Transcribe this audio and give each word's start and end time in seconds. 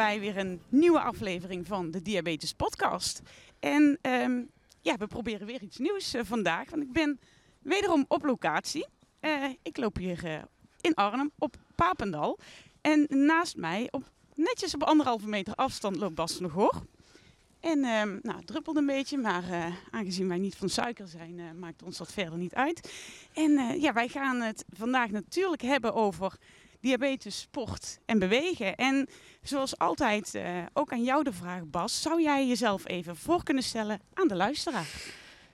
Weer 0.00 0.36
een 0.36 0.60
nieuwe 0.68 1.00
aflevering 1.00 1.66
van 1.66 1.90
de 1.90 2.02
Diabetes 2.02 2.52
Podcast. 2.52 3.22
En 3.58 3.98
ehm, 4.00 4.42
ja, 4.80 4.96
we 4.96 5.06
proberen 5.06 5.46
weer 5.46 5.62
iets 5.62 5.78
nieuws 5.78 6.14
eh, 6.14 6.22
vandaag, 6.24 6.70
want 6.70 6.82
ik 6.82 6.92
ben 6.92 7.20
wederom 7.62 8.04
op 8.08 8.24
locatie. 8.24 8.86
Eh, 9.20 9.44
ik 9.62 9.76
loop 9.76 9.96
hier 9.96 10.24
eh, 10.24 10.42
in 10.80 10.94
Arnhem 10.94 11.30
op 11.38 11.56
Papendal. 11.74 12.38
En 12.80 13.06
naast 13.08 13.56
mij, 13.56 13.88
op, 13.90 14.10
netjes 14.34 14.74
op 14.74 14.82
anderhalve 14.82 15.28
meter 15.28 15.54
afstand, 15.54 15.96
loopt 15.96 16.14
Bas 16.14 16.38
der 16.38 16.50
Goor. 16.50 16.82
En 17.60 17.84
ehm, 17.84 18.18
nou, 18.22 18.38
het 18.46 18.76
een 18.76 18.86
beetje, 18.86 19.18
maar 19.18 19.44
aangezien 19.90 20.28
wij 20.28 20.38
niet 20.38 20.56
van 20.56 20.68
suiker 20.68 21.08
zijn, 21.08 21.58
maakt 21.58 21.82
ons 21.82 21.96
dat 21.96 22.12
verder 22.12 22.38
niet 22.38 22.54
uit. 22.54 22.92
En 23.32 23.80
ja, 23.80 23.92
wij 23.92 24.08
gaan 24.08 24.40
het 24.40 24.64
vandaag 24.68 25.10
natuurlijk 25.10 25.62
hebben 25.62 25.94
over 25.94 26.38
diabetes, 26.80 27.40
sport 27.40 27.98
en 28.06 28.18
bewegen. 28.18 28.76
En 28.76 29.08
zoals 29.42 29.78
altijd 29.78 30.34
uh, 30.34 30.62
ook 30.72 30.92
aan 30.92 31.04
jou 31.04 31.24
de 31.24 31.32
vraag, 31.32 31.64
Bas. 31.64 32.02
Zou 32.02 32.22
jij 32.22 32.46
jezelf 32.46 32.88
even 32.88 33.16
voor 33.16 33.42
kunnen 33.42 33.62
stellen 33.62 34.00
aan 34.14 34.28
de 34.28 34.36
luisteraar? 34.36 34.88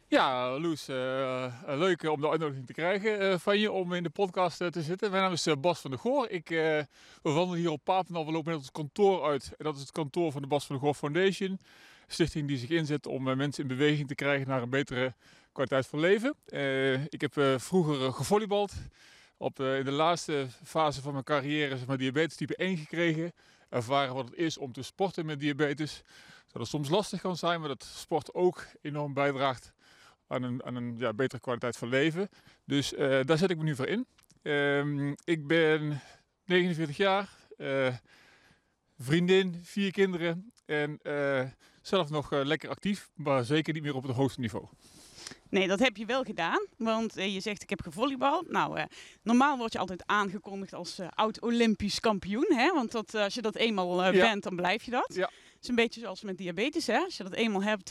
Ja, 0.09 0.59
Loes, 0.59 0.89
uh, 0.89 1.53
leuk 1.67 2.03
om 2.03 2.21
de 2.21 2.29
uitnodiging 2.29 2.67
te 2.67 2.73
krijgen 2.73 3.41
van 3.41 3.59
je 3.59 3.73
om 3.73 3.93
in 3.93 4.03
de 4.03 4.11
podcast 4.11 4.57
te 4.57 4.83
zitten. 4.83 5.11
Mijn 5.11 5.23
naam 5.23 5.33
is 5.33 5.49
Bas 5.61 5.81
van 5.81 5.91
der 5.91 6.01
Goor. 6.01 6.29
Ik, 6.29 6.49
we 6.49 6.87
wandelen 7.23 7.59
hier 7.59 7.71
op 7.71 7.85
Papendal. 7.85 8.27
We 8.27 8.33
lopen 8.33 8.51
net 8.51 8.61
ons 8.61 8.73
kantoor 8.73 9.25
uit. 9.25 9.53
En 9.59 9.65
dat 9.65 9.75
is 9.75 9.81
het 9.81 9.93
kantoor 9.93 10.33
van 10.33 10.43
de 10.43 10.49
Bas 10.49 10.67
van 10.67 10.77
der 10.77 10.85
Goor 10.85 10.95
Foundation. 10.95 11.59
Stichting 12.07 12.49
die 12.49 12.59
zich 12.59 12.69
inzet 12.71 13.07
om 13.07 13.23
mensen 13.23 13.63
in 13.63 13.69
beweging 13.69 14.09
te 14.09 14.15
krijgen 14.15 14.49
naar 14.49 14.63
een 14.63 14.71
betere 14.71 15.15
kwaliteit 15.53 15.87
van 15.87 16.01
leven. 16.01 16.35
ik 17.09 17.21
heb 17.21 17.61
vroeger 17.61 18.13
gevolleybald 18.13 18.73
op, 19.37 19.61
in 19.61 19.85
de 19.85 19.91
laatste 19.91 20.47
fase 20.65 21.03
van 21.03 21.13
mijn 21.13 21.25
carrière 21.25 21.77
zeg 21.77 21.87
maar, 21.87 21.99
diabetes 21.99 22.37
type 22.37 22.57
1 22.57 22.77
gekregen. 22.77 23.33
Ervaren 23.69 24.15
wat 24.15 24.25
het 24.25 24.35
is 24.35 24.59
om 24.59 24.73
te 24.73 24.83
sporten 24.83 25.27
met 25.27 25.41
diabetes. 25.41 26.03
Dat 26.53 26.63
het 26.63 26.71
soms 26.71 26.89
lastig 26.89 27.21
kan 27.21 27.37
zijn, 27.37 27.61
maar 27.61 27.69
dat 27.69 27.85
sport 27.85 28.35
ook 28.35 28.67
enorm 28.83 29.15
bijdraagt 29.15 29.73
aan 30.27 30.43
een, 30.43 30.65
aan 30.65 30.75
een 30.75 30.95
ja, 30.99 31.13
betere 31.13 31.41
kwaliteit 31.41 31.77
van 31.77 31.89
leven. 31.89 32.29
Dus 32.65 32.93
uh, 32.93 33.21
daar 33.25 33.39
zet 33.39 33.51
ik 33.51 33.57
me 33.57 33.63
nu 33.63 33.77
voor 33.77 33.87
in. 33.87 34.07
Uh, 34.43 35.13
ik 35.25 35.47
ben 35.47 36.01
49 36.45 36.97
jaar, 36.97 37.29
uh, 37.57 37.95
vriendin, 38.99 39.61
vier 39.63 39.93
kinderen 39.93 40.53
en 40.65 41.01
zelf 41.83 42.11
nog 42.11 42.31
lekker 42.31 42.69
actief, 42.69 43.11
maar 43.15 43.45
zeker 43.45 43.73
niet 43.73 43.83
meer 43.83 43.95
op 43.95 44.03
het 44.03 44.17
hoogste 44.17 44.41
niveau. 44.41 44.67
Nee, 45.49 45.69
dat 45.69 45.79
heb 45.79 45.97
je 45.97 46.07
wel 46.07 46.23
gedaan. 46.23 46.67
Want 46.77 47.17
eh, 47.17 47.35
je 47.35 47.41
zegt 47.41 47.63
ik 47.63 47.71
heb 47.71 47.83
gevolleybald. 47.83 48.51
Nou, 48.51 48.79
eh, 48.79 48.85
normaal 49.23 49.57
word 49.57 49.73
je 49.73 49.79
altijd 49.79 50.03
aangekondigd 50.07 50.75
als 50.75 50.99
uh, 50.99 51.07
oud-Olympisch 51.15 52.01
kampioen. 52.01 52.47
Hè? 52.49 52.73
Want 52.73 52.93
dat, 52.93 53.15
als 53.15 53.35
je 53.35 53.43
dat 53.43 53.55
eenmaal 53.55 54.13
bent, 54.13 54.43
dan 54.43 54.57
blijf 54.57 54.83
je 54.83 54.91
dat. 54.91 55.15
Ja. 55.15 55.31
Het 55.55 55.63
is 55.63 55.69
een 55.69 55.75
beetje 55.75 56.01
zoals 56.01 56.23
met 56.23 56.39
diabetes. 56.39 56.87
Hè? 56.87 56.99
Als 56.99 57.17
je 57.17 57.23
dat 57.23 57.33
eenmaal 57.33 57.63
hebt... 57.63 57.91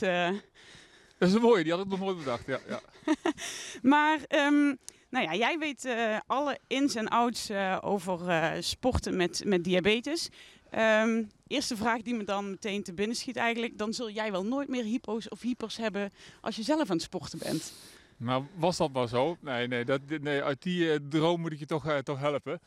Dat 1.18 1.28
is 1.28 1.34
een 1.34 1.40
mooie, 1.40 1.62
die 1.62 1.72
had 1.72 1.82
ik 1.84 1.88
nog 1.88 2.00
nooit 2.00 2.18
bedacht. 2.18 2.46
Ja, 2.46 2.60
ja. 2.68 2.80
maar... 3.92 4.18
Um, 4.28 4.78
nou 5.10 5.24
ja, 5.24 5.34
jij 5.34 5.58
weet 5.58 5.88
alle 6.26 6.58
ins 6.66 6.94
en 6.94 7.08
outs 7.08 7.50
over 7.80 8.56
sporten 8.62 9.16
met, 9.16 9.42
met 9.44 9.64
diabetes. 9.64 10.28
Um, 10.74 11.30
eerste 11.46 11.76
vraag 11.76 12.02
die 12.02 12.14
me 12.14 12.24
dan 12.24 12.50
meteen 12.50 12.82
te 12.82 12.92
binnen 12.92 13.16
schiet 13.16 13.36
eigenlijk. 13.36 13.78
Dan 13.78 13.92
zul 13.92 14.10
jij 14.10 14.32
wel 14.32 14.44
nooit 14.44 14.68
meer 14.68 14.84
hypo's 14.84 15.28
of 15.28 15.40
hypers 15.40 15.76
hebben 15.76 16.12
als 16.40 16.56
je 16.56 16.62
zelf 16.62 16.90
aan 16.90 16.96
het 16.96 17.02
sporten 17.02 17.38
bent. 17.38 17.72
Maar 18.16 18.40
was 18.54 18.76
dat 18.76 18.92
maar 18.92 19.08
zo? 19.08 19.36
Nee, 19.40 19.66
nee, 19.66 19.84
dat, 19.84 20.00
nee 20.20 20.42
uit 20.42 20.62
die 20.62 20.84
uh, 20.84 20.96
droom 21.08 21.40
moet 21.40 21.52
ik 21.52 21.58
je 21.58 21.66
toch, 21.66 21.86
uh, 21.86 21.98
toch 21.98 22.18
helpen. 22.18 22.60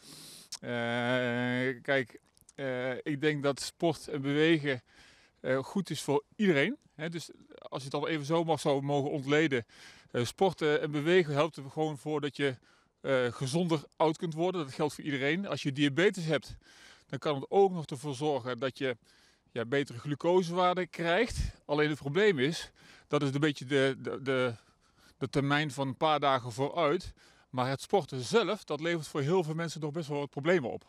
Uh, 0.64 1.82
kijk, 1.82 2.20
ik 3.04 3.22
denk 3.22 3.44
dat 3.44 3.62
sport 3.62 4.08
en 4.08 4.22
bewegen 4.22 4.82
goed 5.62 5.90
is 5.90 6.02
voor 6.02 6.24
iedereen. 6.36 6.78
Hè? 6.96 7.10
Dus 7.10 7.30
als 7.58 7.80
je 7.80 7.86
het 7.86 7.94
al 7.94 8.08
even 8.08 8.26
zo 8.26 8.44
mag 8.44 8.60
zo 8.60 8.82
mogen 8.82 9.12
ontleden. 9.12 9.66
sporten 10.14 10.82
en 10.82 10.92
bewegen 10.92 11.34
helpt 11.34 11.56
er 11.56 11.70
gewoon 11.70 11.98
voor 11.98 12.22
dat 12.22 12.38
je 12.38 12.56
gezonder 13.32 13.84
oud 13.96 14.18
kunt 14.18 14.34
worden. 14.34 14.64
Dat 14.66 14.74
geldt 14.74 14.94
voor 14.94 15.04
iedereen. 15.04 15.48
Als 15.48 15.64
je 15.64 15.72
diabetes 15.72 16.26
hebt, 16.26 16.56
dan 17.10 17.20
kan 17.20 17.36
het 17.36 17.46
ook 17.50 17.72
nog 17.72 17.86
ervoor 17.86 18.16
zorgen 18.16 18.60
dat 18.60 18.78
je 18.78 18.98
ja, 19.52 19.66
betere 19.66 20.00
glucosewaarden 20.00 20.90
krijgt. 20.90 21.38
Alleen 21.66 21.90
het 21.90 21.98
probleem 21.98 22.40
is, 22.40 22.72
dat 23.08 23.24
is 23.24 23.34
een 23.34 23.40
beetje 23.40 23.66
de, 23.66 23.96
de, 24.00 24.22
de, 24.22 24.56
de 25.18 25.30
termijn 25.30 25.72
van 25.72 25.88
een 25.88 25.98
paar 25.98 26.20
dagen 26.20 26.52
vooruit. 26.52 27.14
Maar 27.50 27.70
het 27.70 27.82
sporten 27.82 28.22
zelf, 28.22 28.64
dat 28.64 28.80
levert 28.80 29.08
voor 29.08 29.22
heel 29.22 29.44
veel 29.44 29.54
mensen 29.54 29.82
nog 29.82 29.92
best 29.92 30.08
wel 30.08 30.20
wat 30.20 30.30
problemen 30.30 30.72
op. 30.72 30.86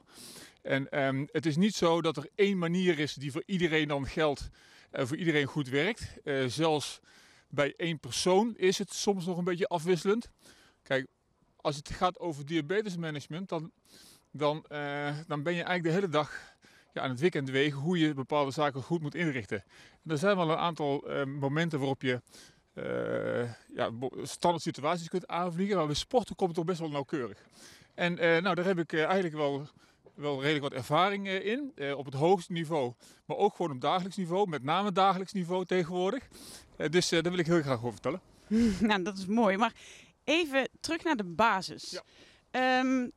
En 0.63 0.91
ehm, 0.91 1.27
het 1.33 1.47
is 1.47 1.57
niet 1.57 1.75
zo 1.75 2.01
dat 2.01 2.17
er 2.17 2.29
één 2.35 2.59
manier 2.59 2.99
is 2.99 3.15
die 3.15 3.33
voor 3.33 3.43
iedereen 3.47 3.89
dan 3.89 4.07
geldt 4.07 4.49
en 4.91 5.09
voor 5.09 5.17
iedereen 5.17 5.47
goed 5.47 5.69
werkt. 5.69 6.19
Uh, 6.25 6.47
zelfs 6.47 7.01
bij 7.49 7.75
één 7.77 7.99
persoon 7.99 8.57
is 8.57 8.79
het 8.79 8.93
soms 8.93 9.27
nog 9.27 9.39
een 9.39 9.45
beetje 9.45 9.69
afwisselend. 9.69 10.31
Kijk, 10.83 11.07
als 11.57 11.77
het 11.77 11.91
gaat 11.91 12.19
over 12.19 12.47
diabetesmanagement, 12.47 13.49
dan 13.49 13.73
dan, 14.33 14.65
uh, 14.73 15.17
dan 15.27 15.43
ben 15.43 15.55
je 15.55 15.63
eigenlijk 15.63 15.83
de 15.83 16.01
hele 16.01 16.09
dag 16.09 16.55
ja, 16.93 17.03
aan 17.03 17.11
het 17.11 17.21
weekend 17.21 17.51
wegen 17.51 17.79
hoe 17.79 17.99
je 17.99 18.15
bepaalde 18.15 18.51
zaken 18.51 18.83
goed 18.83 19.01
moet 19.01 19.15
inrichten. 19.15 19.65
En 20.05 20.11
er 20.11 20.19
zijn 20.19 20.37
wel 20.37 20.51
een 20.51 20.57
aantal 20.57 21.11
uh, 21.11 21.25
momenten 21.25 21.79
waarop 21.79 22.03
je 22.03 22.23
uh, 22.75 23.53
ja, 23.75 23.91
standaard 24.23 24.63
situaties 24.63 25.09
kunt 25.09 25.27
aanvliegen, 25.27 25.77
maar 25.77 25.87
bij 25.87 25.95
sporten 25.95 26.37
komt 26.37 26.49
het 26.49 26.59
toch 26.59 26.67
best 26.67 26.81
wel 26.81 26.91
nauwkeurig. 26.91 27.39
En 27.95 28.15
nou, 28.15 28.55
daar 28.55 28.65
heb 28.65 28.79
ik 28.79 28.93
eigenlijk 28.93 29.35
wel, 29.35 29.69
wel 30.15 30.41
redelijk 30.41 30.63
wat 30.63 30.73
ervaring 30.73 31.29
in, 31.29 31.73
op 31.97 32.05
het 32.05 32.15
hoogste 32.15 32.53
niveau, 32.53 32.93
maar 33.25 33.37
ook 33.37 33.57
gewoon 33.57 33.71
op 33.71 33.81
dagelijks 33.81 34.17
niveau, 34.17 34.49
met 34.49 34.63
name 34.63 34.93
dagelijks 34.93 35.33
niveau 35.33 35.65
tegenwoordig. 35.65 36.29
dus 36.91 37.09
daar 37.09 37.23
wil 37.23 37.39
ik 37.39 37.47
heel 37.47 37.63
graag 37.63 37.79
over 37.79 37.93
vertellen. 37.93 38.21
Nou, 38.89 39.03
dat 39.03 39.19
is 39.19 39.27
mooi, 39.27 39.57
maar 39.57 39.73
even 40.25 40.69
terug 40.81 41.05
naar 41.05 41.17
de 41.17 41.25
basis. 41.25 42.01
Ja. 42.51 42.79
Um, 42.81 43.13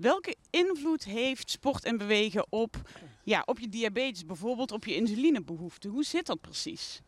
Welke 0.00 0.36
invloed 0.50 1.04
heeft 1.04 1.50
sport 1.50 1.84
en 1.84 1.96
bewegen 1.96 2.46
op, 2.48 2.76
ja, 3.22 3.42
op 3.44 3.58
je 3.58 3.68
diabetes, 3.68 4.26
bijvoorbeeld 4.26 4.72
op 4.72 4.84
je 4.84 4.94
insulinebehoefte? 4.94 5.88
Hoe 5.88 6.04
zit 6.04 6.26
dat 6.26 6.40
precies? 6.40 7.00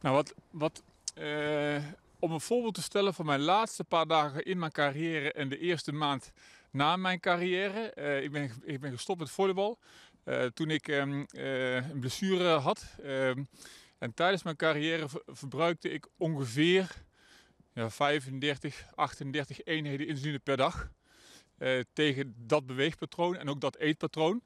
Nou, 0.00 0.14
wat, 0.14 0.34
wat, 0.50 0.82
uh, 1.18 1.84
om 2.18 2.32
een 2.32 2.40
voorbeeld 2.40 2.74
te 2.74 2.82
stellen 2.82 3.14
van 3.14 3.26
mijn 3.26 3.40
laatste 3.40 3.84
paar 3.84 4.06
dagen 4.06 4.44
in 4.44 4.58
mijn 4.58 4.72
carrière 4.72 5.32
en 5.32 5.48
de 5.48 5.58
eerste 5.58 5.92
maand 5.92 6.32
na 6.70 6.96
mijn 6.96 7.20
carrière. 7.20 7.92
Uh, 7.98 8.22
ik, 8.22 8.32
ben, 8.32 8.50
ik 8.62 8.80
ben 8.80 8.90
gestopt 8.92 9.20
met 9.20 9.30
volleybal 9.30 9.78
uh, 10.24 10.44
toen 10.44 10.70
ik 10.70 10.88
um, 10.88 11.26
een 11.32 12.00
blessure 12.00 12.48
had. 12.48 12.84
Ehm, 13.02 13.44
en 13.98 14.14
tijdens 14.14 14.42
mijn 14.42 14.56
carrière 14.56 15.06
verbruikte 15.26 15.90
ik 15.90 16.08
ongeveer 16.16 17.04
ja, 17.72 17.90
35, 17.90 18.86
38 18.94 19.64
eenheden 19.64 20.06
insuline 20.06 20.38
per 20.38 20.56
dag. 20.56 20.90
Uh, 21.60 21.80
tegen 21.92 22.34
dat 22.36 22.66
beweegpatroon 22.66 23.36
en 23.36 23.48
ook 23.48 23.60
dat 23.60 23.76
eetpatroon. 23.76 24.42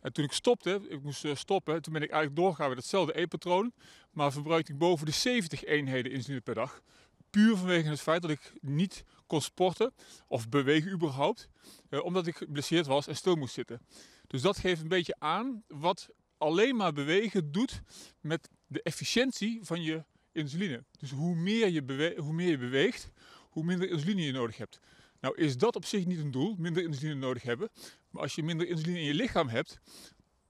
En 0.00 0.12
toen 0.12 0.24
ik 0.24 0.32
stopte, 0.32 0.80
ik 0.88 1.02
moest 1.02 1.24
uh, 1.24 1.34
stoppen, 1.34 1.82
toen 1.82 1.92
ben 1.92 2.02
ik 2.02 2.10
eigenlijk 2.10 2.40
doorgegaan 2.40 2.68
met 2.68 2.78
hetzelfde 2.78 3.16
eetpatroon. 3.16 3.72
Maar 4.10 4.32
verbruikte 4.32 4.72
ik 4.72 4.78
boven 4.78 5.06
de 5.06 5.12
70 5.12 5.64
eenheden 5.64 6.12
insuline 6.12 6.40
per 6.40 6.54
dag. 6.54 6.82
Puur 7.30 7.56
vanwege 7.56 7.88
het 7.88 8.00
feit 8.00 8.22
dat 8.22 8.30
ik 8.30 8.52
niet 8.60 9.04
kon 9.26 9.40
sporten 9.40 9.94
of 10.26 10.48
bewegen 10.48 10.92
überhaupt. 10.92 11.48
Uh, 11.90 12.04
omdat 12.04 12.26
ik 12.26 12.36
geblesseerd 12.36 12.86
was 12.86 13.06
en 13.06 13.16
stil 13.16 13.34
moest 13.34 13.54
zitten. 13.54 13.80
Dus 14.26 14.42
dat 14.42 14.58
geeft 14.58 14.80
een 14.80 14.88
beetje 14.88 15.16
aan 15.18 15.62
wat 15.68 16.08
alleen 16.38 16.76
maar 16.76 16.92
bewegen 16.92 17.52
doet 17.52 17.82
met 18.20 18.48
de 18.66 18.82
efficiëntie 18.82 19.58
van 19.62 19.82
je 19.82 20.04
insuline. 20.32 20.84
Dus 20.98 21.10
hoe 21.10 21.34
meer 21.34 21.68
je, 21.68 22.14
hoe 22.16 22.32
meer 22.32 22.48
je 22.48 22.58
beweegt, 22.58 23.10
hoe 23.50 23.64
minder 23.64 23.88
insuline 23.90 24.22
je 24.22 24.32
nodig 24.32 24.56
hebt. 24.56 24.80
Nou 25.22 25.36
is 25.36 25.56
dat 25.56 25.76
op 25.76 25.84
zich 25.84 26.06
niet 26.06 26.18
een 26.18 26.30
doel, 26.30 26.54
minder 26.58 26.82
insuline 26.82 27.14
nodig 27.14 27.42
hebben. 27.42 27.70
Maar 28.10 28.22
als 28.22 28.34
je 28.34 28.42
minder 28.42 28.68
insuline 28.68 28.98
in 28.98 29.04
je 29.04 29.14
lichaam 29.14 29.48
hebt, 29.48 29.80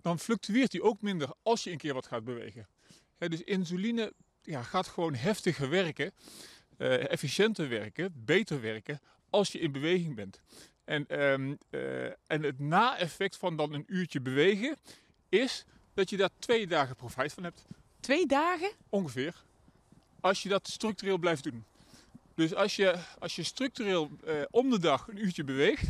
dan 0.00 0.18
fluctueert 0.18 0.70
die 0.70 0.82
ook 0.82 1.02
minder 1.02 1.34
als 1.42 1.64
je 1.64 1.70
een 1.70 1.78
keer 1.78 1.94
wat 1.94 2.06
gaat 2.06 2.24
bewegen. 2.24 2.68
dus 3.18 3.42
insuline 3.42 4.12
ja, 4.42 4.62
gaat 4.62 4.86
gewoon 4.86 5.14
heftiger 5.14 5.68
werken, 5.68 6.12
uh, 6.78 7.10
efficiënter 7.10 7.68
werken, 7.68 8.12
beter 8.24 8.60
werken 8.60 9.00
als 9.30 9.52
je 9.52 9.58
in 9.58 9.72
beweging 9.72 10.14
bent. 10.14 10.40
En, 10.84 11.22
um, 11.22 11.58
uh, 11.70 12.04
en 12.04 12.42
het 12.42 12.58
na-effect 12.58 13.36
van 13.36 13.56
dan 13.56 13.72
een 13.72 13.84
uurtje 13.86 14.20
bewegen 14.20 14.76
is 15.28 15.64
dat 15.94 16.10
je 16.10 16.16
daar 16.16 16.30
twee 16.38 16.66
dagen 16.66 16.96
profijt 16.96 17.32
van 17.32 17.42
hebt. 17.42 17.66
Twee 18.00 18.26
dagen? 18.26 18.70
Ongeveer. 18.88 19.44
Als 20.20 20.42
je 20.42 20.48
dat 20.48 20.68
structureel 20.68 21.18
blijft 21.18 21.42
doen. 21.42 21.64
Dus 22.34 22.54
als 22.54 22.76
je, 22.76 22.98
als 23.18 23.36
je 23.36 23.42
structureel 23.42 24.10
eh, 24.24 24.34
om 24.50 24.70
de 24.70 24.78
dag 24.78 25.08
een 25.08 25.24
uurtje 25.24 25.44
beweegt, 25.44 25.84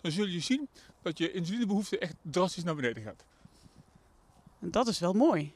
dan 0.00 0.10
zul 0.12 0.26
je 0.26 0.40
zien 0.40 0.68
dat 1.02 1.18
je 1.18 1.32
insulinebehoefte 1.32 1.98
echt 1.98 2.14
drastisch 2.22 2.64
naar 2.64 2.74
beneden 2.74 3.02
gaat. 3.02 3.24
Dat 4.60 4.86
is 4.88 4.98
wel 4.98 5.12
mooi. 5.12 5.52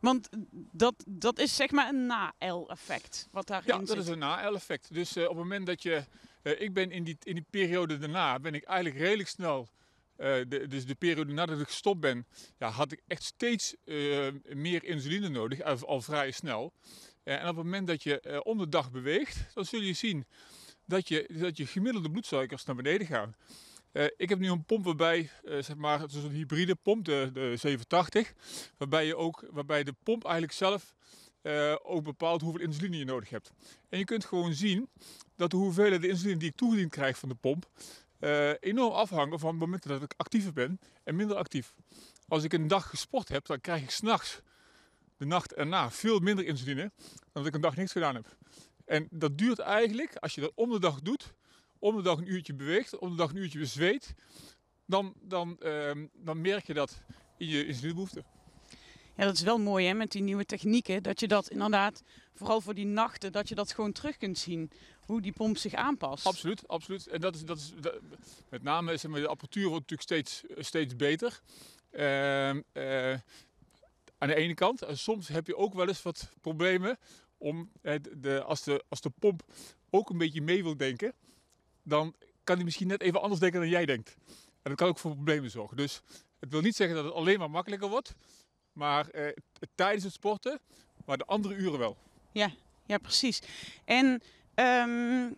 Want 0.00 0.28
dat, 0.72 0.94
dat 1.06 1.38
is 1.38 1.56
zeg 1.56 1.70
maar 1.70 1.88
een 1.88 2.06
na-L-effect 2.06 3.28
wat 3.30 3.46
daarin 3.46 3.68
Ja, 3.72 3.78
zit. 3.78 3.86
dat 3.88 3.96
is 3.98 4.08
een 4.08 4.18
na-L-effect. 4.18 4.94
Dus 4.94 5.16
eh, 5.16 5.22
op 5.22 5.28
het 5.28 5.38
moment 5.38 5.66
dat 5.66 5.82
je... 5.82 6.04
eh, 6.42 6.60
ik 6.60 6.72
ben 6.72 6.90
in 6.90 7.04
die, 7.04 7.16
in 7.22 7.34
die 7.34 7.44
periode 7.50 7.98
daarna, 7.98 8.38
ben 8.38 8.54
ik 8.54 8.64
eigenlijk 8.64 8.98
redelijk 9.00 9.28
snel... 9.28 9.68
eh, 10.16 10.26
de, 10.48 10.66
dus 10.68 10.86
de 10.86 10.94
periode 10.94 11.32
nadat 11.32 11.60
ik 11.60 11.66
gestopt 11.66 12.00
ben, 12.00 12.26
ja, 12.58 12.68
had 12.68 12.92
ik 12.92 13.00
echt 13.06 13.22
steeds 13.22 13.74
meer 14.54 14.84
insuline 14.84 15.28
nodig, 15.28 15.62
al, 15.62 15.86
al 15.86 16.00
vrij 16.00 16.30
snel. 16.30 16.72
Eh, 17.22 17.34
en 17.34 17.48
op 17.48 17.56
het 17.56 17.64
moment 17.64 17.86
dat 17.86 18.02
je 18.02 18.20
eh, 18.20 18.40
om 18.42 18.58
de 18.58 18.68
dag 18.68 18.90
beweegt, 18.90 19.54
dan 19.54 19.64
zul 19.64 19.80
je 19.80 19.92
zien 19.92 20.26
dat 20.86 21.08
je, 21.08 21.30
dat 21.32 21.56
je 21.56 21.66
gemiddelde 21.66 22.10
bloedsuikers 22.10 22.64
naar 22.64 22.76
beneden 22.76 23.06
gaan. 23.06 23.34
Eh, 23.92 24.04
ik 24.16 24.28
heb 24.28 24.38
nu 24.38 24.50
een 24.50 24.64
pomp 24.64 24.84
waarbij, 24.84 25.30
zeg 25.42 25.76
maar, 25.76 26.00
het 26.00 26.12
is 26.12 26.22
een 26.22 26.30
hybride 26.30 26.74
pomp, 26.74 27.04
de, 27.04 27.30
de 27.32 27.56
780, 27.56 28.32
waarbij, 28.76 29.06
je 29.06 29.16
ook, 29.16 29.44
waarbij 29.50 29.84
de 29.84 29.94
pomp 30.02 30.24
eigenlijk 30.24 30.54
zelf 30.54 30.94
ook 31.82 32.04
bepaalt 32.04 32.40
hoeveel 32.40 32.60
insuline 32.60 32.96
je 32.96 33.04
nodig 33.04 33.28
hebt. 33.28 33.52
En 33.88 33.98
je 33.98 34.04
kunt 34.04 34.24
gewoon 34.24 34.54
zien 34.54 34.88
dat 35.36 35.50
de 35.50 35.56
hoeveelheid 35.56 36.04
insuline 36.04 36.38
die 36.38 36.48
ik 36.48 36.56
toegediend 36.56 36.90
krijg 36.90 37.18
van 37.18 37.28
de 37.28 37.34
pomp 37.34 37.70
enorm 38.60 38.92
afhangen 38.92 39.38
van 39.38 39.50
het 39.50 39.58
moment 39.58 39.86
dat 39.86 40.02
ik 40.02 40.14
actiever 40.16 40.52
ben 40.52 40.80
en 41.04 41.16
minder 41.16 41.36
actief. 41.36 41.74
Als 42.28 42.44
ik 42.44 42.52
een 42.52 42.68
dag 42.68 42.88
gesport 42.88 43.28
heb, 43.28 43.46
dan 43.46 43.60
krijg 43.60 43.82
ik 43.82 43.90
s'nachts, 43.90 44.40
de 45.20 45.26
nacht 45.26 45.54
erna, 45.54 45.90
veel 45.90 46.18
minder 46.18 46.44
insuline 46.44 46.90
dan 46.98 47.28
dat 47.32 47.46
ik 47.46 47.54
een 47.54 47.60
dag 47.60 47.76
niks 47.76 47.92
gedaan 47.92 48.14
heb. 48.14 48.36
En 48.84 49.08
dat 49.10 49.38
duurt 49.38 49.58
eigenlijk, 49.58 50.16
als 50.16 50.34
je 50.34 50.40
dat 50.40 50.52
om 50.54 50.70
de 50.70 50.80
dag 50.80 51.00
doet, 51.00 51.34
om 51.78 51.96
de 51.96 52.02
dag 52.02 52.18
een 52.18 52.32
uurtje 52.32 52.54
beweegt, 52.54 52.98
om 52.98 53.10
de 53.10 53.16
dag 53.16 53.30
een 53.30 53.36
uurtje 53.36 53.58
bezweet, 53.58 54.14
dan, 54.86 55.14
dan, 55.22 55.56
ehm, 55.58 56.06
dan 56.14 56.40
merk 56.40 56.66
je 56.66 56.74
dat 56.74 57.02
in 57.38 57.46
je 57.46 57.66
insulinebehoefte. 57.66 58.24
Ja, 59.16 59.24
dat 59.24 59.34
is 59.34 59.42
wel 59.42 59.58
mooi 59.58 59.86
hè, 59.86 59.94
met 59.94 60.10
die 60.12 60.22
nieuwe 60.22 60.44
technieken. 60.44 61.02
Dat 61.02 61.20
je 61.20 61.28
dat 61.28 61.48
inderdaad, 61.50 62.02
vooral 62.34 62.60
voor 62.60 62.74
die 62.74 62.86
nachten, 62.86 63.32
dat 63.32 63.48
je 63.48 63.54
dat 63.54 63.72
gewoon 63.72 63.92
terug 63.92 64.16
kunt 64.16 64.38
zien. 64.38 64.70
Hoe 65.00 65.20
die 65.20 65.32
pomp 65.32 65.56
zich 65.56 65.74
aanpast. 65.74 66.26
Absoluut, 66.26 66.68
absoluut. 66.68 67.06
En 67.06 67.20
dat 67.20 67.34
is, 67.34 67.44
dat 67.44 67.58
is 67.58 67.72
dat- 67.80 68.00
met 68.48 68.62
name 68.62 68.96
zeg 68.96 69.10
maar, 69.10 69.20
de 69.20 69.26
apparatuur 69.28 69.68
wordt 69.68 69.90
natuurlijk 69.90 70.26
steeds, 70.26 70.42
steeds 70.66 70.96
beter. 70.96 71.40
Ehm, 71.90 72.60
eh, 72.72 73.14
aan 74.20 74.28
de 74.28 74.34
ene 74.34 74.54
kant. 74.54 74.82
En 74.82 74.98
soms 74.98 75.28
heb 75.28 75.46
je 75.46 75.56
ook 75.56 75.74
wel 75.74 75.88
eens 75.88 76.02
wat 76.02 76.30
problemen 76.40 76.98
om 77.38 77.70
eh, 77.82 77.94
de, 78.16 78.42
als, 78.42 78.62
de, 78.62 78.84
als 78.88 79.00
de 79.00 79.10
pomp 79.18 79.42
ook 79.90 80.10
een 80.10 80.18
beetje 80.18 80.42
mee 80.42 80.62
wil 80.62 80.76
denken, 80.76 81.14
dan 81.82 82.14
kan 82.44 82.56
hij 82.56 82.64
misschien 82.64 82.86
net 82.86 83.00
even 83.00 83.20
anders 83.20 83.40
denken 83.40 83.60
dan 83.60 83.68
jij 83.68 83.86
denkt. 83.86 84.16
En 84.62 84.70
dat 84.70 84.74
kan 84.74 84.88
ook 84.88 84.98
voor 84.98 85.14
problemen 85.14 85.50
zorgen. 85.50 85.76
Dus 85.76 86.02
het 86.38 86.50
wil 86.50 86.60
niet 86.60 86.76
zeggen 86.76 86.96
dat 86.96 87.04
het 87.04 87.14
alleen 87.14 87.38
maar 87.38 87.50
makkelijker 87.50 87.88
wordt, 87.88 88.14
maar 88.72 89.08
eh, 89.08 89.36
tijdens 89.74 90.04
het 90.04 90.12
sporten, 90.12 90.60
maar 91.04 91.18
de 91.18 91.24
andere 91.24 91.54
uren 91.54 91.78
wel. 91.78 91.96
Ja, 92.86 92.98
precies. 92.98 93.42
En 93.84 94.22
ehm, 94.54 95.28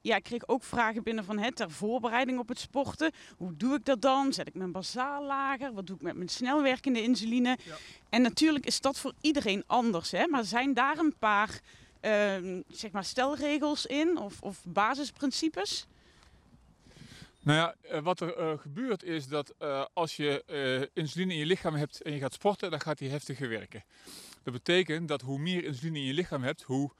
ja, 0.00 0.16
ik 0.16 0.22
kreeg 0.22 0.48
ook 0.48 0.64
vragen 0.64 1.02
binnen 1.02 1.24
van 1.24 1.38
het 1.38 1.56
ter 1.56 1.70
voorbereiding 1.70 2.38
op 2.38 2.48
het 2.48 2.58
sporten. 2.58 3.12
Hoe 3.36 3.56
doe 3.56 3.74
ik 3.74 3.84
dat 3.84 4.02
dan? 4.02 4.32
Zet 4.32 4.46
ik 4.48 4.54
mijn 4.54 4.72
basaal 4.72 5.24
lager? 5.24 5.72
Wat 5.72 5.86
doe 5.86 5.96
ik 5.96 6.02
met 6.02 6.16
mijn 6.16 6.28
snelwerkende 6.28 7.02
insuline? 7.02 7.58
Ja. 7.64 7.76
En 8.08 8.22
natuurlijk 8.22 8.66
is 8.66 8.80
dat 8.80 8.98
voor 8.98 9.12
iedereen 9.20 9.64
anders. 9.66 10.10
Hè? 10.10 10.26
Maar 10.26 10.44
zijn 10.44 10.74
daar 10.74 10.98
een 10.98 11.14
paar 11.18 11.60
ehm, 12.00 12.62
zeg 12.68 12.90
maar 12.90 13.04
stelregels 13.04 13.86
in 13.86 14.18
of, 14.18 14.42
of 14.42 14.64
basisprincipes? 14.66 15.86
Nou 17.40 17.58
ja, 17.58 17.74
eh, 17.90 18.02
wat 18.02 18.20
er 18.20 18.36
eh, 18.36 18.58
gebeurt 18.58 19.02
is 19.02 19.26
dat 19.26 19.54
eh, 19.58 19.84
als 19.92 20.16
je 20.16 20.90
insuline 20.94 21.32
in 21.32 21.38
je 21.38 21.46
lichaam 21.46 21.74
hebt 21.74 22.02
en 22.02 22.12
je 22.12 22.18
gaat 22.18 22.32
sporten, 22.32 22.70
dan 22.70 22.80
gaat 22.80 22.98
die 22.98 23.10
heftiger 23.10 23.48
werken. 23.48 23.84
Dat 24.42 24.52
betekent 24.52 25.08
dat 25.08 25.20
hoe 25.20 25.38
meer 25.38 25.64
insuline 25.64 25.98
in 25.98 26.04
je 26.04 26.12
lichaam 26.12 26.42
hebt, 26.42 26.62
hoe, 26.62 26.90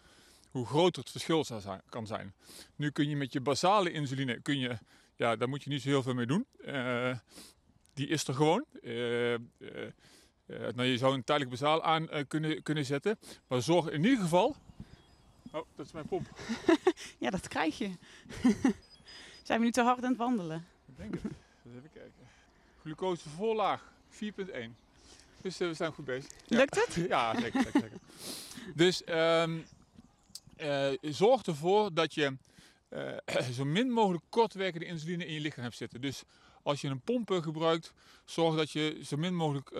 hoe 0.50 0.66
groter 0.66 1.02
het 1.02 1.10
verschil 1.10 1.44
zijn, 1.44 1.82
kan 1.88 2.06
zijn. 2.06 2.34
Nu 2.76 2.90
kun 2.90 3.08
je 3.08 3.16
met 3.16 3.32
je 3.32 3.40
basale 3.40 3.90
insuline, 3.90 4.40
kun 4.40 4.58
je, 4.58 4.78
ja, 5.16 5.36
daar 5.36 5.48
moet 5.48 5.62
je 5.62 5.70
niet 5.70 5.82
zo 5.82 5.88
heel 5.88 6.02
veel 6.02 6.14
mee 6.14 6.26
doen. 6.26 6.46
Eh, 6.64 7.16
die 7.94 8.08
is 8.08 8.26
er 8.26 8.34
gewoon. 8.34 8.64
Eh, 8.82 9.34
eh, 9.34 9.40
nou, 10.46 10.82
je 10.82 10.98
zou 10.98 11.14
een 11.14 11.24
tijdelijk 11.24 11.60
basaal 11.60 11.82
aan 11.82 12.08
kunnen, 12.28 12.62
kunnen 12.62 12.84
zetten. 12.84 13.18
Maar 13.46 13.62
zorg 13.62 13.90
in 13.90 14.04
ieder 14.04 14.20
geval... 14.20 14.56
Oh, 15.52 15.66
dat 15.76 15.86
is 15.86 15.92
mijn 15.92 16.06
pomp. 16.06 16.28
Ja, 17.18 17.30
dat 17.30 17.48
krijg 17.48 17.78
je. 17.78 17.90
zijn 19.42 19.58
we 19.58 19.64
nu 19.64 19.70
te 19.70 19.82
hard 19.82 20.02
aan 20.02 20.08
het 20.08 20.18
wandelen? 20.18 20.66
Ik 20.86 20.96
denk 20.96 21.14
het. 21.14 21.22
Even 21.76 21.90
kijken. 21.92 22.12
Glucose 22.82 23.28
voorlaag 23.28 23.92
4.1. 24.10 24.20
Dus 25.42 25.58
we 25.58 25.74
zijn 25.74 25.92
goed 25.92 26.04
bezig. 26.04 26.30
Ja. 26.46 26.56
Lukt 26.56 26.74
het? 26.74 26.94
Ja, 27.08 27.40
zeker. 27.40 27.62
zeker, 27.62 27.80
zeker. 27.80 27.98
Dus 28.74 29.04
ehm, 29.04 29.58
eh, 30.58 31.12
zorg 31.12 31.42
ervoor 31.42 31.94
dat 31.94 32.14
je 32.14 32.36
eh, 32.88 33.16
zo 33.56 33.64
min 33.64 33.90
mogelijk 33.90 34.24
kortwerkende 34.28 34.86
insuline 34.86 35.26
in 35.26 35.34
je 35.34 35.40
lichaam 35.40 35.64
hebt 35.64 35.76
zitten. 35.76 36.00
Dus 36.00 36.22
als 36.62 36.80
je 36.80 36.88
een 36.88 37.00
pomp 37.00 37.30
eh, 37.30 37.42
gebruikt, 37.42 37.92
zorg 38.24 38.56
dat 38.56 38.70
je 38.70 39.00
zo 39.04 39.16
min 39.16 39.34
mogelijk 39.34 39.70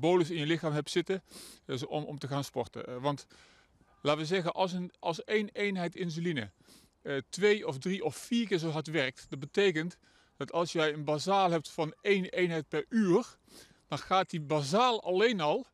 bolus 0.00 0.30
in 0.30 0.38
je 0.38 0.46
lichaam 0.46 0.72
hebt 0.72 0.90
zitten 0.90 1.22
dus 1.64 1.86
om, 1.86 2.04
om 2.04 2.18
te 2.18 2.28
gaan 2.28 2.44
sporten. 2.44 3.00
Want 3.00 3.26
laten 4.02 4.20
we 4.20 4.26
zeggen, 4.26 4.52
als, 4.52 4.72
een, 4.72 4.92
als 4.98 5.24
één 5.24 5.48
eenheid 5.52 5.96
insuline 5.96 6.50
twee 7.28 7.66
of 7.66 7.78
drie 7.78 8.04
of 8.04 8.16
vier 8.16 8.46
keer 8.46 8.58
zo 8.58 8.70
hard 8.70 8.86
werkt, 8.86 9.26
dat 9.28 9.38
betekent 9.38 9.98
dat 10.36 10.52
als 10.52 10.72
jij 10.72 10.92
een 10.92 11.04
bazaal 11.04 11.50
hebt 11.50 11.68
van 11.68 11.94
één 12.00 12.24
eenheid 12.24 12.68
per 12.68 12.84
uur, 12.88 13.36
dan 13.88 13.98
gaat 13.98 14.30
die 14.30 14.40
bazaal 14.40 15.02
alleen 15.02 15.40
al 15.40 15.66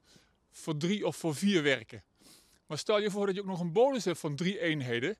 voor 0.50 0.76
drie 0.76 1.06
of 1.06 1.16
voor 1.16 1.34
vier 1.34 1.62
werken. 1.62 2.02
Maar 2.66 2.78
stel 2.78 3.00
je 3.00 3.10
voor 3.10 3.26
dat 3.26 3.34
je 3.34 3.40
ook 3.40 3.46
nog 3.46 3.60
een 3.60 3.72
bolus 3.72 4.04
hebt 4.04 4.18
van 4.18 4.36
drie 4.36 4.60
eenheden, 4.60 5.16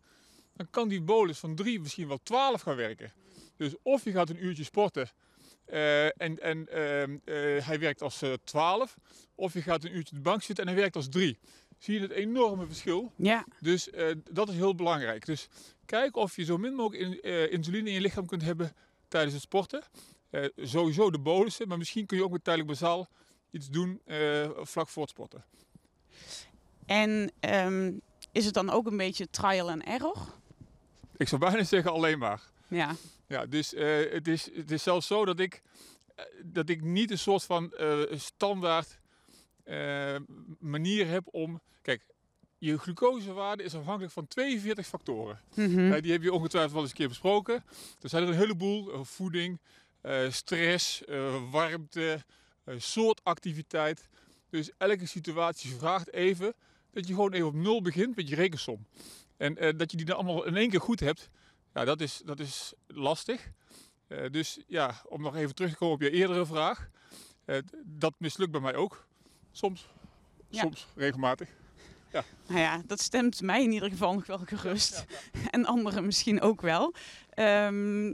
dan 0.55 0.71
kan 0.71 0.89
die 0.89 1.01
bolus 1.03 1.39
van 1.39 1.55
drie 1.55 1.81
misschien 1.81 2.09
wel 2.09 2.21
twaalf 2.23 2.61
gaan 2.61 2.77
werken. 2.77 3.13
Dus 3.57 3.75
of 3.83 4.05
je 4.05 4.11
gaat 4.13 4.31
een 4.31 4.45
uurtje 4.45 4.65
sporten 4.65 5.09
eh, 5.65 6.05
en, 6.05 6.39
en 6.43 6.69
ehm, 6.69 7.17
eh, 7.25 7.67
hij 7.67 7.79
werkt 7.79 8.03
als 8.03 8.23
eh, 8.23 8.33
12, 8.45 8.97
of 9.35 9.53
je 9.53 9.63
gaat 9.63 9.85
een 9.85 9.97
uurtje 9.97 10.17
op 10.17 10.23
de 10.23 10.31
bank 10.31 10.43
zitten 10.43 10.65
en 10.65 10.71
hij 10.73 10.81
werkt 10.81 10.97
als 10.97 11.09
3. 11.09 11.39
Zie 11.79 11.95
je 11.95 12.01
het 12.01 12.11
enorme 12.11 12.67
verschil? 12.67 13.13
Ja, 13.17 13.47
Dus 13.61 13.91
eh, 13.91 14.15
dat 14.31 14.49
is 14.49 14.55
heel 14.55 14.75
belangrijk. 14.75 15.27
Dus 15.27 15.49
kijk 15.85 16.17
of 16.17 16.37
je 16.37 16.45
zo 16.45 16.57
min 16.59 16.75
mogelijk 16.75 17.03
in- 17.03 17.21
eh, 17.21 17.53
insuline 17.53 17.89
in 17.89 17.95
je 17.95 18.01
lichaam 18.01 18.27
kunt 18.27 18.43
hebben 18.43 18.73
tijdens 19.09 19.33
het 19.33 19.43
sporten. 19.43 19.83
Eh, 20.31 20.45
sowieso 20.57 21.11
de 21.11 21.19
bolussen, 21.19 21.69
maar 21.69 21.79
misschien 21.79 22.07
kun 22.07 22.17
je 22.17 22.25
ook 22.25 22.31
met 22.31 22.45
tijdelijk 22.45 22.71
bazaal 22.73 23.09
iets 23.51 23.69
doen 23.71 24.01
eh, 24.05 24.51
vlak 24.55 24.89
voor 24.89 25.03
het 25.03 25.11
sporten. 25.11 25.45
En 26.87 27.33
ehm, 27.41 27.93
is 28.33 28.45
het 28.45 28.55
dan 28.55 28.71
ook 28.71 28.87
een 28.87 28.97
beetje 28.97 29.31
trial 29.31 29.71
and 29.71 29.83
error? 29.85 30.17
Ik 31.17 31.29
zou 31.29 31.41
bijna 31.41 31.65
zeggen 31.65 31.93
alleen 31.93 32.19
maar. 32.19 32.43
Ja, 32.69 32.97
Ja, 33.27 33.47
dus 33.47 33.75
eh, 33.75 34.13
het, 34.13 34.29
is, 34.29 34.51
het 34.55 34.71
is 34.71 34.83
zelfs 34.83 35.07
zo 35.07 35.25
dat 35.25 35.41
ik, 35.41 35.63
eh, 36.15 36.25
dat 36.43 36.69
ik 36.69 36.83
niet 36.83 37.11
een 37.11 37.19
soort 37.19 37.45
van 37.45 37.73
eh, 37.73 38.01
standaard 38.15 38.99
manier 40.59 41.09
heb 41.09 41.29
om... 41.31 41.61
Kijk, 41.83 42.07
je 42.59 42.79
glucosewaarde 42.79 43.63
is 43.63 43.75
afhankelijk 43.75 44.13
van 44.13 44.27
42 44.27 44.87
factoren. 44.87 45.41
Mhm. 45.55 46.01
Die 46.01 46.13
heb 46.13 46.23
je 46.23 46.33
ongetwijfeld 46.33 46.73
wel 46.73 46.83
eens 46.83 46.91
een 46.91 46.97
keer 46.97 47.09
besproken. 47.09 47.65
Er 48.01 48.09
zijn 48.09 48.23
er 48.23 48.29
een 48.29 48.35
heleboel. 48.35 49.05
voeding, 49.05 49.61
stress, 50.29 51.03
warmte, 51.51 52.25
soort 52.77 53.21
activiteit. 53.25 54.09
Dus 54.51 54.71
elke 54.79 55.07
situatie 55.07 55.75
vraagt 55.75 56.13
even 56.13 56.55
dat 56.97 57.09
je 57.09 57.15
gewoon 57.15 57.33
even 57.33 57.47
op 57.47 57.55
nul 57.55 57.83
begint 57.83 58.17
met 58.17 58.29
je 58.29 58.35
rekensom. 58.35 58.87
En 59.37 59.57
eh, 59.57 59.73
dat 59.77 59.91
je 59.91 59.97
die 59.97 60.07
dan 60.07 60.17
allemaal 60.17 60.45
in 60.45 60.57
één 60.57 60.71
keer 60.71 60.81
goed 60.81 61.01
hebt, 61.01 61.31
ja, 61.75 61.85
dat, 61.85 62.01
is, 62.01 62.23
dat 62.25 62.41
is 62.41 62.73
lastig. 62.87 63.51
Eh, 64.09 64.31
dus 64.31 64.59
ja, 64.67 65.03
om 65.09 65.23
nog 65.23 65.37
even 65.37 65.55
terug 65.55 65.71
te 65.71 65.77
komen 65.77 65.95
op 65.95 66.03
je 66.03 66.11
eerdere 66.11 66.47
vraag. 66.47 66.89
eh, 67.45 67.59
dat 67.85 68.15
mislukt 68.19 68.51
bij 68.51 68.61
mij 68.61 68.75
ook. 68.75 69.07
Soms. 69.51 69.89
Ja. 70.49 70.61
Soms, 70.61 70.87
regelmatig. 70.95 71.49
Nou 72.47 72.61
ja, 72.61 72.83
dat 72.87 73.01
stemt 73.01 73.43
mij 73.43 73.63
in 73.63 73.73
ieder 73.73 73.91
geval 73.91 74.15
nog 74.15 74.27
wel 74.27 74.39
gerust. 74.39 75.05
En 75.51 75.65
anderen 75.65 76.07
misschien 76.07 76.41
ook 76.41 76.61
wel. 76.61 76.95
Ehm, 77.31 78.09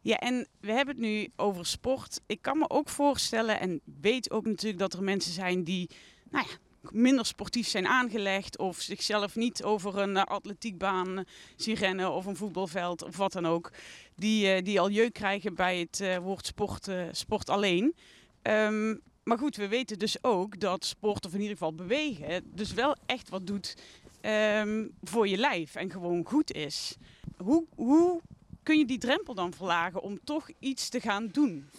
ja, 0.00 0.16
en 0.16 0.48
we 0.60 0.72
hebben 0.72 0.94
het 0.94 1.04
nu 1.04 1.32
over 1.36 1.66
sport. 1.66 2.20
Ik 2.26 2.42
kan 2.42 2.58
me 2.58 2.70
ook 2.70 2.88
voorstellen 2.88 3.60
en 3.60 3.80
weet 4.00 4.30
ook 4.30 4.46
natuurlijk 4.46 4.78
dat 4.78 4.92
er 4.92 5.02
mensen 5.02 5.32
zijn 5.32 5.64
die 5.64 5.90
nou 6.30 6.46
ja, 6.48 6.56
minder 6.92 7.26
sportief 7.26 7.68
zijn 7.68 7.86
aangelegd. 7.86 8.58
Of 8.58 8.80
zichzelf 8.80 9.36
niet 9.36 9.62
over 9.62 9.98
een 9.98 10.16
eh, 10.16 10.22
atletiekbaan 10.22 11.18
eh, 11.18 11.24
zien 11.56 11.74
rennen 11.74 12.12
of 12.12 12.26
een 12.26 12.36
voetbalveld 12.36 13.02
of 13.02 13.16
wat 13.16 13.32
dan 13.32 13.46
ook. 13.46 13.72
Die, 14.16 14.52
eh, 14.52 14.64
die 14.64 14.80
al 14.80 14.90
jeuk 14.90 15.12
krijgen 15.12 15.54
bij 15.54 15.78
het 15.78 16.20
woord 16.22 16.46
sport, 16.46 16.88
sport 17.10 17.48
alleen. 17.48 17.94
Ehm, 18.42 18.94
maar 19.24 19.38
goed, 19.38 19.56
we 19.56 19.68
weten 19.68 19.98
dus 19.98 20.24
ook 20.24 20.60
dat 20.60 20.84
sport, 20.84 21.26
of 21.26 21.32
in 21.32 21.40
ieder 21.40 21.56
geval 21.56 21.74
bewegen, 21.74 22.50
dus 22.54 22.72
wel 22.72 22.96
echt 23.06 23.28
wat 23.28 23.46
doet 23.46 23.76
ehm, 24.20 24.86
voor 25.02 25.28
je 25.28 25.36
lijf 25.36 25.74
en 25.74 25.90
gewoon 25.90 26.24
goed 26.24 26.52
is. 26.52 26.96
Hoe, 27.36 27.64
hoe 27.74 28.20
kun 28.62 28.78
je 28.78 28.86
die 28.86 28.98
drempel 28.98 29.34
dan 29.34 29.52
verlagen 29.52 30.02
om 30.02 30.18
toch 30.24 30.50
iets 30.58 30.88
te 30.88 31.00
gaan 31.00 31.28
doen? 31.28 31.70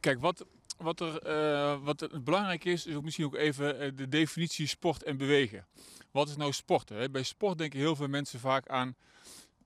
Kijk, 0.00 0.20
wat, 0.20 0.44
wat, 0.76 1.00
er, 1.00 1.18
eh, 1.18 1.78
wat 1.82 2.24
belangrijk 2.24 2.64
is, 2.64 2.86
is 2.86 2.94
ook 2.94 3.04
misschien 3.04 3.24
ook 3.24 3.34
even 3.34 3.80
eh, 3.80 3.90
de 3.94 4.08
definitie 4.08 4.66
sport 4.66 5.02
en 5.02 5.16
bewegen. 5.16 5.66
Wat 6.10 6.28
is 6.28 6.36
nou 6.36 6.52
sporten? 6.52 7.12
Bij 7.12 7.22
sport 7.22 7.58
denken 7.58 7.78
heel 7.78 7.96
veel 7.96 8.08
mensen 8.08 8.40
vaak 8.40 8.68
aan 8.68 8.96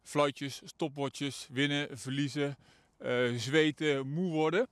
fluitjes, 0.02 0.60
stopwatches, 0.64 1.48
winnen, 1.52 1.98
verliezen, 1.98 2.56
eh, 2.98 3.34
zweten, 3.36 4.08
moe 4.08 4.32
worden. 4.32 4.68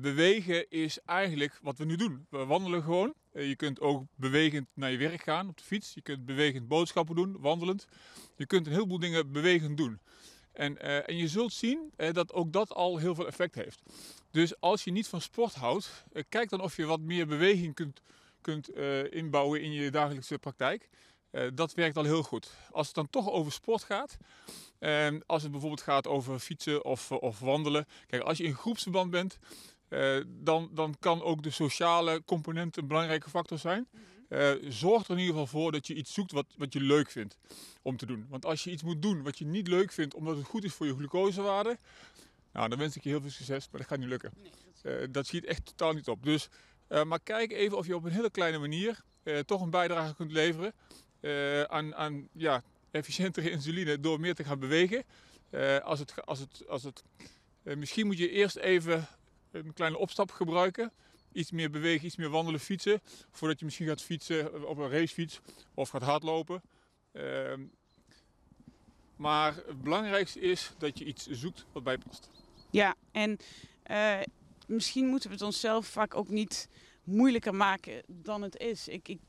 Bewegen 0.00 0.70
is 0.70 0.98
eigenlijk 1.04 1.58
wat 1.62 1.78
we 1.78 1.84
nu 1.84 1.96
doen. 1.96 2.26
We 2.30 2.44
wandelen 2.44 2.82
gewoon. 2.82 3.14
Je 3.32 3.56
kunt 3.56 3.80
ook 3.80 4.04
bewegend 4.14 4.66
naar 4.74 4.90
je 4.90 4.96
werk 4.96 5.22
gaan 5.22 5.48
op 5.48 5.56
de 5.56 5.64
fiets. 5.64 5.94
Je 5.94 6.02
kunt 6.02 6.24
bewegend 6.24 6.68
boodschappen 6.68 7.14
doen, 7.14 7.36
wandelend. 7.40 7.86
Je 8.36 8.46
kunt 8.46 8.66
een 8.66 8.72
heleboel 8.72 8.98
dingen 8.98 9.32
bewegend 9.32 9.76
doen. 9.76 10.00
En, 10.52 10.78
eh, 10.78 11.08
en 11.08 11.16
je 11.16 11.28
zult 11.28 11.52
zien 11.52 11.92
eh, 11.96 12.12
dat 12.12 12.32
ook 12.32 12.52
dat 12.52 12.74
al 12.74 12.96
heel 12.96 13.14
veel 13.14 13.26
effect 13.26 13.54
heeft. 13.54 13.82
Dus 14.30 14.60
als 14.60 14.84
je 14.84 14.90
niet 14.90 15.08
van 15.08 15.20
sport 15.20 15.54
houdt, 15.54 16.04
eh, 16.12 16.22
kijk 16.28 16.48
dan 16.48 16.60
of 16.60 16.76
je 16.76 16.84
wat 16.84 17.00
meer 17.00 17.26
beweging 17.26 17.74
kunt, 17.74 18.02
kunt 18.40 18.68
inbouwen 19.10 19.62
in 19.62 19.72
je 19.72 19.90
dagelijkse 19.90 20.38
praktijk. 20.38 20.88
Dat 21.54 21.74
werkt 21.74 21.96
al 21.96 22.04
heel 22.04 22.22
goed. 22.22 22.50
Als 22.70 22.86
het 22.86 22.94
dan 22.94 23.10
toch 23.10 23.30
over 23.30 23.52
sport 23.52 23.82
gaat, 23.82 24.16
en 24.78 25.22
als 25.26 25.42
het 25.42 25.50
bijvoorbeeld 25.50 25.82
gaat 25.82 26.06
over 26.06 26.38
fietsen 26.38 26.84
of, 26.84 27.12
of 27.12 27.38
wandelen. 27.38 27.86
Kijk, 28.06 28.22
als 28.22 28.38
je 28.38 28.44
in 28.44 28.54
groepsverband 28.54 29.10
bent, 29.10 29.38
dan, 30.26 30.70
dan 30.72 30.96
kan 30.98 31.22
ook 31.22 31.42
de 31.42 31.50
sociale 31.50 32.22
component 32.24 32.76
een 32.76 32.86
belangrijke 32.86 33.30
factor 33.30 33.58
zijn. 33.58 33.88
Eh, 34.30 34.50
zorg 34.68 35.04
er 35.04 35.10
in 35.10 35.18
ieder 35.18 35.32
geval 35.32 35.46
voor 35.60 35.72
dat 35.72 35.86
je 35.86 35.94
iets 35.94 36.12
zoekt 36.12 36.32
wat, 36.32 36.46
wat 36.56 36.72
je 36.72 36.80
leuk 36.80 37.10
vindt 37.10 37.38
om 37.82 37.96
te 37.96 38.06
doen. 38.06 38.26
Want 38.28 38.44
als 38.44 38.64
je 38.64 38.70
iets 38.70 38.82
moet 38.82 39.02
doen 39.02 39.22
wat 39.22 39.38
je 39.38 39.44
niet 39.44 39.68
leuk 39.68 39.92
vindt 39.92 40.14
omdat 40.14 40.36
het 40.36 40.46
goed 40.46 40.64
is 40.64 40.72
voor 40.72 40.86
je 40.86 40.94
glucosewaarde, 40.94 41.78
nou, 42.52 42.68
dan 42.68 42.78
wens 42.78 42.96
ik 42.96 43.02
je 43.02 43.08
heel 43.08 43.20
veel 43.20 43.30
succes, 43.30 43.68
maar 43.70 43.80
dat 43.80 43.88
gaat 43.88 43.98
niet 43.98 44.08
lukken. 44.08 44.32
Eh, 44.82 44.92
dat 45.10 45.26
schiet 45.26 45.44
echt 45.44 45.66
totaal 45.66 45.92
niet 45.92 46.08
op. 46.08 46.24
Dus, 46.24 46.48
eh, 46.86 47.04
maar 47.04 47.20
kijk 47.20 47.52
even 47.52 47.76
of 47.76 47.86
je 47.86 47.94
op 47.94 48.04
een 48.04 48.12
hele 48.12 48.30
kleine 48.30 48.58
manier 48.58 49.02
toch 49.46 49.60
een 49.60 49.70
bijdrage 49.70 50.14
kunt 50.14 50.32
leveren 50.32 50.74
aan, 51.70 51.94
aan 51.94 52.28
ja, 52.32 52.62
efficiëntere 52.90 53.50
insuline 53.50 54.00
door 54.00 54.20
meer 54.20 54.34
te 54.34 54.44
gaan 54.44 54.58
bewegen. 54.58 55.04
Als 55.82 55.98
het, 55.98 56.26
als 56.26 56.38
het, 56.38 56.68
als 56.68 56.82
het, 56.82 57.02
misschien 57.62 58.06
moet 58.06 58.18
je 58.18 58.30
eerst 58.30 58.56
even 58.56 59.06
een 59.50 59.72
kleine 59.72 59.98
opstap 59.98 60.30
gebruiken. 60.30 60.92
Iets 61.32 61.50
meer 61.50 61.70
bewegen, 61.70 62.06
iets 62.06 62.16
meer 62.16 62.28
wandelen, 62.30 62.60
fietsen. 62.60 63.00
Voordat 63.30 63.58
je 63.58 63.64
misschien 63.64 63.86
gaat 63.86 64.02
fietsen 64.02 64.68
op 64.68 64.78
een 64.78 64.90
racefiets 64.90 65.40
of 65.74 65.88
gaat 65.88 66.02
hardlopen. 66.02 66.62
Ehm, 67.12 67.60
maar 69.16 69.54
het 69.54 69.82
belangrijkste 69.82 70.40
is 70.40 70.72
dat 70.78 70.98
je 70.98 71.04
iets 71.04 71.26
zoekt 71.26 71.66
wat 71.72 71.82
bij 71.82 71.98
past. 71.98 72.30
Ja, 72.70 72.94
en 73.12 73.38
eh, 73.82 74.20
misschien 74.66 75.06
moeten 75.06 75.28
we 75.28 75.34
het 75.34 75.44
onszelf 75.44 75.86
vaak 75.86 76.14
ook 76.14 76.28
niet 76.28 76.68
moeilijker 77.04 77.54
maken 77.54 78.02
dan 78.06 78.42
het 78.42 78.56
is. 78.56 78.88
Ik, 78.88 79.08
ik 79.08 79.20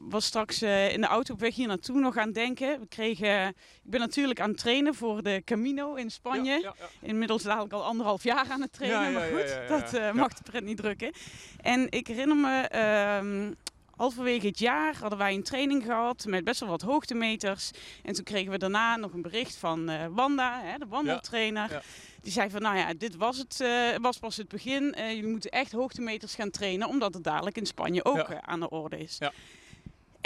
was 0.00 0.24
straks 0.24 0.62
eh, 0.62 0.92
in 0.92 1.00
de 1.00 1.06
auto 1.06 1.34
op 1.34 1.40
weg 1.40 1.54
hier 1.54 1.66
naartoe 1.66 1.98
nog 2.00 2.16
aan 2.16 2.26
het 2.26 2.34
denken. 2.34 2.80
We 2.80 2.86
kregen, 2.86 3.48
ik 3.48 3.90
ben 3.90 4.00
natuurlijk 4.00 4.40
aan 4.40 4.48
het 4.50 4.58
trainen 4.58 4.94
voor 4.94 5.22
de 5.22 5.42
Camino 5.44 5.94
in 5.94 6.10
Spanje. 6.10 6.50
Ja, 6.52 6.58
ja, 6.58 6.74
ja. 6.78 6.86
Inmiddels 7.00 7.42
dadelijk 7.42 7.72
al 7.72 7.84
anderhalf 7.84 8.22
jaar 8.22 8.46
aan 8.50 8.60
het 8.60 8.72
trainen, 8.72 9.12
maar 9.12 9.28
goed, 9.28 9.68
dat 9.68 9.94
eh, 9.94 10.12
mag 10.12 10.32
de 10.32 10.42
pret 10.42 10.64
niet 10.64 10.76
drukken. 10.76 11.12
En 11.60 11.90
ik 11.90 12.06
herinner 12.06 12.36
me, 12.36 12.60
ehm 12.60 13.52
halverwege 13.96 14.46
het 14.46 14.58
jaar 14.58 14.96
hadden 15.00 15.18
wij 15.18 15.34
een 15.34 15.42
training 15.42 15.84
gehad 15.84 16.24
met 16.26 16.44
best 16.44 16.60
wel 16.60 16.68
wat 16.68 16.82
hoogtemeters. 16.82 17.70
En 18.02 18.14
toen 18.14 18.24
kregen 18.24 18.50
we 18.52 18.58
daarna 18.58 18.96
nog 18.96 19.12
een 19.12 19.22
bericht 19.22 19.56
van 19.56 19.88
eh, 19.88 20.06
Wanda, 20.10 20.60
hè, 20.62 20.78
de 20.78 20.86
wandeltrainer. 20.88 21.70
ja. 21.70 21.82
Die 22.22 22.32
zei 22.32 22.50
van, 22.50 22.62
nou 22.62 22.76
ja, 22.76 22.94
dit 22.94 23.16
was, 23.16 23.38
het, 23.38 23.64
was 24.00 24.18
pas 24.18 24.36
het 24.36 24.48
begin. 24.48 24.94
Eh, 24.94 25.08
jullie 25.14 25.30
moeten 25.30 25.50
echt 25.50 25.72
hoogtemeters 25.72 26.34
gaan 26.34 26.50
trainen, 26.50 26.88
omdat 26.88 27.14
het 27.14 27.24
dadelijk 27.24 27.56
in 27.56 27.66
Spanje 27.66 28.04
ook 28.04 28.16
Ja. 28.28 28.42
aan 28.42 28.60
de 28.60 28.68
orde 28.70 28.98
is. 28.98 29.18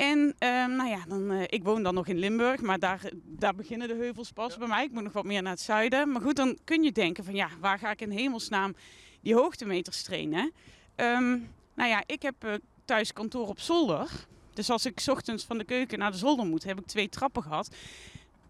En 0.00 0.34
ehm, 0.38 0.76
nou 0.76 0.88
ja, 0.88 1.04
dan, 1.08 1.30
eh, 1.30 1.42
ik 1.46 1.62
woon 1.62 1.82
dan 1.82 1.94
nog 1.94 2.06
in 2.06 2.18
Limburg, 2.18 2.60
maar 2.60 2.78
daar, 2.78 3.10
daar 3.24 3.54
beginnen 3.54 3.88
de 3.88 3.94
heuvels 3.94 4.30
pas 4.32 4.52
Ja. 4.52 4.58
bij 4.58 4.68
mij. 4.68 4.84
Ik 4.84 4.90
moet 4.92 5.02
nog 5.02 5.12
wat 5.12 5.24
meer 5.24 5.42
naar 5.42 5.52
het 5.52 5.60
zuiden. 5.60 6.12
Maar 6.12 6.20
goed, 6.22 6.36
dan 6.36 6.58
kun 6.64 6.82
je 6.82 6.92
denken 6.92 7.24
van 7.24 7.34
ja, 7.34 7.48
waar 7.60 7.78
ga 7.78 7.90
ik 7.90 8.00
in 8.00 8.10
hemelsnaam 8.10 8.74
die 9.20 9.34
hoogtemeters 9.34 10.02
trainen? 10.02 10.52
Ehm, 10.94 11.30
nou 11.74 11.88
ja, 11.88 12.02
ik 12.06 12.22
heb 12.22 12.34
eh, 12.44 12.54
thuis 12.84 13.12
kantoor 13.12 13.48
op 13.48 13.60
zolder. 13.60 14.08
Dus 14.54 14.70
als 14.70 14.86
ik 14.86 15.00
's 15.00 15.08
ochtends 15.08 15.44
van 15.44 15.58
de 15.58 15.64
keuken 15.64 15.98
naar 15.98 16.10
de 16.10 16.16
zolder 16.18 16.46
moet, 16.46 16.64
heb 16.64 16.78
ik 16.80 16.86
twee 16.86 17.08
trappen 17.08 17.42
gehad. 17.42 17.74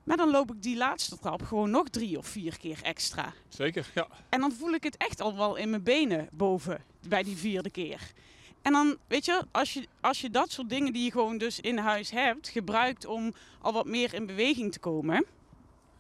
Maar 0.05 0.17
dan 0.17 0.31
loop 0.31 0.51
ik 0.53 0.63
die 0.63 0.77
laatste 0.77 1.19
trap 1.19 1.43
gewoon 1.43 1.71
nog 1.71 1.89
drie 1.89 2.19
of 2.19 2.27
vier 2.27 2.59
keer 2.59 2.79
extra. 2.83 3.33
Zeker, 3.49 3.91
ja. 3.95 4.07
En 4.29 4.41
dan 4.41 4.53
voel 4.53 4.73
ik 4.73 4.83
het 4.85 4.97
echt 4.97 5.21
al 5.21 5.37
wel 5.37 5.57
in 5.57 5.71
mijn 5.71 5.83
benen 5.83 6.29
boven 6.33 6.85
bij 7.09 7.23
die 7.23 7.37
vierde 7.37 7.71
keer. 7.71 8.01
En 8.63 8.73
dan, 8.73 8.97
weet 9.07 9.25
je, 9.25 9.43
als 9.51 9.73
je, 9.73 9.87
als 10.01 10.21
je 10.21 10.31
dat 10.31 10.51
soort 10.51 10.69
dingen 10.69 10.93
die 10.93 11.05
je 11.05 11.11
gewoon 11.11 11.39
dus 11.39 11.61
in 11.61 11.79
huis 11.79 12.11
hebt, 12.11 12.49
gebruikt 12.49 13.07
om 13.07 13.35
al 13.61 13.73
wat 13.73 13.87
meer 13.87 14.15
in 14.15 14.27
beweging 14.27 14.73
te 14.73 14.79
komen. 14.79 15.25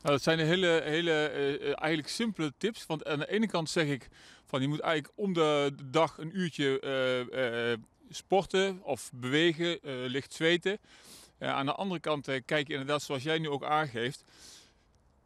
Nou, 0.02 0.14
dat 0.14 0.22
zijn 0.22 0.38
hele, 0.38 0.80
hele 0.84 1.12
eh, 1.12 1.54
eh, 1.54 1.60
eigenlijk 1.62 2.08
simpele 2.08 2.52
tips. 2.56 2.86
Want 2.86 3.06
aan 3.06 3.18
de 3.18 3.30
ene 3.30 3.46
kant 3.46 3.70
zeg 3.70 3.86
ik 3.86 4.08
van 4.44 4.60
je 4.60 4.68
moet 4.68 4.80
eigenlijk 4.80 5.12
om 5.16 5.32
de 5.32 5.74
dag 5.84 6.18
een 6.18 6.38
uurtje 6.38 6.80
eh, 6.80 7.72
sporten 8.10 8.80
of 8.82 9.10
bewegen, 9.14 9.78
licht 10.10 10.34
zweten. 10.34 10.78
Aan 11.38 11.66
de 11.66 11.74
andere 11.74 12.00
kant 12.00 12.26
kijk 12.44 12.66
je 12.66 12.72
inderdaad, 12.72 13.02
zoals 13.02 13.22
jij 13.22 13.38
nu 13.38 13.48
ook 13.48 13.64
aangeeft, 13.64 14.24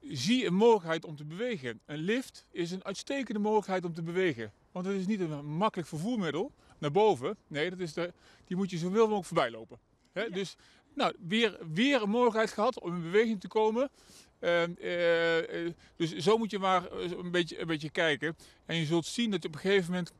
zie 0.00 0.46
een 0.46 0.54
mogelijkheid 0.54 1.04
om 1.04 1.16
te 1.16 1.24
bewegen. 1.24 1.80
Een 1.86 1.98
lift 1.98 2.46
is 2.50 2.70
een 2.70 2.84
uitstekende 2.84 3.40
mogelijkheid 3.40 3.84
om 3.84 3.94
te 3.94 4.02
bewegen. 4.02 4.52
Want 4.72 4.86
het 4.86 4.96
is 4.96 5.06
niet 5.06 5.20
een 5.20 5.46
makkelijk 5.46 5.88
vervoermiddel 5.88 6.52
naar 6.78 6.90
boven. 6.90 7.36
Nee, 7.46 7.70
dat 7.70 7.78
is 7.78 7.92
de, 7.92 8.12
die 8.44 8.56
moet 8.56 8.70
je 8.70 8.78
zoveel 8.78 9.02
mogelijk 9.02 9.26
voorbij 9.26 9.50
lopen. 9.50 9.78
Hè? 10.12 10.28
Dus 10.30 10.56
nou, 10.94 11.14
weer, 11.28 11.58
weer 11.72 12.02
een 12.02 12.10
mogelijkheid 12.10 12.50
gehad 12.50 12.80
om 12.80 12.94
in 12.94 13.02
beweging 13.02 13.40
te 13.40 13.48
komen. 13.48 13.90
Ehm, 14.38 14.72
eh, 14.80 15.66
eh, 15.66 15.72
dus 15.96 16.16
zo 16.16 16.38
moet 16.38 16.50
je 16.50 16.58
maar 16.58 16.90
eh, 16.90 17.10
een 17.10 17.30
beetje, 17.30 17.60
een 17.60 17.66
beetje 17.66 17.90
kijken. 17.90 18.36
En 18.66 18.76
je 18.76 18.84
zult 18.84 19.06
zien 19.06 19.30
dat 19.30 19.42
je 19.42 19.48
op 19.48 19.54
een 19.54 19.60
gegeven 19.60 19.90
moment. 19.90 20.12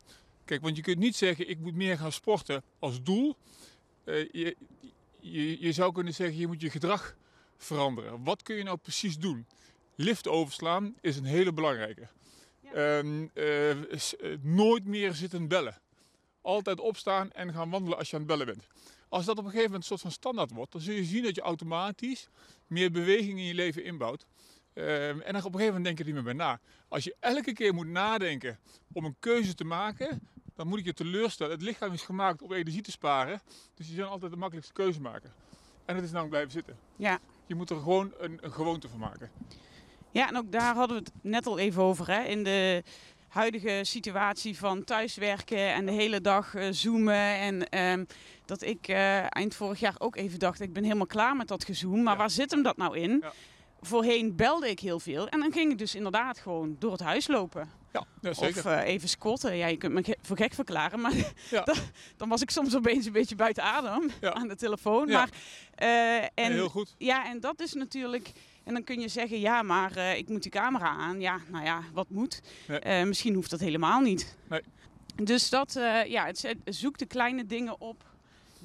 Kijk, 0.45 0.61
want 0.61 0.75
je 0.75 0.81
kunt 0.81 0.97
niet 0.97 1.15
zeggen: 1.15 1.49
ik 1.49 1.59
moet 1.59 1.75
meer 1.75 1.97
gaan 1.97 2.11
sporten 2.11 2.63
als 2.79 3.03
doel. 3.03 3.35
Je, 4.05 4.55
je, 5.19 5.61
je 5.61 5.71
zou 5.71 5.91
kunnen 5.93 6.13
zeggen: 6.13 6.37
je 6.37 6.47
moet 6.47 6.61
je 6.61 6.69
gedrag 6.69 7.15
veranderen. 7.57 8.23
Wat 8.23 8.43
kun 8.43 8.55
je 8.55 8.63
nou 8.63 8.77
precies 8.77 9.17
doen? 9.17 9.45
Lift 9.95 10.27
overslaan 10.27 10.95
is 11.01 11.17
een 11.17 11.25
hele 11.25 11.53
belangrijke. 11.53 12.07
Ja. 12.59 12.71
Ehm, 12.71 13.27
eh, 13.33 13.71
eh, 13.71 13.77
nooit 14.41 14.85
meer 14.85 15.13
zitten 15.13 15.47
bellen. 15.47 15.81
Altijd 16.45 16.79
opstaan 16.79 17.31
en 17.31 17.53
gaan 17.53 17.69
wandelen 17.69 17.97
als 17.97 18.09
je 18.09 18.15
aan 18.15 18.21
het 18.21 18.31
bellen 18.31 18.45
bent. 18.45 18.67
Als 19.09 19.25
dat 19.25 19.37
op 19.37 19.43
een 19.43 19.51
gegeven 19.51 19.71
moment 19.71 19.81
een 19.81 19.97
soort 19.97 20.01
van 20.01 20.11
standaard 20.11 20.51
wordt, 20.51 20.71
dan 20.71 20.81
zul 20.81 20.93
je 20.93 21.03
zien 21.03 21.23
dat 21.23 21.35
je 21.35 21.41
automatisch 21.41 22.27
meer 22.67 22.91
beweging 22.91 23.37
in 23.37 23.45
je 23.45 23.53
leven 23.53 23.83
inbouwt. 23.83 24.25
Ehm, 24.73 25.19
en 25.19 25.33
dan 25.33 25.35
op 25.35 25.53
een 25.53 25.59
gegeven 25.59 25.65
moment 25.65 25.83
denk 25.83 25.97
je 25.97 26.03
er 26.03 26.13
niet 26.13 26.23
meer 26.23 26.35
bij 26.35 26.45
na. 26.45 26.59
Als 26.87 27.03
je 27.03 27.15
elke 27.19 27.53
keer 27.53 27.73
moet 27.73 27.87
nadenken 27.87 28.59
om 28.93 29.05
een 29.05 29.15
keuze 29.19 29.53
te 29.53 29.63
maken, 29.63 30.27
dan 30.55 30.67
moet 30.67 30.79
ik 30.79 30.85
je 30.85 30.93
teleurstellen. 30.93 31.53
Het 31.53 31.61
lichaam 31.61 31.93
is 31.93 32.01
gemaakt 32.01 32.41
om 32.41 32.53
energie 32.53 32.81
te 32.81 32.91
sparen, 32.91 33.41
dus 33.73 33.87
je 33.87 33.95
zal 33.95 34.09
altijd 34.09 34.31
de 34.31 34.37
makkelijkste 34.37 34.73
keuze 34.73 35.01
maken. 35.01 35.33
En 35.85 35.95
dat 35.95 36.03
is 36.03 36.11
namelijk 36.11 36.29
blijven 36.29 36.51
zitten. 36.51 36.77
Ja. 36.95 37.19
Je 37.45 37.55
moet 37.55 37.69
er 37.69 37.77
gewoon 37.77 38.13
een, 38.17 38.37
een 38.41 38.53
gewoonte 38.53 38.89
van 38.89 38.99
maken. 38.99 39.31
Ja, 40.11 40.27
en 40.27 40.37
ook 40.37 40.51
daar 40.51 40.75
hadden 40.75 40.97
we 40.97 41.03
het 41.03 41.23
net 41.23 41.45
al 41.45 41.59
even 41.59 41.83
over. 41.83 42.07
Hè? 42.07 42.23
In 42.23 42.43
de 42.43 42.83
huidige 43.27 43.79
situatie 43.83 44.57
van 44.57 44.83
thuiswerken 44.83 45.73
en 45.73 45.85
de 45.85 45.91
hele 45.91 46.21
dag 46.21 46.55
eh, 46.55 46.67
zoomen. 46.71 47.15
En 47.39 47.69
ehm, 47.69 48.05
dat 48.45 48.61
ik 48.61 48.87
eh, 48.87 49.35
eind 49.35 49.55
vorig 49.55 49.79
jaar 49.79 49.95
ook 49.97 50.15
even 50.15 50.39
dacht, 50.39 50.59
ik 50.61 50.73
ben 50.73 50.83
helemaal 50.83 51.05
klaar 51.05 51.35
met 51.35 51.47
dat 51.47 51.63
gezoom. 51.65 52.03
Maar 52.03 52.13
Ja. 52.13 52.19
waar 52.19 52.29
zit 52.29 52.51
hem 52.51 52.63
dat 52.63 52.77
nou 52.77 52.97
in? 52.97 53.17
Ja. 53.21 53.31
Voorheen 53.81 54.35
belde 54.35 54.69
ik 54.69 54.79
heel 54.79 54.99
veel 54.99 55.27
en 55.29 55.39
dan 55.39 55.51
ging 55.51 55.71
ik 55.71 55.77
dus 55.77 55.95
inderdaad 55.95 56.39
gewoon 56.39 56.75
door 56.79 56.91
het 56.91 57.01
huis 57.01 57.27
lopen. 57.27 57.69
Ja, 58.21 58.33
zeker. 58.33 58.57
Of 58.57 58.65
eh, 58.71 58.87
even 58.87 59.09
squatten. 59.09 59.57
Ja, 59.57 59.67
je 59.67 59.77
kunt 59.77 59.93
me 59.93 60.17
voor 60.21 60.37
gek 60.37 60.53
verklaren, 60.53 61.01
maar 61.01 61.13
Ja. 61.51 61.61
dan, 61.63 61.75
dan 62.17 62.29
was 62.29 62.41
ik 62.41 62.49
soms 62.49 62.75
opeens 62.75 63.05
een 63.05 63.11
beetje 63.11 63.35
buiten 63.35 63.63
adem 63.63 64.11
Ja. 64.21 64.33
aan 64.33 64.47
de 64.47 64.55
telefoon. 64.55 65.07
Ja. 65.07 65.13
Maar, 65.17 65.29
eh, 65.75 66.45
en, 66.45 66.51
heel 66.51 66.69
goed. 66.69 66.95
ja, 66.97 67.25
en 67.29 67.39
dat 67.39 67.59
is 67.59 67.73
natuurlijk. 67.73 68.31
En 68.63 68.73
dan 68.73 68.83
kun 68.83 68.99
je 68.99 69.07
zeggen, 69.07 69.39
ja, 69.39 69.61
maar 69.61 69.95
eh, 69.97 70.17
ik 70.17 70.29
moet 70.29 70.41
die 70.41 70.51
camera 70.51 70.87
aan. 70.87 71.21
Ja, 71.21 71.37
nou 71.51 71.65
ja, 71.65 71.81
wat 71.93 72.09
moet? 72.09 72.41
Nee. 72.67 73.05
Misschien 73.05 73.33
hoeft 73.33 73.49
dat 73.49 73.59
helemaal 73.59 73.99
niet. 74.01 74.37
Nee. 74.49 74.61
Dus 75.23 75.49
dat, 75.49 75.73
ja, 76.07 76.25
het, 76.25 76.55
zoek 76.65 76.97
de 76.97 77.05
kleine 77.05 77.45
dingen 77.45 77.81
op 77.81 78.03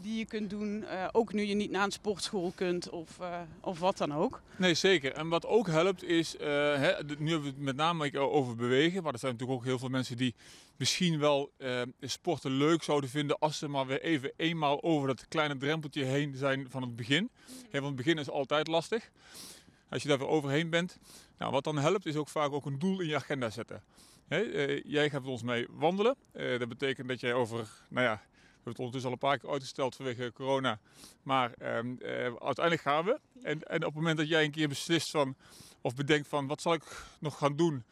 die 0.03 0.19
je 0.19 0.25
kunt 0.25 0.51
doen, 0.51 0.85
eh, 0.85 1.09
ook 1.13 1.33
nu 1.33 1.43
je 1.43 1.55
niet 1.55 1.71
naar 1.71 1.85
een 1.85 1.91
sportschool 1.91 2.53
kunt 2.55 2.91
of, 2.91 3.21
eh, 3.21 3.41
of 3.61 3.79
wat 3.79 3.99
dan 3.99 4.15
ook. 4.15 4.43
Nee, 4.57 4.75
zeker. 4.75 5.13
En 5.13 5.29
wat 5.29 5.47
ook 5.47 5.67
helpt 5.67 6.05
is, 6.05 6.37
eh, 6.37 6.47
hè, 6.75 6.93
nu 7.19 7.31
hebben 7.31 7.43
we 7.43 7.47
het 7.47 7.59
met 7.59 7.77
name 7.77 8.19
over 8.19 8.57
bewegen. 8.57 9.03
Maar 9.03 9.13
er 9.13 9.19
zijn 9.19 9.33
natuurlijk 9.33 9.59
ook 9.61 9.67
heel 9.67 9.79
veel 9.79 9.89
mensen 9.89 10.17
die 10.17 10.35
misschien 10.77 11.19
wel 11.19 11.53
sporten 12.01 12.51
leuk 12.51 12.83
zouden 12.83 13.11
vinden 13.11 13.39
als 13.39 13.59
ze 13.59 13.69
maar 13.69 13.87
weer 13.87 14.03
even 14.03 14.33
eenmaal 14.37 14.83
over 14.83 15.09
dat 15.09 15.29
kleine 15.29 15.57
drempeltje 15.57 16.05
heen 16.05 16.35
zijn 16.37 16.67
van 16.71 16.83
het 16.83 16.97
begin. 16.97 17.31
Hè, 17.71 17.81
want 17.81 17.97
het 17.97 17.97
begin 17.97 18.19
is 18.19 18.31
altijd 18.31 18.67
lastig. 18.67 19.11
Als 19.89 20.03
je 20.03 20.09
daar 20.09 20.19
weer 20.19 20.29
overheen 20.29 20.71
bent. 20.71 20.99
Nou, 21.39 21.53
wat 21.53 21.65
dan 21.65 21.79
helpt 21.79 22.07
is 22.07 22.17
ook 22.17 22.29
vaak 22.29 22.53
ook 22.53 22.67
een 22.67 22.79
doel 22.79 23.01
in 23.01 23.09
je 23.09 23.17
agenda 23.17 23.51
zetten. 23.51 23.83
Hè, 24.29 24.39
jij 24.85 25.11
gaat 25.11 25.23
met 25.23 25.31
ons 25.31 25.43
mee 25.43 25.67
wandelen. 25.71 26.17
Dat 26.33 26.69
betekent 26.69 27.09
dat 27.09 27.21
jij 27.21 27.33
over, 27.35 27.69
nou 27.89 28.07
ja, 28.07 28.23
hebben 28.63 28.73
het 28.73 28.79
ondertussen 28.79 29.11
al 29.11 29.13
een 29.13 29.29
paar 29.29 29.39
keer 29.39 29.51
uitgesteld 29.51 29.97
vanwege 29.97 30.33
corona. 30.35 30.79
Maar 31.23 31.53
ehm, 31.59 31.95
eh, 31.99 32.11
uiteindelijk 32.25 32.81
gaan 32.81 33.05
we. 33.05 33.21
En, 33.43 33.63
en 33.63 33.77
op 33.77 33.83
het 33.83 33.95
moment 33.95 34.17
dat 34.19 34.29
jij 34.29 34.45
een 34.45 34.51
keer 34.51 34.69
beslist 34.69 35.11
van, 35.11 35.37
of 35.81 35.95
bedenkt 35.95 36.29
van, 36.29 36.47
wat 36.47 36.61
zal 36.61 36.73
ik 36.75 37.05
nog 37.21 37.39
gaan 37.39 37.57
doen? 37.57 37.85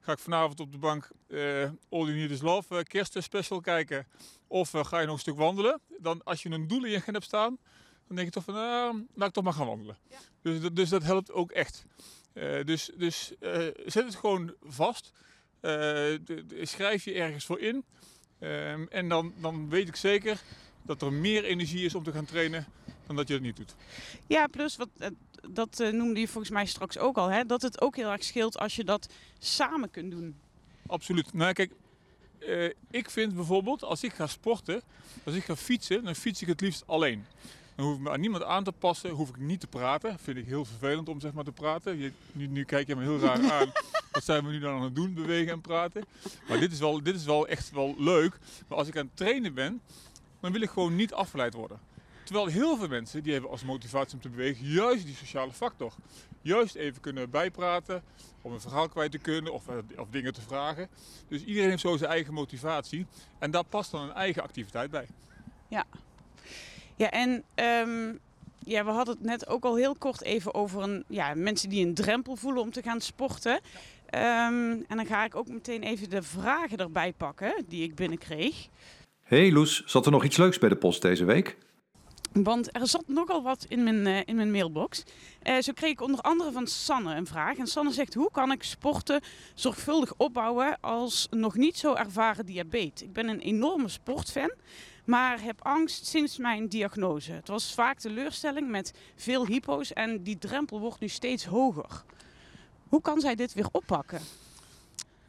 Ga 0.00 0.12
ik 0.12 0.18
vanavond 0.18 0.60
op 0.60 0.72
de 0.72 0.78
bank 0.78 1.10
eh 1.26 1.62
All 1.88 2.04
You 2.04 2.12
Need 2.14 2.30
Is 2.30 2.40
Love 2.40 2.84
kerstspecial 2.84 3.60
kijken? 3.60 4.06
Of 4.46 4.70
ga 4.70 4.98
je 5.00 5.06
nog 5.06 5.14
een 5.14 5.20
stuk 5.20 5.36
wandelen? 5.36 5.80
Dan 5.98 6.24
als 6.24 6.42
je 6.42 6.50
een 6.50 6.66
doel 6.66 6.84
in 6.84 6.90
je 6.90 6.96
agenda 6.96 7.12
hebt 7.12 7.24
staan, 7.24 7.58
dan 8.06 8.16
denk 8.16 8.28
je 8.28 8.34
toch 8.34 8.44
van, 8.44 8.54
nou, 8.54 9.06
laat 9.14 9.28
ik 9.28 9.34
toch 9.34 9.44
maar 9.44 9.52
gaan 9.52 9.66
wandelen. 9.66 9.98
Dus, 10.42 10.60
dat- 10.60 10.76
dus 10.76 10.88
dat 10.88 11.02
helpt 11.02 11.32
ook 11.32 11.50
echt. 11.50 11.84
Dus 12.64 12.90
dus 12.96 13.32
zet 13.86 14.04
het 14.04 14.14
gewoon 14.14 14.54
vast. 14.62 15.12
De- 15.60 16.20
de- 16.46 16.66
schrijf 16.66 17.04
je 17.04 17.12
ergens 17.12 17.44
voor 17.44 17.60
in. 17.60 17.84
Ehm, 18.40 18.84
en 18.90 19.08
dan, 19.08 19.32
dan 19.40 19.68
weet 19.68 19.88
ik 19.88 19.96
zeker 19.96 20.40
dat 20.82 21.02
er 21.02 21.12
meer 21.12 21.44
energie 21.44 21.84
is 21.84 21.94
om 21.94 22.02
te 22.02 22.12
gaan 22.12 22.24
trainen 22.24 22.66
dan 23.06 23.16
dat 23.16 23.28
je 23.28 23.34
het 23.34 23.42
niet 23.42 23.56
doet. 23.56 23.74
Ja, 24.26 24.46
plus 24.46 24.76
wat, 24.76 24.88
eh, 24.98 25.08
dat 25.48 25.80
eh, 25.80 25.92
noemde 25.92 26.20
je 26.20 26.28
volgens 26.28 26.52
mij 26.52 26.66
straks 26.66 26.98
ook 26.98 27.16
al, 27.16 27.28
hè, 27.28 27.44
dat 27.44 27.62
het 27.62 27.80
ook 27.80 27.96
heel 27.96 28.10
erg 28.10 28.24
scheelt 28.24 28.58
als 28.58 28.76
je 28.76 28.84
dat 28.84 29.08
samen 29.38 29.90
kunt 29.90 30.10
doen. 30.10 30.36
Absoluut. 30.86 31.32
Nou, 31.32 31.52
kijk, 31.52 31.72
eh, 32.38 32.70
ik 32.90 33.10
vind 33.10 33.34
bijvoorbeeld 33.34 33.82
als 33.82 34.02
ik 34.02 34.12
ga 34.12 34.26
sporten, 34.26 34.82
als 35.24 35.34
ik 35.34 35.44
ga 35.44 35.56
fietsen, 35.56 36.04
dan 36.04 36.14
fiets 36.14 36.42
ik 36.42 36.48
het 36.48 36.60
liefst 36.60 36.86
alleen. 36.86 37.24
Dan 37.80 37.88
hoef 37.88 37.98
ik 37.98 38.04
me 38.04 38.10
aan 38.10 38.20
niemand 38.20 38.44
aan 38.44 38.64
te 38.64 38.72
passen, 38.72 39.10
hoef 39.10 39.28
ik 39.28 39.36
niet 39.36 39.60
te 39.60 39.66
praten. 39.66 40.18
Vind 40.18 40.36
ik 40.36 40.46
heel 40.46 40.64
vervelend 40.64 41.08
om 41.08 41.20
zeg 41.20 41.32
maar 41.32 41.44
te 41.44 41.52
praten. 41.52 41.98
Je, 41.98 42.12
nu, 42.32 42.46
nu 42.46 42.64
kijk 42.64 42.86
je 42.86 42.96
me 42.96 43.02
heel 43.02 43.18
raar 43.18 43.50
aan. 43.60 43.72
Wat 44.12 44.24
zijn 44.24 44.44
we 44.44 44.50
nu 44.50 44.58
dan 44.58 44.74
aan 44.74 44.82
het 44.82 44.94
doen? 44.94 45.14
Bewegen 45.14 45.52
en 45.52 45.60
praten. 45.60 46.04
Maar 46.48 46.60
dit 46.60 46.72
is, 46.72 46.78
wel, 46.78 47.02
dit 47.02 47.14
is 47.14 47.24
wel 47.24 47.48
echt 47.48 47.70
wel 47.70 47.94
leuk. 47.98 48.38
Maar 48.68 48.78
als 48.78 48.88
ik 48.88 48.96
aan 48.96 49.06
het 49.06 49.16
trainen 49.16 49.54
ben, 49.54 49.80
dan 50.40 50.52
wil 50.52 50.60
ik 50.60 50.70
gewoon 50.70 50.96
niet 50.96 51.12
afgeleid 51.12 51.54
worden. 51.54 51.80
Terwijl 52.24 52.46
heel 52.46 52.76
veel 52.76 52.88
mensen, 52.88 53.22
die 53.22 53.32
hebben 53.32 53.50
als 53.50 53.64
motivatie 53.64 54.14
om 54.14 54.20
te 54.20 54.28
bewegen, 54.28 54.66
juist 54.66 55.06
die 55.06 55.14
sociale 55.14 55.52
factor. 55.52 55.92
Juist 56.42 56.74
even 56.74 57.00
kunnen 57.00 57.30
bijpraten, 57.30 58.02
om 58.42 58.52
een 58.52 58.60
verhaal 58.60 58.88
kwijt 58.88 59.10
te 59.10 59.18
kunnen 59.18 59.52
of, 59.52 59.68
eh, 59.68 59.74
of 59.96 60.08
dingen 60.10 60.32
te 60.32 60.40
vragen. 60.40 60.88
Dus 61.28 61.44
iedereen 61.44 61.68
heeft 61.68 61.82
zo 61.82 61.96
zijn 61.96 62.10
eigen 62.10 62.34
motivatie. 62.34 63.06
En 63.38 63.50
daar 63.50 63.64
past 63.64 63.90
dan 63.90 64.02
een 64.02 64.14
eigen 64.14 64.42
activiteit 64.42 64.90
bij. 64.90 65.06
Ja, 65.68 65.84
en 67.08 67.44
ehm, 67.54 68.12
ja, 68.64 68.84
we 68.84 68.90
hadden 68.90 69.14
het 69.14 69.24
net 69.24 69.48
ook 69.48 69.64
al 69.64 69.76
heel 69.76 69.94
kort 69.94 70.22
even 70.22 70.54
over 70.54 70.82
een, 70.82 71.04
ja, 71.08 71.34
mensen 71.34 71.68
die 71.68 71.86
een 71.86 71.94
drempel 71.94 72.36
voelen 72.36 72.62
om 72.62 72.70
te 72.70 72.82
gaan 72.82 73.00
sporten. 73.00 73.60
Ehm, 74.06 74.70
en 74.88 74.96
dan 74.96 75.06
ga 75.06 75.24
ik 75.24 75.34
ook 75.34 75.48
meteen 75.48 75.82
even 75.82 76.10
de 76.10 76.22
vragen 76.22 76.78
erbij 76.78 77.12
pakken 77.12 77.64
die 77.68 77.82
ik 77.82 77.94
binnenkreeg. 77.94 78.68
Hey 79.22 79.52
Loes, 79.52 79.82
zat 79.86 80.06
er 80.06 80.12
nog 80.12 80.24
iets 80.24 80.36
leuks 80.36 80.58
bij 80.58 80.68
de 80.68 80.76
post 80.76 81.02
deze 81.02 81.24
week? 81.24 81.56
Want 82.32 82.76
er 82.76 82.86
zat 82.86 83.04
nogal 83.06 83.42
wat 83.42 83.66
in 83.68 83.82
mijn, 83.82 84.06
eh, 84.06 84.20
in 84.24 84.36
mijn 84.36 84.50
mailbox. 84.50 85.02
Eh, 85.42 85.58
zo 85.58 85.72
kreeg 85.72 85.90
ik 85.90 86.00
onder 86.00 86.20
andere 86.20 86.52
van 86.52 86.66
Sanne 86.66 87.14
een 87.14 87.26
vraag. 87.26 87.56
En 87.56 87.66
Sanne 87.66 87.92
zegt, 87.92 88.14
hoe 88.14 88.30
kan 88.32 88.52
ik 88.52 88.62
sporten 88.62 89.20
zorgvuldig 89.54 90.14
opbouwen 90.16 90.80
als 90.80 91.26
nog 91.30 91.54
niet 91.56 91.76
zo 91.76 91.94
ervaren 91.94 92.46
diabetes? 92.46 93.02
Ik 93.02 93.12
ben 93.12 93.28
een 93.28 93.40
enorme 93.40 93.88
sportfan, 93.88 94.52
maar 95.04 95.42
heb 95.42 95.64
angst 95.64 96.06
sinds 96.06 96.38
mijn 96.38 96.68
diagnose. 96.68 97.32
Het 97.32 97.48
was 97.48 97.74
vaak 97.74 97.98
teleurstelling 97.98 98.68
met 98.68 98.92
veel 99.16 99.46
hypo's 99.46 99.92
en 99.92 100.22
die 100.22 100.38
drempel 100.38 100.80
wordt 100.80 101.00
nu 101.00 101.08
steeds 101.08 101.44
hoger. 101.44 102.02
Hoe 102.88 103.00
kan 103.00 103.20
zij 103.20 103.34
dit 103.34 103.54
weer 103.54 103.68
oppakken? 103.72 104.20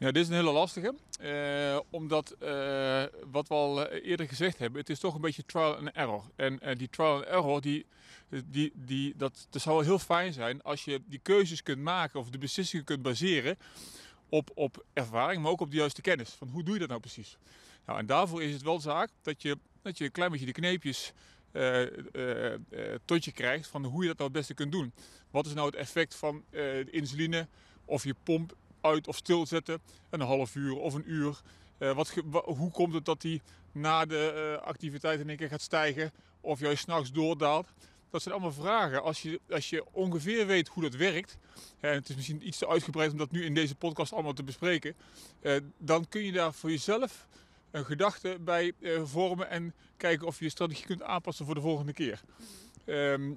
Ja, 0.02 0.10
dit 0.10 0.22
is 0.22 0.28
een 0.28 0.34
hele 0.34 0.52
lastige. 0.52 0.94
Eh, 1.20 1.78
omdat, 1.90 2.30
eh, 2.30 3.04
wat 3.30 3.48
we 3.48 3.54
al 3.54 3.88
eh, 3.88 4.08
eerder 4.10 4.28
gezegd 4.28 4.58
hebben, 4.58 4.80
het 4.80 4.90
is 4.90 4.98
toch 4.98 5.14
een 5.14 5.20
beetje 5.20 5.44
trial 5.46 5.76
and 5.76 5.90
error. 5.92 6.22
En 6.36 6.60
eh, 6.60 6.76
die 6.76 6.88
trial 6.90 7.14
and 7.14 7.24
error, 7.24 7.60
die, 7.60 7.86
die, 8.44 8.72
die, 8.74 9.14
dat, 9.16 9.46
zou 9.50 9.84
heel 9.84 9.98
fijn 9.98 10.32
zijn 10.32 10.62
als 10.62 10.84
je 10.84 11.02
die 11.06 11.20
keuzes 11.22 11.62
kunt 11.62 11.80
maken 11.80 12.20
of 12.20 12.30
de 12.30 12.38
beslissingen 12.38 12.84
kunt 12.84 13.02
baseren 13.02 13.56
op, 14.28 14.50
op 14.54 14.84
ervaring, 14.92 15.42
maar 15.42 15.50
ook 15.50 15.60
op 15.60 15.70
de 15.70 15.76
juiste 15.76 16.00
kennis. 16.00 16.30
Van 16.30 16.48
hoe 16.48 16.62
doe 16.62 16.74
je 16.74 16.80
dat 16.80 16.88
nou 16.88 17.00
precies? 17.00 17.36
Nou, 17.86 17.98
en 17.98 18.06
daarvoor 18.06 18.42
is 18.42 18.52
het 18.52 18.62
wel 18.62 18.80
zaak 18.80 19.10
dat 19.22 19.42
je, 19.42 19.58
dat 19.82 19.98
je 19.98 20.04
een 20.04 20.12
klein 20.12 20.30
beetje 20.30 20.46
de 20.46 20.52
kneepjes 20.52 21.12
eh, 21.52 21.82
eh, 21.82 22.52
eh, 22.54 22.60
tot 23.04 23.24
je 23.24 23.32
krijgt 23.32 23.66
van 23.66 23.84
hoe 23.84 24.02
je 24.02 24.08
dat 24.08 24.18
nou 24.18 24.30
het 24.30 24.38
beste 24.38 24.54
kunt 24.54 24.72
doen. 24.72 24.92
Wat 25.30 25.46
is 25.46 25.54
nou 25.54 25.66
het 25.66 25.76
effect 25.76 26.14
van 26.14 26.44
de 26.50 26.88
insuline 26.90 27.48
of 27.84 28.04
je 28.04 28.14
pomp 28.22 28.56
uit 28.80 29.08
of 29.08 29.16
stilzetten, 29.16 29.80
een 30.10 30.20
half 30.20 30.54
uur 30.54 30.74
of 30.76 30.94
een 30.94 31.10
uur. 31.10 31.40
Wat, 31.78 32.14
hoe 32.44 32.70
komt 32.70 32.94
het 32.94 33.04
dat 33.04 33.20
die 33.20 33.42
na 33.72 34.04
de 34.04 34.58
activiteit 34.64 35.20
in 35.20 35.28
één 35.28 35.36
keer 35.36 35.48
gaat 35.48 35.60
stijgen 35.60 36.12
of 36.40 36.60
juist 36.60 36.82
s'nachts 36.82 37.12
doordaalt? 37.12 37.68
Dat 38.10 38.22
zijn 38.22 38.34
allemaal 38.34 38.52
vragen. 38.52 39.02
Als 39.02 39.22
je, 39.22 39.40
als 39.50 39.70
je 39.70 39.84
ongeveer 39.92 40.46
weet 40.46 40.68
hoe 40.68 40.82
dat 40.82 40.94
werkt, 40.94 41.36
en 41.80 41.94
het 41.94 42.08
is 42.08 42.16
misschien 42.16 42.46
iets 42.46 42.58
te 42.58 42.68
uitgebreid 42.68 43.12
om 43.12 43.18
dat 43.18 43.30
nu 43.30 43.44
in 43.44 43.54
deze 43.54 43.74
podcast 43.74 44.12
allemaal 44.12 44.32
te 44.32 44.42
bespreken, 44.42 44.94
dan 45.78 46.08
kun 46.08 46.22
je 46.22 46.32
daar 46.32 46.52
voor 46.54 46.70
jezelf 46.70 47.26
een 47.72 47.84
gedachte 47.84 48.38
bij 48.40 48.72
eh, 48.80 49.02
vormen 49.04 49.48
en 49.48 49.74
kijken 49.96 50.26
of 50.26 50.38
je 50.38 50.44
je 50.44 50.50
strategie 50.50 50.86
kunt 50.86 51.02
aanpassen 51.02 51.46
voor 51.46 51.54
de 51.54 51.60
volgende 51.60 51.92
keer. 51.92 52.20
Ehm, 52.84 53.32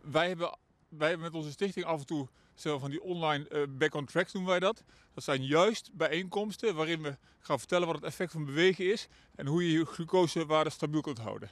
wij, 0.00 0.28
hebben, 0.28 0.58
wij 0.88 1.08
hebben 1.08 1.26
met 1.26 1.36
onze 1.36 1.50
stichting 1.50 1.86
af 1.86 2.00
en 2.00 2.06
toe 2.06 2.28
zo 2.54 2.78
van 2.78 2.90
die 2.90 3.02
online 3.02 3.48
eh, 3.48 3.62
back 3.68 3.94
on 3.94 4.04
track 4.04 4.32
doen 4.32 4.44
wij 4.44 4.58
dat. 4.58 4.84
Dat 5.14 5.24
zijn 5.24 5.44
juist 5.44 5.90
bijeenkomsten 5.92 6.74
waarin 6.74 7.02
we 7.02 7.16
gaan 7.40 7.58
vertellen 7.58 7.86
wat 7.86 7.96
het 7.96 8.04
effect 8.04 8.32
van 8.32 8.44
bewegen 8.44 8.92
is 8.92 9.08
en 9.34 9.46
hoe 9.46 9.66
je 9.66 9.78
je 9.78 9.84
glucosewaarde 9.84 10.70
stabiel 10.70 11.00
kunt 11.00 11.18
houden. 11.18 11.50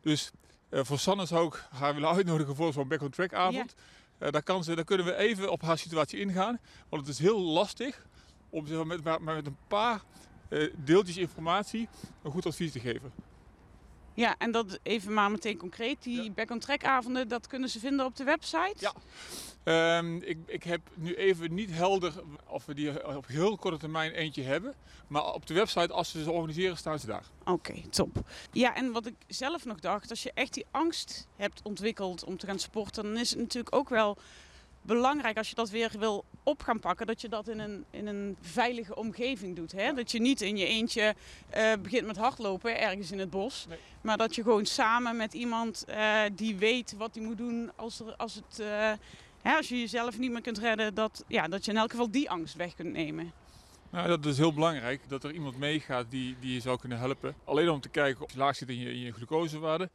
Dus 0.00 0.30
eh, 0.68 0.84
voor 0.84 0.98
Sanne 0.98 1.26
zou 1.26 1.46
ik 1.46 1.64
haar 1.70 1.94
willen 1.94 2.08
uitnodigen 2.08 2.56
voor 2.56 2.72
zo'n 2.72 2.88
back 2.88 3.02
on 3.02 3.10
track 3.10 3.32
avond. 3.32 3.74
Eh, 4.18 4.30
daar, 4.30 4.42
kan 4.42 4.64
ze, 4.64 4.74
daar 4.74 4.84
kunnen 4.84 5.06
we 5.06 5.14
even 5.14 5.50
op 5.50 5.62
haar 5.62 5.78
situatie 5.78 6.20
ingaan. 6.20 6.60
Want 6.88 7.06
het 7.06 7.10
is 7.10 7.18
heel 7.18 7.40
lastig 7.40 8.06
om 8.50 8.66
zeg 8.66 8.84
met, 8.84 9.04
maar 9.04 9.22
met 9.22 9.46
een 9.46 9.56
paar 9.68 9.94
eh, 9.94 10.00
deeltjes 10.76 11.16
informatie 11.16 11.88
een 12.22 12.30
goed 12.30 12.46
advies 12.46 12.72
te 12.72 12.80
geven. 12.80 13.12
Ja, 14.14 14.34
en 14.38 14.50
dat 14.50 14.78
even 14.82 15.12
maar 15.14 15.30
meteen 15.30 15.56
concreet. 15.56 16.02
Die 16.02 16.22
Ja. 16.22 16.30
back-on-track 16.30 16.84
avonden, 16.84 17.28
dat 17.28 17.46
kunnen 17.46 17.68
ze 17.68 17.78
vinden 17.78 18.06
op 18.06 18.16
de 18.16 18.24
website? 18.24 18.74
Ja. 18.78 18.92
Ehm, 19.64 20.16
ik, 20.16 20.38
ik 20.46 20.62
heb 20.64 20.80
nu 20.94 21.14
even 21.14 21.54
niet 21.54 21.70
helder 21.70 22.12
of 22.46 22.64
we 22.66 22.74
die 22.74 23.16
op 23.16 23.26
heel 23.26 23.56
korte 23.56 23.78
termijn 23.78 24.12
eentje 24.12 24.42
hebben. 24.42 24.74
Maar 25.08 25.32
op 25.32 25.46
de 25.46 25.54
website, 25.54 25.92
als 25.92 26.10
ze 26.10 26.22
ze 26.22 26.30
organiseren, 26.30 26.76
staan 26.76 26.98
ze 26.98 27.06
daar. 27.06 27.24
Oké, 27.44 27.74
top. 27.90 28.16
Ja, 28.52 28.74
en 28.74 28.92
wat 28.92 29.06
ik 29.06 29.14
zelf 29.26 29.64
nog 29.64 29.78
dacht, 29.80 30.10
als 30.10 30.22
je 30.22 30.32
echt 30.34 30.54
die 30.54 30.66
angst 30.70 31.26
hebt 31.36 31.60
ontwikkeld 31.62 32.24
om 32.24 32.36
te 32.36 32.46
gaan 32.46 32.58
sporten, 32.58 33.02
dan 33.02 33.16
is 33.16 33.30
het 33.30 33.38
natuurlijk 33.38 33.74
ook 33.76 33.88
wel 33.88 34.16
belangrijk 34.82 35.36
als 35.36 35.48
je 35.48 35.54
dat 35.54 35.70
weer 35.70 35.92
wil 35.98 36.24
op 36.48 36.62
gaan 36.62 36.80
pakken, 36.80 37.06
dat 37.06 37.20
je 37.20 37.28
dat 37.28 37.48
in 37.48 37.58
een, 37.58 37.84
in 37.90 38.06
een 38.06 38.36
veilige 38.40 38.96
omgeving 38.96 39.56
doet. 39.56 39.72
Hè? 39.72 39.92
Dat 39.92 40.10
je 40.10 40.20
niet 40.20 40.40
in 40.40 40.56
je 40.56 40.66
eentje 40.66 41.14
eh, 41.50 41.72
begint 41.82 42.06
met 42.06 42.16
hardlopen 42.16 42.80
ergens 42.80 43.10
in 43.10 43.18
het 43.18 43.30
bos, 43.30 43.66
Nee. 43.68 43.78
maar 44.00 44.16
dat 44.16 44.34
je 44.34 44.42
gewoon 44.42 44.66
samen 44.66 45.16
met 45.16 45.34
iemand 45.34 45.84
eh, 45.84 46.20
die 46.32 46.56
weet 46.56 46.94
wat 46.96 47.14
hij 47.14 47.24
moet 47.24 47.38
doen 47.38 47.70
als, 47.76 48.00
er, 48.00 48.14
als, 48.16 48.34
het, 48.34 48.60
eh, 48.60 48.92
hè, 49.42 49.56
als 49.56 49.68
je 49.68 49.80
jezelf 49.80 50.18
niet 50.18 50.30
meer 50.30 50.42
kunt 50.42 50.58
redden, 50.58 50.94
dat, 50.94 51.24
ja, 51.26 51.48
dat 51.48 51.64
je 51.64 51.70
in 51.70 51.76
elk 51.76 51.90
geval 51.90 52.10
die 52.10 52.30
angst 52.30 52.54
weg 52.54 52.74
kunt 52.74 52.92
nemen. 52.92 53.32
Nou, 53.90 54.08
dat 54.08 54.26
is 54.26 54.38
heel 54.38 54.52
belangrijk, 54.52 55.00
dat 55.08 55.24
er 55.24 55.32
iemand 55.32 55.58
meegaat 55.58 56.10
die, 56.10 56.36
die 56.40 56.52
je 56.54 56.60
zou 56.60 56.78
kunnen 56.78 56.98
helpen. 56.98 57.34
Alleen 57.44 57.68
om 57.68 57.80
te 57.80 57.88
kijken 57.88 58.24
of 58.24 58.32
je 58.32 58.38
laag 58.38 58.56
zit 58.56 58.68
in 58.68 58.78
je, 58.78 58.90
in 58.90 58.98
je 58.98 59.12
glucosewaarde. 59.12 59.90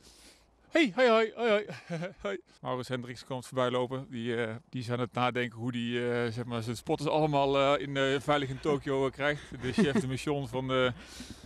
Hey, 0.73 0.91
hoi, 0.95 1.09
hoi, 1.09 1.31
hoi, 1.35 1.49
hoi. 1.49 1.65
hoi. 2.21 2.37
Maurits 2.61 2.87
Hendricks 2.87 3.25
komt 3.25 3.45
voorbij 3.45 3.71
lopen. 3.71 4.07
Die, 4.09 4.35
eh, 4.35 4.55
die 4.69 4.81
is 4.81 4.91
aan 4.91 4.99
het 4.99 5.13
nadenken 5.13 5.59
hoe 5.59 5.71
die 5.71 6.11
eh, 6.11 6.31
zeg 6.31 6.45
maar, 6.45 6.61
zijn 6.63 6.75
spotters 6.75 7.09
allemaal 7.09 7.59
eh, 7.59 7.87
in, 7.87 7.97
eh, 7.97 8.19
veilig 8.19 8.49
in 8.49 8.59
Tokio 8.59 9.09
krijgt. 9.09 9.41
De 9.61 9.73
chef 9.83 9.99
de 9.99 10.07
mission 10.07 10.47
van, 10.47 10.93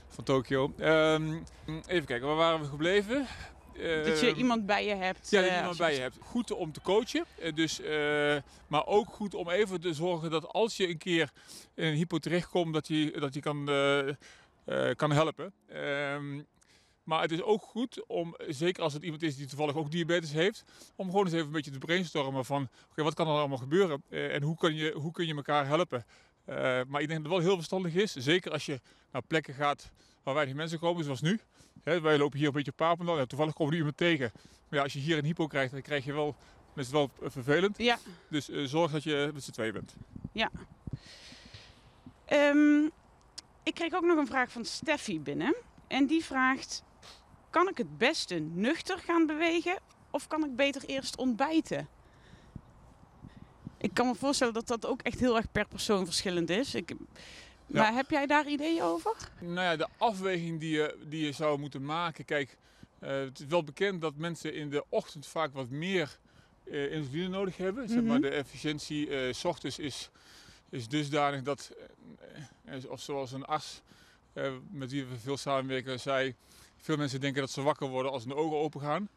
van 0.08 0.24
Tokio. 0.24 0.74
Ehm, 0.78 1.34
even 1.88 2.06
kijken, 2.06 2.28
waar 2.28 2.36
waren 2.36 2.60
we 2.60 2.66
gebleven? 2.66 3.26
dat 4.06 4.20
je 4.20 4.34
iemand 4.34 4.66
bij 4.66 4.86
je 4.86 4.96
hebt. 4.96 5.30
ja, 5.30 5.42
dat 5.42 5.50
je 5.50 5.58
iemand 5.58 5.78
bij 5.78 5.94
je 5.94 6.00
hebt. 6.00 6.18
Goed 6.20 6.52
om 6.52 6.72
te 6.72 6.82
coachen. 6.82 7.26
Dus, 7.54 7.82
eh, 7.82 8.38
maar 8.68 8.86
ook 8.86 9.10
goed 9.10 9.34
om 9.34 9.50
even 9.50 9.82
te 9.82 9.94
zorgen 9.94 10.32
dat 10.32 10.48
als 10.48 10.78
je 10.78 10.90
een 10.90 10.98
keer 10.98 11.32
in 11.76 11.86
een 11.86 11.96
hypo 11.96 12.18
terechtkomt, 12.18 12.74
dat 12.74 12.88
je, 12.88 13.12
dat 13.20 13.34
je 13.34 13.40
kan, 13.40 13.66
kan 14.96 15.12
helpen. 15.12 15.54
Ehm, 15.68 16.42
Maar 17.08 17.22
het 17.22 17.32
is 17.32 17.41
ook 17.41 17.63
goed 17.63 18.06
om, 18.08 18.36
zeker 18.48 18.84
als 18.84 18.93
het 18.93 19.04
iemand 19.04 19.24
is 19.24 19.36
die 19.36 19.48
toevallig 19.48 19.76
ook 19.76 19.91
diabetes 19.91 20.32
heeft, 20.32 20.63
om 20.96 21.06
gewoon 21.06 21.26
eens 21.26 21.34
even 21.34 21.46
een 21.46 21.52
beetje 21.52 21.72
te 21.72 21.78
brainstormen 21.78 22.46
van 22.46 22.70
oké, 22.91 23.04
wat 23.04 23.13
kan 23.13 23.28
er 23.28 23.34
allemaal 23.34 23.58
gebeuren 23.58 24.04
eh, 24.10 24.36
en 24.36 24.43
hoe, 24.43 24.58
kan 24.58 24.76
je, 24.76 24.91
hoe 24.91 25.12
kun 25.12 25.28
je 25.28 25.36
elkaar 25.36 25.67
helpen. 25.67 26.06
Eh, 26.46 26.56
maar 26.88 27.02
ik 27.02 27.08
denk 27.08 27.10
dat 27.10 27.17
het 27.17 27.28
wel 27.28 27.39
heel 27.39 27.56
verstandig 27.56 27.93
is, 27.93 28.13
zeker 28.13 28.52
als 28.52 28.65
je 28.65 28.82
naar 29.12 29.22
plekken 29.22 29.54
gaat 29.54 29.91
waar 30.24 30.34
weinig 30.34 30.56
mensen 30.56 30.80
komen, 30.80 31.04
zoals 31.04 31.22
nu. 31.22 31.39
Hè, 31.84 32.02
wij 32.02 32.17
lopen 32.17 32.38
hier 32.38 32.48
een 32.48 32.54
beetje 32.54 32.72
op 32.72 32.78
Papendal, 32.78 33.17
ja, 33.17 33.26
toevallig 33.26 33.54
komen 33.54 33.72
we 33.72 33.78
iemand 33.78 33.98
tegen. 33.98 34.32
Maar 34.34 34.80
ja, 34.80 34.82
als 34.82 34.93
je 34.93 35.00
hier 35.00 35.17
een 35.17 35.26
hypo 35.26 35.48
krijgt, 35.48 35.72
dan 35.72 35.82
krijg 35.82 36.06
je 36.06 36.13
wel, 36.13 36.36
dan 36.74 36.84
is 36.84 36.86
het 36.86 36.91
wel 36.91 37.10
eh, 37.22 37.30
vervelend. 37.30 37.78
Ja. 37.78 37.98
Dus 38.30 38.48
zorg 38.48 38.91
dat 38.91 39.04
je 39.04 39.32
met 39.34 39.43
z'n 39.43 39.52
twee 39.52 39.72
bent. 39.72 39.96
Ehm, 42.26 42.84
ik 43.63 43.74
kreeg 43.74 43.93
ook 43.93 44.06
nog 44.06 44.17
een 44.17 44.28
vraag 44.28 44.52
van 44.52 44.65
Steffi 44.65 45.20
binnen. 45.20 45.56
En 45.88 46.06
die 46.06 46.26
vraagt: 46.26 46.84
Kan 47.58 47.67
ik 47.70 47.78
het 47.78 47.98
beste 47.98 48.36
nuchter 48.36 48.98
gaan 48.98 49.26
bewegen 49.26 49.80
of 50.12 50.28
kan 50.28 50.43
ik 50.43 50.56
beter 50.56 50.84
eerst 50.86 51.17
ontbijten? 51.17 51.88
Ik 53.78 53.93
kan 53.93 54.08
me 54.08 54.15
voorstellen 54.15 54.54
dat 54.54 54.67
dat 54.67 54.86
ook 54.86 55.02
echt 55.02 55.20
heel 55.20 55.36
erg 55.36 55.52
per 55.52 55.67
persoon 55.67 56.06
verschillend 56.06 56.50
is. 56.50 56.76
Ik, 56.76 56.93
maar 57.67 57.93
heb 57.93 58.10
jij 58.10 58.26
daar 58.26 58.48
ideeën 58.48 58.82
over? 58.82 59.15
Nou 59.39 59.54
ja, 59.62 59.76
de 59.76 59.88
afweging 59.98 60.60
die 60.60 60.72
je, 60.72 60.98
die 61.08 61.26
je 61.26 61.32
zou 61.32 61.60
moeten 61.60 61.86
maken. 61.86 62.26
Kijk, 62.26 62.58
eh, 63.00 63.20
het 63.20 63.39
is 63.39 63.46
wel 63.46 63.63
bekend 63.63 64.02
dat 64.02 64.15
mensen 64.15 64.54
in 64.54 64.70
de 64.70 64.84
ochtend 64.89 65.28
vaak 65.28 65.54
wat 65.54 65.70
meer 65.70 66.17
eh, 66.63 66.91
insuline 66.91 67.30
nodig 67.30 67.58
hebben. 67.58 67.89
Zeg 67.89 68.02
maar, 68.04 68.20
Mhm. 68.20 68.22
de 68.22 68.30
efficiëntie 68.30 69.10
eh, 69.10 69.34
s 69.34 69.46
ochtends 69.46 69.80
is, 69.80 70.10
is 70.70 70.88
dusdanig 70.88 71.41
dat, 71.41 71.72
of 72.88 73.02
zoals 73.02 73.32
een 73.32 73.46
arts 73.46 73.82
eh, 74.34 74.52
met 74.70 74.91
wie 74.91 75.06
we 75.06 75.17
veel 75.17 75.38
samenwerken 75.38 76.00
zei, 76.00 76.36
veel 76.82 76.98
mensen 76.98 77.20
denken 77.22 77.42
dat 77.42 77.52
ze 77.52 77.62
wakker 77.62 77.88
worden 77.88 78.12
als 78.12 78.24
hun 78.24 78.34
ogen 78.34 78.58
open 78.58 78.82
gaan. 78.82 79.10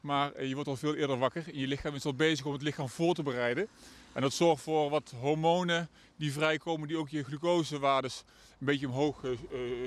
Maar 0.00 0.32
eh, 0.32 0.48
je 0.48 0.54
wordt 0.54 0.68
al 0.68 0.76
veel 0.76 0.94
eerder 0.94 1.18
wakker 1.18 1.44
en 1.52 1.58
je 1.58 1.66
lichaam 1.66 1.94
is 1.94 2.04
al 2.04 2.14
bezig 2.14 2.46
om 2.46 2.52
het 2.52 2.62
lichaam 2.62 2.88
voor 2.88 3.14
te 3.14 3.22
bereiden. 3.22 3.68
En 4.12 4.22
dat 4.22 4.32
zorgt 4.32 4.62
voor 4.62 4.90
wat 4.90 5.12
hormonen 5.20 5.88
die 6.16 6.32
vrijkomen, 6.32 6.88
die 6.88 6.96
ook 6.96 7.08
je 7.08 7.24
glucosewaardes 7.24 8.24
een 8.60 8.66
beetje 8.66 8.86
omhoog 8.86 9.24
eh, 9.24 9.30
eh, 9.30 9.38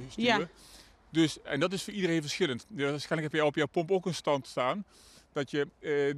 stuwen. 0.09 0.39
Ja. 0.39 0.47
Dus, 1.11 1.41
en 1.41 1.59
dat 1.59 1.73
is 1.73 1.83
voor 1.83 1.93
iedereen 1.93 2.21
verschillend. 2.21 2.65
Waarschijnlijk 2.69 3.21
heb 3.21 3.33
je 3.41 3.45
op 3.45 3.55
jouw 3.55 3.67
pomp 3.67 3.91
ook 3.91 4.05
een 4.05 4.13
stand 4.13 4.47
staan. 4.47 4.85
Dat 5.33 5.51
je 5.51 5.67
eh, 5.79 6.09
eh, 6.09 6.15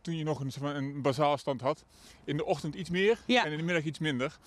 toen 0.00 0.16
je 0.16 0.24
nog 0.24 0.40
een, 0.40 0.52
zeg 0.52 0.62
maar, 0.62 0.76
een 0.76 1.02
bazaal 1.02 1.38
stand 1.38 1.60
had, 1.60 1.84
in 2.24 2.36
de 2.36 2.44
ochtend 2.44 2.74
iets 2.74 2.90
meer 2.90 3.18
Ja. 3.26 3.44
en 3.44 3.50
in 3.52 3.56
de 3.58 3.62
middag 3.64 3.84
iets 3.84 3.98
minder. 3.98 4.38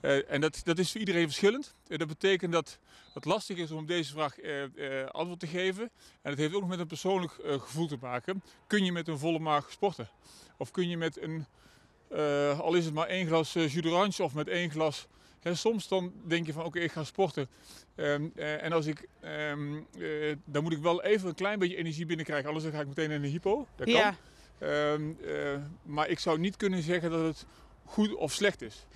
Eh, 0.00 0.32
en 0.32 0.40
dat, 0.40 0.60
dat 0.64 0.78
is 0.78 0.90
voor 0.90 1.00
iedereen 1.00 1.26
verschillend. 1.26 1.74
Eh, 1.88 1.98
dat 1.98 2.08
betekent 2.08 2.52
dat 2.52 2.78
het 3.14 3.24
lastig 3.24 3.56
is 3.56 3.70
om 3.70 3.78
op 3.78 3.86
deze 3.86 4.12
vraag 4.12 4.38
eh, 4.38 5.06
antwoord 5.06 5.40
te 5.40 5.46
geven. 5.46 5.90
En 6.22 6.30
het 6.30 6.38
heeft 6.38 6.54
ook 6.54 6.60
nog 6.60 6.70
met 6.70 6.78
een 6.78 6.86
persoonlijk 6.86 7.32
gevoel 7.42 7.86
te 7.86 7.98
maken. 8.00 8.42
Kun 8.66 8.84
je 8.84 8.92
met 8.92 9.08
een 9.08 9.18
volle 9.18 9.38
maag 9.38 9.70
sporten? 9.70 10.08
Of 10.56 10.70
kun 10.70 10.88
je 10.88 10.96
met 10.96 11.22
een, 11.22 11.46
al 12.58 12.74
is 12.74 12.84
het 12.84 12.94
maar 12.94 13.06
één 13.06 13.26
glas 13.26 13.52
jus 13.52 13.74
d'orange 13.74 14.22
of 14.22 14.34
met 14.34 14.48
één 14.48 14.70
glas... 14.70 15.08
Hè, 15.40 15.54
soms 15.54 15.88
dan 15.88 16.12
denk 16.26 16.46
je 16.46 16.52
van 16.52 16.64
oké, 16.64 16.78
ik 16.78 16.92
ga 16.92 17.04
sporten. 17.04 17.48
Ehm, 17.94 18.28
eh, 18.34 18.62
en 18.62 18.72
als 18.72 18.86
ik, 18.86 19.08
ehm, 19.20 19.76
eh, 19.98 20.36
dan 20.44 20.62
moet 20.62 20.72
ik 20.72 20.78
wel 20.78 21.02
even 21.02 21.28
een 21.28 21.34
klein 21.34 21.58
beetje 21.58 21.76
energie 21.76 22.06
binnenkrijgen. 22.06 22.46
Anders 22.46 22.64
dan 22.64 22.74
ga 22.74 22.80
ik 22.80 22.86
meteen 22.86 23.10
in 23.10 23.24
een 23.24 23.30
hypo. 23.30 23.66
Dat 23.76 23.86
kan. 23.86 23.96
Ja. 23.96 24.16
Ehm, 24.58 25.12
eh, 25.24 25.58
maar 25.82 26.08
ik 26.08 26.18
zou 26.18 26.38
niet 26.38 26.56
kunnen 26.56 26.82
zeggen 26.82 27.10
dat 27.10 27.24
het 27.24 27.46
goed 27.84 28.14
of 28.14 28.32
slecht 28.32 28.62
is. 28.62 28.86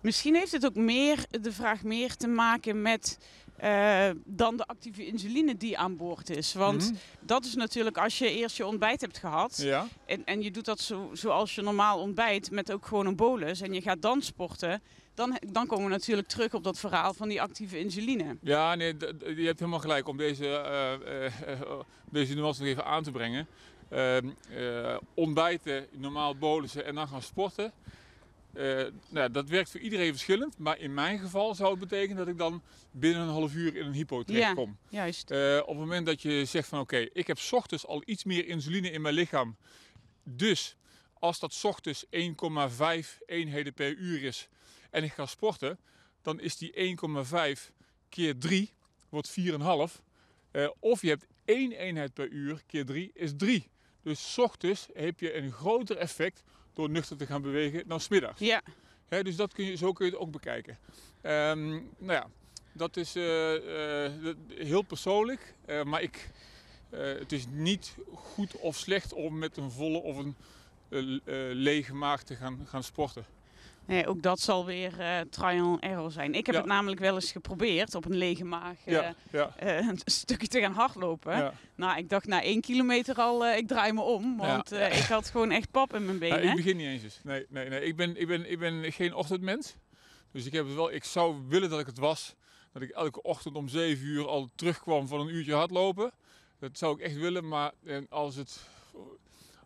Misschien 0.00 0.34
heeft 0.34 0.52
het 0.52 0.66
ook 0.66 0.74
meer, 0.74 1.24
de 1.30 1.52
vraag 1.52 1.82
meer 1.82 2.16
te 2.16 2.26
maken 2.28 2.82
met 2.82 3.18
eh, 3.56 4.10
dan 4.24 4.56
de 4.56 4.66
actieve 4.66 5.06
insuline 5.06 5.56
die 5.56 5.78
aan 5.78 5.96
boord 5.96 6.30
is. 6.30 6.52
Want 6.54 6.84
Mhm. 6.90 6.94
dat 7.20 7.44
is 7.44 7.54
natuurlijk 7.54 7.98
als 7.98 8.18
je 8.18 8.30
eerst 8.30 8.56
je 8.56 8.66
ontbijt 8.66 9.00
hebt 9.00 9.18
gehad. 9.18 9.56
Ja, 9.62 9.86
En, 10.06 10.24
en 10.24 10.42
je 10.42 10.50
doet 10.50 10.64
dat 10.64 10.80
zo, 10.80 11.10
zoals 11.12 11.54
je 11.54 11.62
normaal 11.62 11.98
ontbijt 11.98 12.50
met 12.50 12.72
ook 12.72 12.86
gewoon 12.86 13.06
een 13.06 13.16
bolus. 13.16 13.60
En 13.60 13.72
je 13.72 13.80
gaat 13.82 14.02
dan 14.02 14.22
sporten. 14.22 14.82
Dan, 15.14 15.38
dan 15.52 15.66
komen 15.66 15.84
we 15.84 15.90
natuurlijk 15.90 16.28
terug 16.28 16.54
op 16.54 16.64
dat 16.64 16.78
verhaal 16.78 17.14
van 17.14 17.28
die 17.28 17.42
actieve 17.42 17.78
insuline. 17.78 18.36
ja 18.42 18.74
nee, 18.74 18.96
je 19.36 19.44
hebt 19.46 19.58
helemaal 19.58 19.80
gelijk 19.80 20.08
om 20.08 20.16
deze, 20.16 20.46
eh, 20.46 21.26
eh, 21.26 21.80
deze 22.10 22.34
nuance 22.34 22.60
nog 22.60 22.70
even 22.70 22.84
aan 22.84 23.02
te 23.02 23.10
brengen. 23.10 23.46
Ehm, 23.88 24.28
eh, 24.50 24.96
ontbijten, 25.14 25.86
normaal 25.92 26.36
bolussen 26.36 26.84
en 26.84 26.94
dan 26.94 27.08
gaan 27.08 27.22
sporten. 27.22 27.72
Eh, 28.52 28.84
nou, 29.08 29.30
dat 29.30 29.48
werkt 29.48 29.70
voor 29.70 29.80
iedereen 29.80 30.10
verschillend. 30.10 30.58
Maar 30.58 30.78
in 30.78 30.94
mijn 30.94 31.18
geval 31.18 31.54
zou 31.54 31.70
het 31.70 31.78
betekenen 31.78 32.16
dat 32.16 32.28
ik 32.28 32.38
dan 32.38 32.62
binnen 32.90 33.22
een 33.22 33.28
half 33.28 33.54
uur 33.54 33.76
in 33.76 33.86
een 33.86 33.92
hypo 33.92 34.22
terechtkom. 34.22 34.76
Juist. 34.88 35.30
Eh, 35.30 35.56
op 35.60 35.66
het 35.68 35.76
moment 35.78 36.06
dat 36.06 36.22
je 36.22 36.44
zegt 36.44 36.68
van 36.68 36.80
oké, 36.80 36.96
ik 36.96 37.26
heb 37.26 37.38
's 37.38 37.52
ochtends 37.52 37.86
al 37.86 38.02
iets 38.06 38.24
meer 38.24 38.46
insuline 38.46 38.90
in 38.90 39.00
mijn 39.00 39.14
lichaam. 39.14 39.56
Dus 40.24 40.76
als 41.14 41.38
dat 41.38 41.52
's 41.52 41.64
ochtends 41.64 42.04
1,5 42.10 43.20
eenheden 43.26 43.74
per 43.74 43.94
uur 43.96 44.22
is 44.22 44.48
en 44.90 45.04
ik 45.04 45.12
ga 45.12 45.26
sporten, 45.26 45.78
dan 46.22 46.40
is 46.40 46.56
die 46.56 46.72
1,5 46.72 47.72
keer 48.08 48.38
3 48.38 48.72
wordt 49.08 49.30
4,5. 49.30 50.02
Eh, 50.50 50.68
of 50.78 51.02
je 51.02 51.08
hebt 51.08 51.26
1 51.44 51.72
eenheid 51.72 52.14
per 52.14 52.28
uur 52.28 52.62
keer 52.66 52.84
3 52.86 53.10
is 53.14 53.32
3. 53.36 53.68
Dus 54.02 54.32
's 54.32 54.38
ochtends 54.38 54.88
heb 54.92 55.20
je 55.20 55.34
een 55.34 55.52
groter 55.52 55.96
effect 55.96 56.42
door 56.74 56.90
nuchter 56.90 57.16
te 57.16 57.26
gaan 57.26 57.42
bewegen 57.42 57.88
dan 57.88 58.00
's 58.00 58.08
middags. 58.08 58.40
Ja, 58.40 58.62
dus 59.08 59.36
dat 59.36 59.52
kun 59.52 59.64
je, 59.64 59.76
zo 59.76 59.92
kun 59.92 60.06
je 60.06 60.12
het 60.12 60.20
ook 60.20 60.30
bekijken. 60.30 60.78
Ehm, 61.20 61.70
nou 61.98 62.12
ja, 62.12 62.26
dat 62.72 62.96
is 62.96 63.16
eh, 63.16 64.04
eh, 64.04 64.12
heel 64.48 64.82
persoonlijk. 64.82 65.54
eh, 65.66 65.82
maar 65.82 66.02
ik, 66.02 66.30
het 66.90 67.32
is 67.32 67.46
niet 67.48 67.96
goed 68.14 68.56
of 68.56 68.76
slecht 68.76 69.12
om 69.12 69.38
met 69.38 69.56
een 69.56 69.70
volle 69.70 69.98
of 69.98 70.16
een 70.16 70.36
lege 71.52 71.94
maag 71.94 72.22
te 72.22 72.36
gaan, 72.36 72.66
gaan 72.66 72.82
sporten. 72.82 73.24
Nee, 73.90 74.06
ook 74.06 74.22
dat 74.22 74.40
zal 74.40 74.66
weer 74.66 75.00
eh 75.00 75.20
trial 75.20 75.66
and 75.70 75.82
error 75.82 76.10
zijn. 76.12 76.34
Ik 76.34 76.46
heb 76.46 76.54
Ja. 76.54 76.60
het 76.60 76.70
namelijk 76.70 77.00
wel 77.00 77.14
eens 77.14 77.32
geprobeerd 77.32 77.94
op 77.94 78.04
een 78.04 78.16
lege 78.16 78.44
maag 78.44 78.76
eh, 78.84 78.92
ja, 78.92 79.14
ja, 79.32 79.56
eh, 79.56 79.76
een 79.88 79.98
stukje 80.20 80.46
te 80.46 80.60
gaan 80.60 80.72
hardlopen. 80.72 81.52
Nou, 81.76 81.98
ik 81.98 82.08
dacht 82.08 82.26
na 82.26 82.42
één 82.42 82.60
kilometer 82.60 83.14
al, 83.16 83.46
eh, 83.46 83.56
ik 83.56 83.66
draai 83.66 83.92
me 83.92 84.00
om. 84.00 84.36
Want 84.36 84.72
eh, 84.72 84.98
ik 84.98 85.04
had 85.04 85.30
gewoon 85.30 85.50
echt 85.50 85.70
pap 85.70 85.94
in 85.94 86.04
mijn 86.04 86.18
benen. 86.18 86.42
ik 86.42 86.56
begin 86.56 86.76
niet 86.76 86.86
eens. 86.86 87.02
eens. 87.02 87.20
Nee, 87.22 87.46
nee, 87.48 87.68
nee. 87.68 87.82
Ik, 87.84 87.96
ben, 87.96 88.16
ik, 88.20 88.26
ben, 88.26 88.50
ik 88.50 88.58
ben 88.58 88.92
geen 88.92 89.14
ochtendmens. 89.14 89.74
Dus 90.32 90.46
ik, 90.46 90.52
heb 90.52 90.66
het 90.66 90.74
wel, 90.74 90.92
ik 90.92 91.04
zou 91.04 91.36
willen 91.48 91.70
dat 91.70 91.80
ik 91.80 91.86
het 91.86 91.98
was. 91.98 92.34
Dat 92.72 92.82
ik 92.82 92.90
elke 92.90 93.22
ochtend 93.22 93.54
om 93.56 93.68
7 93.68 94.06
uur 94.06 94.26
al 94.28 94.48
terugkwam 94.54 95.08
van 95.08 95.20
een 95.20 95.34
uurtje 95.34 95.54
hardlopen. 95.54 96.12
Dat 96.58 96.78
zou 96.78 96.94
ik 96.94 97.00
echt 97.00 97.16
willen. 97.16 97.48
Maar 97.48 97.72
eh, 97.84 97.96
als 98.08 98.34
het, 98.36 98.60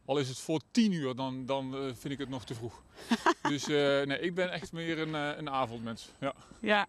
al 0.05 0.19
is 0.19 0.29
het 0.29 0.38
voor 0.38 0.61
10 0.71 0.93
uur, 0.93 1.14
dan, 1.14 1.47
dan 1.47 1.75
eh, 1.75 1.81
vind 1.81 2.12
ik 2.12 2.19
het 2.19 2.29
nog 2.29 2.45
te 2.45 2.55
vroeg. 2.55 2.83
dus 3.49 3.62
eh, 3.62 4.07
nee, 4.07 4.21
ik 4.21 4.35
ben 4.35 4.53
echt 4.53 4.73
meer 4.73 4.99
een, 4.99 5.14
eh, 5.14 5.31
een 5.37 5.51
avondmens. 5.51 6.09
Ja. 6.21 6.35
Ja. 6.61 6.88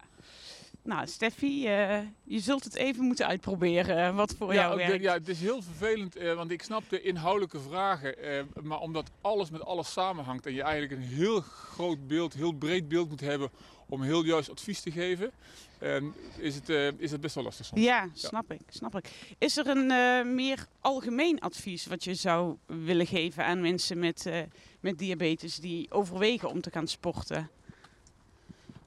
Nou, 0.82 1.06
Steffi, 1.06 1.62
je 2.24 2.38
zult 2.40 2.64
het 2.64 2.74
even 2.74 3.04
moeten 3.04 3.26
uitproberen 3.26 4.14
wat 4.14 4.34
voor 4.38 4.54
ja, 4.54 4.60
jou 4.60 4.78
de- 4.78 4.86
werkt. 4.86 5.02
ja, 5.02 5.12
het 5.12 5.28
is 5.28 5.40
heel 5.40 5.62
vervelend, 5.62 6.14
want 6.14 6.50
ik 6.50 6.62
snap 6.62 6.82
de 6.88 7.00
inhoudelijke 7.02 7.60
vragen. 7.60 8.14
maar 8.62 8.80
omdat 8.80 9.10
alles 9.20 9.50
met 9.50 9.64
alles 9.64 9.92
samenhangt 9.92 10.46
en 10.46 10.54
je 10.54 10.62
eigenlijk 10.62 10.92
een 10.92 11.08
heel 11.08 11.40
groot 11.40 12.06
beeld, 12.06 12.34
heel 12.34 12.52
breed 12.52 12.88
beeld 12.88 13.08
moet 13.08 13.20
hebben 13.20 13.50
om 13.88 14.02
heel 14.02 14.24
juist 14.24 14.50
advies 14.50 14.80
te 14.80 14.90
geven, 14.90 15.30
eh, 15.78 16.02
is, 16.36 16.54
het, 16.54 16.68
eh, 16.68 16.88
is 16.98 17.10
het 17.10 17.20
best 17.20 17.34
wel 17.34 17.44
lastig 17.44 17.66
soms. 17.66 17.80
Ja, 17.80 18.08
snap 18.12 18.52
ik, 18.52 18.60
snap 18.68 18.96
ik. 18.96 19.10
Is 19.38 19.56
er 19.56 19.66
een 19.66 19.90
eh, 19.90 20.24
meer 20.34 20.66
algemeen 20.80 21.40
advies 21.40 21.86
wat 21.86 22.04
je 22.04 22.14
zou 22.14 22.56
willen 22.66 23.06
geven 23.06 23.44
aan 23.44 23.60
mensen 23.60 23.98
met, 23.98 24.26
eh, 24.26 24.40
met 24.80 24.98
diabetes 24.98 25.56
die 25.56 25.90
overwegen 25.90 26.48
om 26.50 26.60
te 26.60 26.70
gaan 26.70 26.86
sporten? 26.86 27.50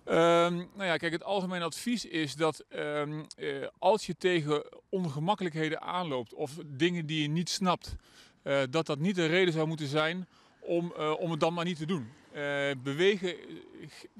Ehm, 0.03 0.55
nou 0.55 0.83
ja, 0.83 0.97
kijk, 0.97 1.11
het 1.11 1.23
algemene 1.23 1.63
advies 1.65 2.05
is 2.05 2.35
dat 2.35 2.65
ehm, 2.69 3.23
eh, 3.37 3.67
als 3.79 4.05
je 4.05 4.15
tegen 4.17 4.63
ongemakkelijkheden 4.89 5.81
aanloopt 5.81 6.33
of 6.33 6.51
dingen 6.65 7.05
die 7.05 7.21
je 7.21 7.27
niet 7.27 7.49
snapt, 7.49 7.95
dat 8.69 8.85
dat 8.85 8.99
niet 8.99 9.15
de 9.15 9.25
reden 9.25 9.53
zou 9.53 9.67
moeten 9.67 9.87
zijn 9.87 10.27
om, 10.59 10.93
om 11.19 11.31
het 11.31 11.39
dan 11.39 11.53
maar 11.53 11.65
niet 11.65 11.77
te 11.77 11.85
doen. 11.85 12.09
Eh, 12.31 12.71
bewegen, 12.83 13.29
eh, 13.29 13.45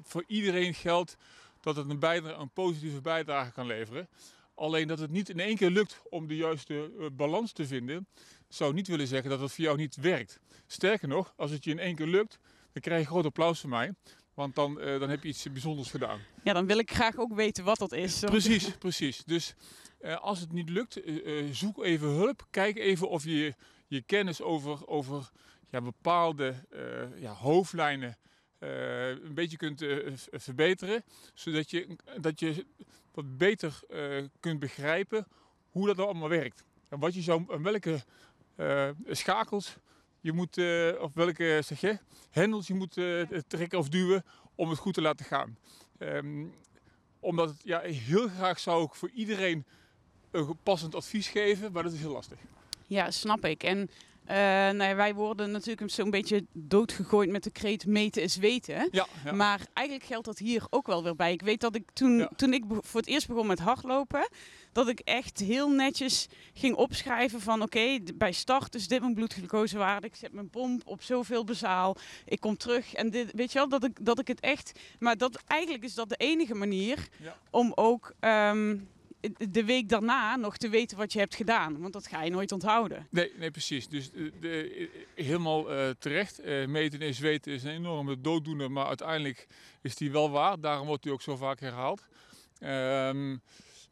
voor 0.02 0.24
iedereen 0.26 0.74
geldt 0.74 1.16
dat 1.60 1.76
het 1.76 1.90
een, 1.90 1.98
bijdrage, 1.98 2.34
een 2.34 2.50
positieve 2.50 3.00
bijdrage 3.00 3.52
kan 3.52 3.66
leveren. 3.66 4.08
Alleen 4.54 4.88
dat 4.88 4.98
het 4.98 5.10
niet 5.10 5.28
in 5.28 5.40
één 5.40 5.56
keer 5.56 5.70
lukt 5.70 6.02
om 6.08 6.26
de 6.26 6.36
juiste 6.36 6.92
eh, 6.98 7.06
balans 7.12 7.52
te 7.52 7.66
vinden, 7.66 8.06
zou 8.48 8.74
niet 8.74 8.88
willen 8.88 9.06
zeggen 9.06 9.30
dat 9.30 9.40
het 9.40 9.52
voor 9.52 9.64
jou 9.64 9.76
niet 9.76 9.96
werkt. 9.96 10.40
Sterker 10.66 11.08
nog, 11.08 11.32
als 11.36 11.50
het 11.50 11.64
je 11.64 11.70
in 11.70 11.78
één 11.78 11.94
keer 11.94 12.06
lukt, 12.06 12.38
dan 12.72 12.82
krijg 12.82 13.00
je 13.00 13.06
groot 13.06 13.24
applaus 13.24 13.60
van 13.60 13.70
mij. 13.70 13.94
Want 14.34 14.54
dan, 14.54 14.74
dan 14.74 15.10
heb 15.10 15.22
je 15.22 15.28
iets 15.28 15.52
bijzonders 15.52 15.90
gedaan. 15.90 16.20
Ja, 16.44 16.52
dan 16.52 16.66
wil 16.66 16.78
ik 16.78 16.90
graag 16.90 17.16
ook 17.16 17.34
weten 17.34 17.64
wat 17.64 17.78
dat 17.78 17.92
is. 17.92 18.20
Precies, 18.20 18.70
precies. 18.78 19.24
Dus 19.24 19.54
als 20.20 20.40
het 20.40 20.52
niet 20.52 20.68
lukt, 20.68 21.00
zoek 21.50 21.84
even 21.84 22.08
hulp. 22.08 22.46
Kijk 22.50 22.76
even 22.76 23.08
of 23.08 23.24
je 23.24 23.54
je 23.86 24.02
kennis 24.02 24.42
over, 24.42 24.86
over 24.86 25.30
ja, 25.70 25.80
bepaalde 25.80 26.54
eh, 26.70 27.20
ja, 27.20 27.32
hoofdlijnen 27.32 28.16
eh, 28.58 29.08
een 29.08 29.34
beetje 29.34 29.56
kunt 29.56 29.82
eh, 29.82 30.12
verbeteren. 30.30 31.04
Zodat 31.34 31.70
je, 31.70 31.96
dat 32.20 32.40
je 32.40 32.66
wat 33.12 33.36
beter 33.36 33.80
kunt 34.40 34.60
begrijpen 34.60 35.26
hoe 35.70 35.86
dat 35.86 35.98
allemaal 35.98 36.28
werkt. 36.28 36.64
En 36.88 36.98
wat 36.98 37.14
je 37.14 37.22
zou, 37.22 37.44
en 37.48 37.62
welke 37.62 38.00
schakels 39.10 39.76
je 40.20 40.32
moet, 40.32 40.58
of 41.00 41.14
welke 41.14 41.60
zeg 41.64 41.80
je, 41.80 41.98
hendels 42.30 42.66
je 42.66 42.74
moet 42.74 42.92
trekken 43.46 43.78
of 43.78 43.88
duwen 43.88 44.24
om 44.54 44.70
het 44.70 44.78
goed 44.78 44.94
te 44.94 45.00
laten 45.00 45.24
gaan. 45.24 45.58
Ehm, 45.98 46.46
omdat 47.20 47.54
ja, 47.62 47.80
heel 47.80 48.28
graag 48.28 48.58
zou 48.58 48.84
ik 48.84 48.94
voor 48.94 49.10
iedereen 49.10 49.66
een 50.30 50.58
passend 50.62 50.94
advies 50.94 51.28
geven, 51.28 51.72
maar 51.72 51.82
dat 51.82 51.92
is 51.92 52.00
heel 52.00 52.12
lastig. 52.12 52.38
Ja, 52.86 53.10
snap 53.10 53.44
ik. 53.44 53.62
En 53.62 53.90
uh, 54.30 54.36
nou 54.36 54.82
ja, 54.82 54.94
wij 54.94 55.14
worden 55.14 55.50
natuurlijk 55.50 55.90
zo'n 55.90 56.10
beetje 56.10 56.44
doodgegooid 56.52 57.30
met 57.30 57.42
de 57.42 57.50
kreet 57.50 57.86
meten 57.86 58.22
is 58.22 58.36
weten. 58.36 58.88
Ja, 58.90 59.06
ja. 59.24 59.32
Maar 59.32 59.60
eigenlijk 59.72 60.06
geldt 60.06 60.26
dat 60.26 60.38
hier 60.38 60.66
ook 60.70 60.86
wel 60.86 61.02
weer 61.02 61.16
bij. 61.16 61.32
Ik 61.32 61.42
weet 61.42 61.60
dat 61.60 61.74
ik 61.74 61.90
toen, 61.92 62.28
toen 62.36 62.52
ik 62.52 62.64
voor 62.68 63.00
het 63.00 63.08
eerst 63.08 63.28
begon 63.28 63.46
met 63.46 63.58
hardlopen, 63.58 64.28
dat 64.72 64.88
ik 64.88 65.00
echt 65.00 65.38
heel 65.38 65.70
netjes 65.70 66.28
ging 66.54 66.74
opschrijven 66.74 67.40
van 67.40 67.62
oké, 67.62 67.98
bij 68.14 68.32
start 68.32 68.74
is 68.74 68.88
dit 68.88 69.00
mijn 69.00 69.14
bloedglucosewaarde. 69.14 70.06
Ik 70.06 70.14
zet 70.14 70.32
mijn 70.32 70.50
pomp 70.50 70.82
op 70.84 71.02
zoveel 71.02 71.44
bezaal. 71.44 71.96
Ik 72.24 72.40
kom 72.40 72.56
terug 72.56 72.94
en 72.94 73.10
dit, 73.10 73.30
weet 73.34 73.52
je 73.52 73.58
wel, 73.58 73.68
dat 73.68 73.84
ik, 73.84 74.04
dat 74.04 74.18
ik 74.18 74.28
het 74.28 74.40
echt... 74.40 74.78
Maar 74.98 75.16
dat, 75.16 75.42
eigenlijk 75.46 75.84
is 75.84 75.94
dat 75.94 76.08
de 76.08 76.16
enige 76.16 76.54
manier 76.54 77.08
om 77.50 77.72
ook 77.74 78.12
ehm, 78.20 78.76
de 79.50 79.64
week 79.64 79.88
daarna 79.88 80.36
nog 80.36 80.56
te 80.56 80.68
weten 80.68 80.96
wat 80.96 81.12
je 81.12 81.18
hebt 81.18 81.34
gedaan. 81.34 81.80
Want 81.80 81.92
dat 81.92 82.06
ga 82.06 82.22
je 82.22 82.30
nooit 82.30 82.52
onthouden. 82.52 83.06
Nee, 83.10 83.32
nee, 83.36 83.50
precies. 83.50 83.88
Dus 83.88 84.12
eh, 84.12 84.24
de, 84.40 84.88
eh, 85.14 85.24
helemaal 85.24 85.70
eh, 85.70 85.90
terecht. 85.98 86.44
Meten 86.66 87.00
is 87.00 87.18
weten 87.18 87.52
is 87.52 87.62
een 87.62 87.70
enorme 87.70 88.20
dooddoener, 88.20 88.70
maar 88.70 88.86
uiteindelijk 88.86 89.46
is 89.82 89.96
die 89.96 90.10
wel 90.10 90.30
waar. 90.30 90.60
Daarom 90.60 90.86
wordt 90.86 91.02
die 91.02 91.12
ook 91.12 91.22
zo 91.22 91.36
vaak 91.36 91.60
herhaald. 91.60 92.06
Ehm, 92.58 93.36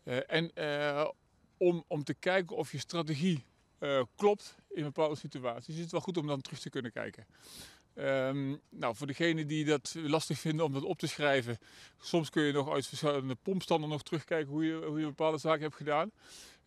eh, 0.05 0.19
en 0.27 0.53
om, 1.57 1.85
om 1.87 2.05
te 2.05 2.15
kijken 2.15 2.57
of 2.57 2.73
je 2.73 2.79
strategie 2.79 3.45
klopt 4.17 4.57
in 4.71 4.83
bepaalde 4.83 5.17
situaties, 5.17 5.75
is 5.75 5.81
het 5.81 5.91
wel 5.91 6.01
goed 6.01 6.17
om 6.17 6.27
dan 6.27 6.41
terug 6.41 6.59
te 6.59 6.71
kunnen 6.71 6.93
kijken. 6.93 7.27
Ehm, 7.99 8.57
nou, 8.71 8.97
voor 8.97 9.07
degenen 9.07 9.47
die 9.47 9.65
dat 9.65 9.95
lastig 9.97 10.39
vinden 10.39 10.65
om 10.65 10.73
dat 10.73 10.83
op 10.83 10.99
te 10.99 11.07
schrijven, 11.07 11.59
soms 12.01 12.31
kun 12.31 12.43
je 12.43 12.53
nog 12.53 12.71
uit 12.71 12.87
verschillende 12.87 13.35
pompstanden 13.35 13.91
nog 13.91 14.03
terugkijken 14.03 14.53
hoe 14.53 14.65
je, 14.65 14.85
hoe 14.87 15.01
je 15.01 15.07
bepaalde 15.07 15.39
zaken 15.39 15.63
hebt 15.63 15.75
gedaan. 15.75 16.11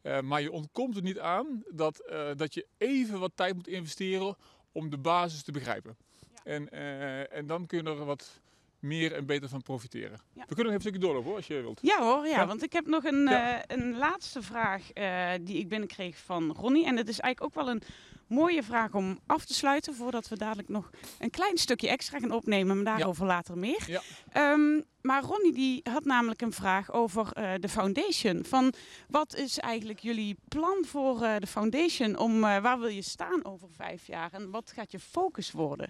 Eh, 0.02 0.22
maar 0.22 0.41
je 0.41 0.52
ontkomt 0.52 0.96
er 0.96 1.02
niet 1.02 1.20
aan 1.20 1.63
dat, 1.70 2.00
eh, 2.00 2.30
dat 2.36 2.54
je 2.54 2.65
even 2.78 3.20
wat 3.20 3.32
tijd 3.36 3.56
moet 3.56 3.67
investeren 3.67 4.36
om 4.72 4.89
de 4.89 4.98
basis 4.98 5.44
te 5.44 5.52
begrijpen. 5.52 5.98
En, 6.44 6.70
eh, 6.70 7.34
en 7.34 7.48
dan 7.48 7.65
kun 7.65 7.84
je 7.84 7.89
er 7.89 8.06
wat 8.06 8.41
meer 8.82 9.13
en 9.13 9.26
beter 9.26 9.50
van 9.50 9.62
profiteren. 9.62 10.20
Ja. 10.34 10.44
We 10.48 10.56
kunnen 10.56 10.56
nog 10.56 10.65
even 10.65 10.74
een 10.74 10.82
stukje 10.82 11.00
doorlopen 11.00 11.28
hoor, 11.28 11.36
als 11.38 11.48
je 11.48 11.62
wilt. 11.62 11.80
Ja 11.82 12.00
hoor, 12.02 12.26
ja, 12.28 12.39
Ja. 12.39 12.48
want 12.48 12.63
ik 12.63 12.74
heb 12.74 12.86
nog 12.88 13.04
een, 13.04 13.22
Ja. 13.24 13.63
eh, 13.63 13.78
een 13.78 13.98
laatste 13.98 14.41
vraag 14.41 14.91
eh, 14.91 15.30
die 15.41 15.58
ik 15.58 15.67
binnenkreeg 15.70 16.17
van 16.17 16.52
Ronnie. 16.52 16.86
En 16.86 16.96
dat 16.96 17.08
is 17.08 17.20
eigenlijk 17.20 17.58
ook 17.58 17.63
wel 17.65 17.74
een 17.74 17.82
mooie 18.28 18.63
vraag 18.63 18.94
om 18.94 19.20
af 19.26 19.46
te 19.46 19.54
sluiten, 19.54 19.96
voordat 19.96 20.28
we 20.28 20.38
dadelijk 20.38 20.70
nog 20.70 20.89
een 21.20 21.30
klein 21.30 21.58
stukje 21.58 21.89
extra 21.89 22.20
gaan 22.20 22.32
opnemen, 22.32 22.76
maar 22.84 22.98
daarover 22.98 23.26
later 23.26 23.58
meer. 23.58 23.84
Ja. 23.88 24.02
Ehm, 24.32 24.82
maar 25.02 25.24
Ronnie 25.24 25.54
die 25.54 25.80
had 25.84 26.06
namelijk 26.06 26.41
een 26.41 26.52
vraag 26.54 26.91
over 26.91 27.32
eh, 27.32 27.54
de 27.60 27.70
foundation. 27.70 28.44
Van 28.46 28.74
wat 29.08 29.36
is 29.36 29.60
eigenlijk 29.60 30.00
jullie 30.00 30.38
plan 30.48 30.86
voor 30.86 31.20
de 31.20 31.48
foundation? 31.48 32.17
Om, 32.17 32.39
waar 32.41 32.80
wil 32.80 32.88
je 32.88 33.02
staan 33.02 33.46
over 33.46 33.67
vijf 33.72 34.08
jaar 34.08 34.34
en 34.34 34.50
wat 34.52 34.72
gaat 34.76 34.91
je 34.91 35.00
focus 35.00 35.52
worden? 35.52 35.89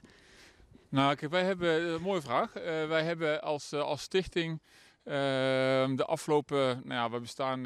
Nou, 0.91 1.15
kijk, 1.15 1.31
wij 1.31 1.43
hebben 1.43 1.69
eh, 1.69 1.91
een 1.91 2.01
mooie 2.01 2.21
vraag. 2.21 2.55
Eh, 2.55 2.87
wij 2.87 3.03
hebben 3.03 3.41
als, 3.41 3.71
eh, 3.71 3.81
als 3.81 4.01
stichting 4.01 4.61
ehm, 5.03 5.95
de 5.95 6.05
afgelopen, 6.05 6.57
nou 6.65 6.83
ja, 6.93 7.09
we 7.09 7.19
bestaan 7.19 7.63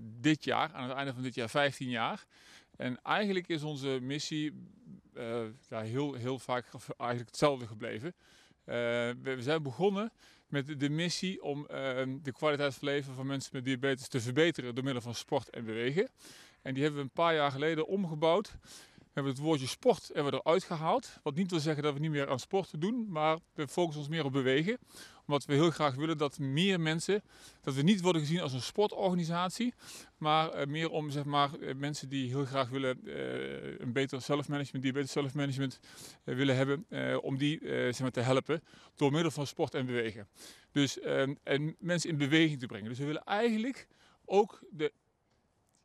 dit 0.00 0.44
jaar, 0.44 0.72
aan 0.72 0.88
het 0.88 0.96
einde 0.96 1.12
van 1.12 1.22
dit 1.22 1.34
jaar, 1.34 1.48
15 1.48 1.88
jaar. 1.88 2.24
En 2.76 3.02
eigenlijk 3.02 3.48
is 3.48 3.62
onze 3.62 3.98
missie 4.00 4.52
ja, 5.68 5.80
heel, 5.80 6.14
heel 6.14 6.38
vaak 6.38 6.66
ge- 6.66 6.94
eigenlijk 6.96 7.30
hetzelfde 7.30 7.66
gebleven. 7.66 8.14
We, 8.64 9.36
zijn 9.38 9.62
begonnen 9.62 10.12
met 10.46 10.66
de, 10.66 10.76
de 10.76 10.90
missie 10.90 11.42
om 11.42 11.66
ehm, 11.66 12.18
de 12.22 12.32
kwaliteit 12.32 12.74
van 12.74 12.88
leven 12.88 13.14
van 13.14 13.26
mensen 13.26 13.50
met 13.52 13.64
diabetes 13.64 14.08
te 14.08 14.20
verbeteren 14.20 14.74
door 14.74 14.84
middel 14.84 15.02
van 15.02 15.14
sport 15.14 15.50
en 15.50 15.64
bewegen. 15.64 16.08
En 16.62 16.74
die 16.74 16.82
hebben 16.82 17.00
we 17.00 17.06
een 17.06 17.24
paar 17.24 17.34
jaar 17.34 17.50
geleden 17.50 17.86
omgebouwd. 17.86 18.56
We 19.16 19.22
hebben 19.22 19.40
het 19.40 19.50
woordje 19.50 19.66
sport 19.66 20.10
hebben 20.12 20.32
we 20.32 20.40
eruit 20.44 20.64
gehaald. 20.64 21.18
Wat 21.22 21.34
niet 21.34 21.50
wil 21.50 21.60
zeggen 21.60 21.82
dat 21.82 21.94
we 21.94 22.00
niet 22.00 22.10
meer 22.10 22.30
aan 22.30 22.38
sport 22.38 22.80
doen, 22.80 23.06
maar 23.08 23.38
we 23.54 23.68
focussen 23.68 24.00
ons 24.00 24.10
meer 24.10 24.24
op 24.24 24.32
bewegen. 24.32 24.78
Omdat 25.26 25.44
we 25.44 25.54
heel 25.54 25.70
graag 25.70 25.94
willen 25.94 26.18
dat 26.18 26.38
meer 26.38 26.80
mensen, 26.80 27.22
dat 27.60 27.74
we 27.74 27.82
niet 27.82 28.00
worden 28.00 28.22
gezien 28.22 28.40
als 28.40 28.52
een 28.52 28.62
sportorganisatie, 28.62 29.74
maar 30.16 30.50
eh, 30.50 30.66
meer 30.66 30.90
om 30.90 31.10
zeg 31.10 31.24
maar, 31.24 31.54
eh, 31.54 31.74
mensen 31.74 32.08
die 32.08 32.28
heel 32.28 32.44
graag 32.44 32.68
willen 32.68 33.00
eh, 33.04 33.78
een 33.78 33.92
beter 33.92 34.20
zelfmanagement, 34.20 34.84
diabetes 34.84 35.12
zelfmanagement 35.12 35.80
eh, 36.24 36.34
willen 36.34 36.56
hebben, 36.56 36.86
om 37.22 37.38
die 37.38 37.58
zeg 37.62 38.00
maar, 38.00 38.10
te 38.10 38.20
helpen 38.20 38.62
door 38.94 39.12
middel 39.12 39.30
van 39.30 39.46
sport 39.46 39.74
en 39.74 39.86
bewegen. 39.86 40.28
Dus 40.76 41.00
eh, 41.00 41.28
en 41.42 41.76
mensen 41.78 42.10
in 42.10 42.16
beweging 42.16 42.60
te 42.60 42.66
brengen. 42.66 42.88
Dus 42.88 42.98
we 42.98 43.04
willen 43.04 43.24
eigenlijk 43.24 43.86
ook 44.24 44.60
de, 44.70 44.92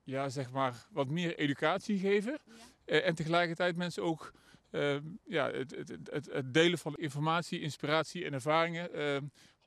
ja, 0.03 0.29
zeg 0.29 0.51
maar, 0.51 0.87
wat 0.91 1.07
meer 1.07 1.37
educatie 1.37 1.99
geven. 1.99 2.39
En 2.85 3.15
tegelijkertijd 3.15 3.75
mensen 3.75 4.03
ook 4.03 4.31
eh, 4.69 4.97
ja, 5.25 5.51
het, 5.51 5.71
het, 5.71 6.29
het, 6.31 6.53
delen 6.53 6.79
van 6.79 6.95
informatie, 6.95 7.59
inspiratie 7.59 8.25
en 8.25 8.33
ervaringen. 8.33 8.93
eh, 8.93 9.17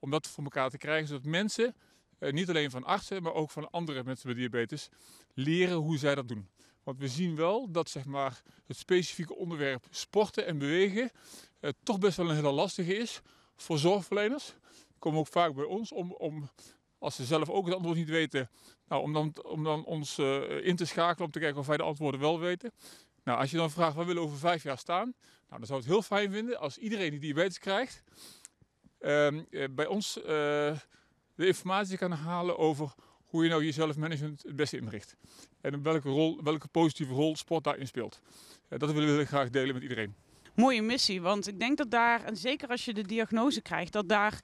om 0.05 0.11
dat 0.11 0.29
voor 0.29 0.45
elkaar 0.45 0.71
te 0.71 0.79
krijgen. 0.79 1.09
Zodat 1.09 1.25
mensen, 1.25 1.75
eh, 2.19 2.33
niet 2.33 2.49
alleen 2.49 2.71
van 2.71 2.85
artsen, 2.85 3.23
maar 3.23 3.33
ook 3.33 3.51
van 3.51 3.71
andere 3.71 4.05
mensen 4.05 4.29
met 4.29 4.37
diabetes, 4.37 4.89
leren 5.35 5.77
hoe 5.77 5.99
zij 5.99 6.15
dat 6.15 6.29
doen. 6.29 6.49
Want 6.83 6.99
we 6.99 7.09
zien 7.09 7.37
wel 7.37 7.71
dat 7.71 7.91
zeg 7.91 8.05
maar, 8.05 8.43
het 8.67 8.77
specifieke 8.77 9.35
onderwerp 9.35 9.87
sporten 9.91 10.47
en 10.47 10.59
bewegen 10.59 11.11
eh, 11.61 11.71
toch 11.83 11.99
best 11.99 12.17
wel 12.17 12.29
een 12.29 12.35
hele 12.35 12.51
lastige 12.51 12.97
is 12.97 13.21
voor 13.57 13.79
zorgverleners. 13.79 14.55
Komen 14.99 15.19
ook 15.19 15.27
vaak 15.27 15.55
bij 15.55 15.65
ons 15.65 15.93
om, 15.93 16.13
om 16.13 16.49
als 16.99 17.15
ze 17.17 17.25
zelf 17.25 17.51
ook 17.51 17.67
het 17.67 17.75
antwoord 17.75 17.97
niet 17.97 18.09
weten, 18.09 18.51
nou, 18.89 19.03
om, 19.03 19.13
dan, 19.13 19.35
om 19.43 19.65
dan 19.65 19.85
ons 19.85 20.19
eh, 20.19 20.67
in 20.67 20.77
te 20.77 20.85
schakelen 20.85 21.27
om 21.27 21.33
te 21.33 21.39
kijken 21.39 21.59
of 21.59 21.67
wij 21.67 21.77
de 21.77 21.83
antwoorden 21.83 22.21
wel 22.21 22.41
weten. 22.41 22.73
Nou, 23.25 23.39
als 23.39 23.51
je 23.51 23.57
dan 23.57 23.71
vraagt, 23.71 23.95
waar 23.95 24.07
willen 24.07 24.23
we 24.23 24.29
over 24.29 24.41
vijf 24.41 24.63
jaar 24.63 24.79
staan? 24.79 25.15
Nou, 25.49 25.59
dan 25.59 25.67
zou 25.67 25.79
het 25.79 25.89
heel 25.89 26.03
fijn 26.03 26.33
vinden 26.33 26.59
als 26.61 26.79
iedereen 26.79 27.11
die 27.11 27.21
diabetes 27.21 27.59
krijgt, 27.59 28.03
ehm, 28.99 29.43
eh, 29.51 29.69
bij 29.71 29.87
ons 29.87 30.19
eh, 30.19 30.25
de 31.35 31.47
informatie 31.47 31.99
kan 31.99 32.11
halen 32.11 32.59
over 32.59 32.95
hoe 33.25 33.43
je 33.45 33.51
nou 33.51 33.65
je 33.65 33.73
zelfmanagement 33.73 34.43
het 34.43 34.57
beste 34.57 34.77
inricht. 34.77 35.17
En 35.61 35.83
welke, 35.83 36.09
rol, 36.09 36.43
welke 36.43 36.69
positieve 36.69 37.13
rol 37.13 37.37
sport 37.37 37.65
daarin 37.65 37.87
speelt. 37.87 38.21
Dat 38.69 38.93
willen 38.93 39.17
we 39.17 39.25
graag 39.25 39.51
delen 39.51 39.75
met 39.75 39.83
iedereen. 39.83 40.15
mooie 40.55 40.83
missie. 40.83 41.23
Want 41.23 41.49
ik 41.49 41.59
denk 41.59 41.79
dat 41.79 41.91
daar, 41.91 42.25
en 42.25 42.37
zeker 42.37 42.69
als 42.69 42.85
je 42.85 42.95
de 42.95 43.03
diagnose 43.03 43.61
krijgt, 43.61 43.93
dat 43.93 44.09
daar 44.09 44.41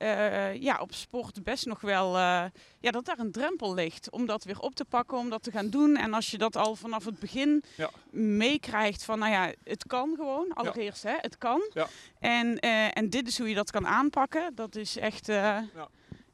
eh, 0.00 0.54
ja, 0.62 0.78
op 0.80 0.92
sport 0.94 1.42
best 1.42 1.66
nog 1.66 1.80
wel 1.80 2.16
eh, 2.16 2.44
ja, 2.80 2.90
dat 2.90 3.04
daar 3.04 3.18
een 3.18 3.32
drempel 3.32 3.74
ligt 3.74 4.10
om 4.10 4.26
dat 4.26 4.44
weer 4.44 4.58
op 4.60 4.74
te 4.74 4.84
pakken, 4.84 5.18
om 5.18 5.30
dat 5.30 5.42
te 5.42 5.50
gaan 5.50 5.70
doen. 5.70 5.96
En 5.96 6.14
als 6.14 6.30
je 6.30 6.38
dat 6.38 6.56
al 6.56 6.76
vanaf 6.76 7.04
het 7.04 7.18
begin 7.18 7.62
Ja. 7.76 7.90
meekrijgt 8.10 9.04
van, 9.04 9.18
nou 9.18 9.32
ja, 9.32 9.52
het 9.64 9.86
kan 9.86 10.12
gewoon, 10.16 10.52
allereerst, 10.54 11.02
hè, 11.02 11.14
het 11.16 11.38
kan. 11.38 11.70
Ja. 11.74 11.88
En, 12.18 12.58
eh, 12.58 12.96
en 12.96 13.10
dit 13.10 13.28
is 13.28 13.38
hoe 13.38 13.48
je 13.48 13.54
dat 13.54 13.70
kan 13.70 13.86
aanpakken. 13.86 14.54
Dat 14.54 14.76
is 14.76 14.96
echt 14.96 15.26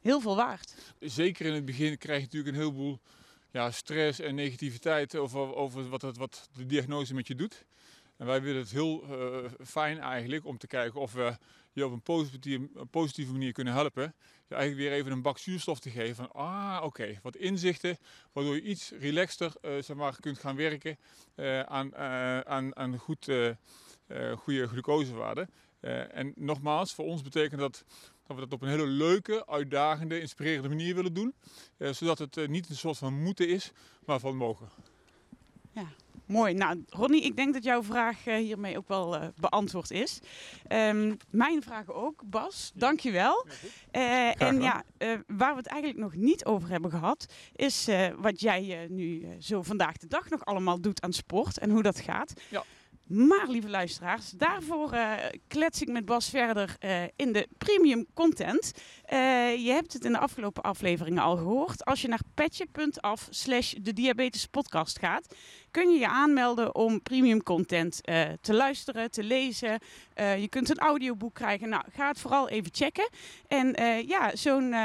heel 0.01 0.21
veel 0.21 0.35
waard. 0.35 0.73
zeker 0.99 1.45
in 1.45 1.53
het 1.53 1.65
begin 1.65 1.97
krijg 1.97 2.17
je 2.19 2.25
natuurlijk 2.25 2.55
een 2.55 2.61
heleboel 2.61 2.99
ja, 3.51 3.71
stress 3.71 4.19
en 4.19 4.35
negativiteit 4.35 5.15
over, 5.15 5.55
over 5.55 5.89
wat, 5.89 6.01
het, 6.01 6.17
wat 6.17 6.49
de 6.53 6.65
diagnose 6.65 7.13
met 7.13 7.27
je 7.27 7.35
doet. 7.35 7.65
En 8.17 8.25
wij 8.25 8.41
willen 8.41 8.61
het 8.61 8.71
heel 8.71 9.03
fijn 9.65 9.99
eigenlijk 9.99 10.45
om 10.45 10.57
te 10.57 10.67
kijken 10.67 10.99
of 11.01 11.13
we 11.13 11.37
je 11.77 11.85
op 11.85 11.91
een 11.91 12.89
positieve, 12.89 13.31
manier 13.31 13.51
kunnen 13.51 13.73
helpen. 13.73 14.15
Je 14.47 14.55
eigenlijk 14.55 14.89
weer 14.89 14.99
even 14.99 15.11
een 15.11 15.21
bak 15.21 15.37
zuurstof 15.37 15.79
te 15.79 15.89
geven 15.89 16.15
van, 16.15 16.31
ah 16.31 16.83
oké, 16.83 17.19
wat 17.21 17.35
inzichten, 17.35 17.97
waardoor 18.31 18.55
je 18.55 18.61
iets 18.61 18.91
relaxter 18.99 19.53
eh, 19.61 19.71
zeg 19.81 19.95
maar, 19.95 20.19
kunt 20.19 20.39
gaan 20.39 20.55
werken 20.55 20.97
eh, 21.35 21.59
aan, 21.59 21.93
eh, 21.93 22.39
aan, 22.39 22.75
aan 22.75 22.97
goed, 22.97 23.31
goede 24.37 24.67
glucosewaarden. 24.67 25.49
En 26.11 26.33
nogmaals, 26.35 26.93
voor 26.93 27.05
ons 27.05 27.21
betekent 27.21 27.59
dat 27.59 27.83
dat 28.27 28.35
we 28.35 28.41
dat 28.41 28.53
op 28.53 28.61
een 28.61 28.69
hele 28.69 28.87
leuke, 28.87 29.47
uitdagende, 29.47 30.19
inspirerende 30.19 30.69
manier 30.69 30.95
willen 30.95 31.13
doen. 31.13 31.33
Zodat 31.77 32.17
het 32.17 32.47
niet 32.47 32.69
een 32.69 32.75
soort 32.75 32.97
van 32.97 33.13
moeten 33.23 33.49
is, 33.49 33.71
maar 34.05 34.19
van 34.19 34.35
mogen. 34.35 34.69
Mooi. 36.27 36.53
Nou, 36.53 36.83
Ronnie, 36.89 37.23
ik 37.23 37.35
denk 37.35 37.53
dat 37.53 37.63
jouw 37.63 37.83
vraag 37.83 38.27
eh, 38.27 38.35
hiermee 38.35 38.77
ook 38.77 38.87
wel 38.87 39.15
eh, 39.15 39.27
beantwoord 39.39 39.91
is. 39.91 40.19
Ehm, 40.67 41.15
mijn 41.29 41.63
vragen 41.63 41.95
ook, 41.95 42.21
Bas. 42.25 42.71
Dankjewel. 42.75 43.45
Eh 43.91 44.41
en 44.41 44.61
ja, 44.61 44.83
eh, 44.97 45.09
waar 45.27 45.51
we 45.51 45.57
het 45.57 45.67
eigenlijk 45.67 46.01
nog 46.01 46.15
niet 46.15 46.45
over 46.45 46.69
hebben 46.69 46.91
gehad, 46.91 47.25
is 47.55 47.87
eh, 47.87 48.07
wat 48.17 48.39
jij 48.39 48.81
eh, 48.83 48.89
nu 48.89 49.27
zo 49.39 49.61
vandaag 49.61 49.97
de 49.97 50.07
dag 50.07 50.29
nog 50.29 50.45
allemaal 50.45 50.81
doet 50.81 51.01
aan 51.01 51.13
sport 51.13 51.57
en 51.57 51.69
hoe 51.69 51.83
dat 51.83 51.99
gaat. 51.99 52.33
Ja. 52.49 52.63
Maar 53.07 53.47
lieve 53.47 53.69
luisteraars, 53.69 54.29
daarvoor 54.29 54.93
uh, 54.93 55.13
klets 55.47 55.81
ik 55.81 55.87
met 55.87 56.05
Bas 56.05 56.29
verder 56.29 56.75
uh, 56.79 57.03
in 57.15 57.33
de 57.33 57.47
premium 57.57 58.05
content. 58.13 58.71
Uh, 59.13 59.55
je 59.65 59.71
hebt 59.71 59.93
het 59.93 60.05
in 60.05 60.11
de 60.11 60.19
afgelopen 60.19 60.63
afleveringen 60.63 61.23
al 61.23 61.37
gehoord. 61.37 61.85
Als 61.85 62.01
je 62.01 62.07
naar 62.07 62.21
petje.af 62.33 63.27
slash 63.29 63.73
de 63.73 63.93
diabetespodcast 63.93 64.99
gaat, 64.99 65.35
kun 65.77 65.89
je 65.89 65.99
je 65.99 66.07
aanmelden 66.07 66.75
om 66.75 67.01
premium 67.01 67.43
content 67.43 68.03
te 68.41 68.53
luisteren, 68.53 69.11
te 69.11 69.23
lezen. 69.23 69.79
je 70.15 70.47
kunt 70.49 70.69
een 70.69 70.77
audioboek 70.77 71.33
krijgen. 71.33 71.69
Nou, 71.69 71.83
ga 71.91 72.07
het 72.07 72.19
vooral 72.19 72.49
even 72.49 72.71
checken. 72.73 73.09
En 73.47 73.75
ja, 74.07 74.35
zo'n 74.35 74.75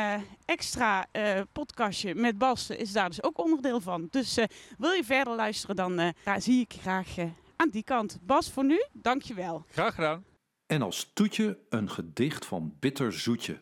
extra 0.45 1.07
podcastje 1.53 2.15
met 2.15 2.39
Bas 2.39 2.71
is 2.71 2.93
daar 2.93 3.09
dus 3.09 3.23
ook 3.23 3.39
onderdeel 3.39 3.81
van. 3.81 4.07
Dus 4.11 4.39
wil 4.79 4.91
je 4.91 5.05
verder 5.05 5.35
luisteren, 5.35 5.77
dan 5.77 6.15
zie 6.39 6.61
ik 6.61 6.73
graag 6.81 7.09
aan 7.57 7.71
die 7.71 7.85
kant. 7.85 8.19
Bas, 8.23 8.51
voor 8.51 8.65
nu, 8.65 8.85
dankjewel. 8.93 9.65
Graag 9.71 9.95
gedaan. 9.95 10.25
En 10.67 10.83
als 10.83 11.11
toetje 11.15 11.59
een 11.69 11.91
gedicht 11.91 12.47
van 12.47 12.77
Bitter 12.81 13.13
Zoetje. 13.13 13.61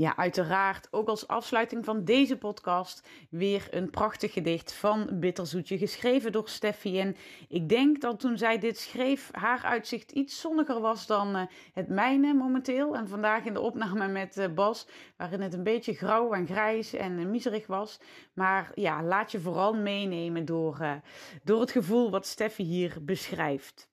Ja, 0.00 0.16
uiteraard. 0.16 0.88
Ook 0.90 1.08
als 1.08 1.26
afsluiting 1.28 1.84
van 1.84 2.04
deze 2.04 2.38
podcast 2.38 3.08
weer 3.30 3.66
een 3.70 3.90
prachtig 3.90 4.32
gedicht 4.32 4.72
van 4.72 5.08
Bitterzoetje, 5.12 5.78
geschreven 5.78 6.32
door 6.32 6.48
Steffi. 6.48 7.00
En 7.00 7.16
ik 7.48 7.68
denk 7.68 8.00
dat 8.00 8.20
toen 8.20 8.38
zij 8.38 8.58
dit 8.58 8.78
schreef, 8.78 9.28
haar 9.32 9.62
uitzicht 9.62 10.10
iets 10.10 10.40
zonniger 10.40 10.80
was 10.80 11.06
dan 11.06 11.36
uh, 11.36 11.42
het 11.72 11.88
mijne 11.88 12.34
momenteel. 12.34 12.96
En 12.96 13.08
vandaag 13.08 13.44
in 13.44 13.52
de 13.52 13.60
opname 13.60 14.08
met 14.08 14.36
uh, 14.36 14.48
Bas, 14.54 14.86
waarin 15.16 15.40
het 15.40 15.54
een 15.54 15.62
beetje 15.62 15.94
grauw 15.94 16.32
en 16.32 16.46
grijs 16.46 16.92
en 16.92 17.18
uh, 17.18 17.26
miserig 17.26 17.66
was. 17.66 18.00
Maar 18.32 18.72
ja, 18.74 19.02
laat 19.02 19.32
je 19.32 19.40
vooral 19.40 19.74
meenemen 19.74 20.44
door, 20.44 21.00
door 21.44 21.60
het 21.60 21.70
gevoel 21.70 22.10
wat 22.10 22.26
Steffi 22.26 22.62
hier 22.62 22.98
beschrijft. 23.00 23.90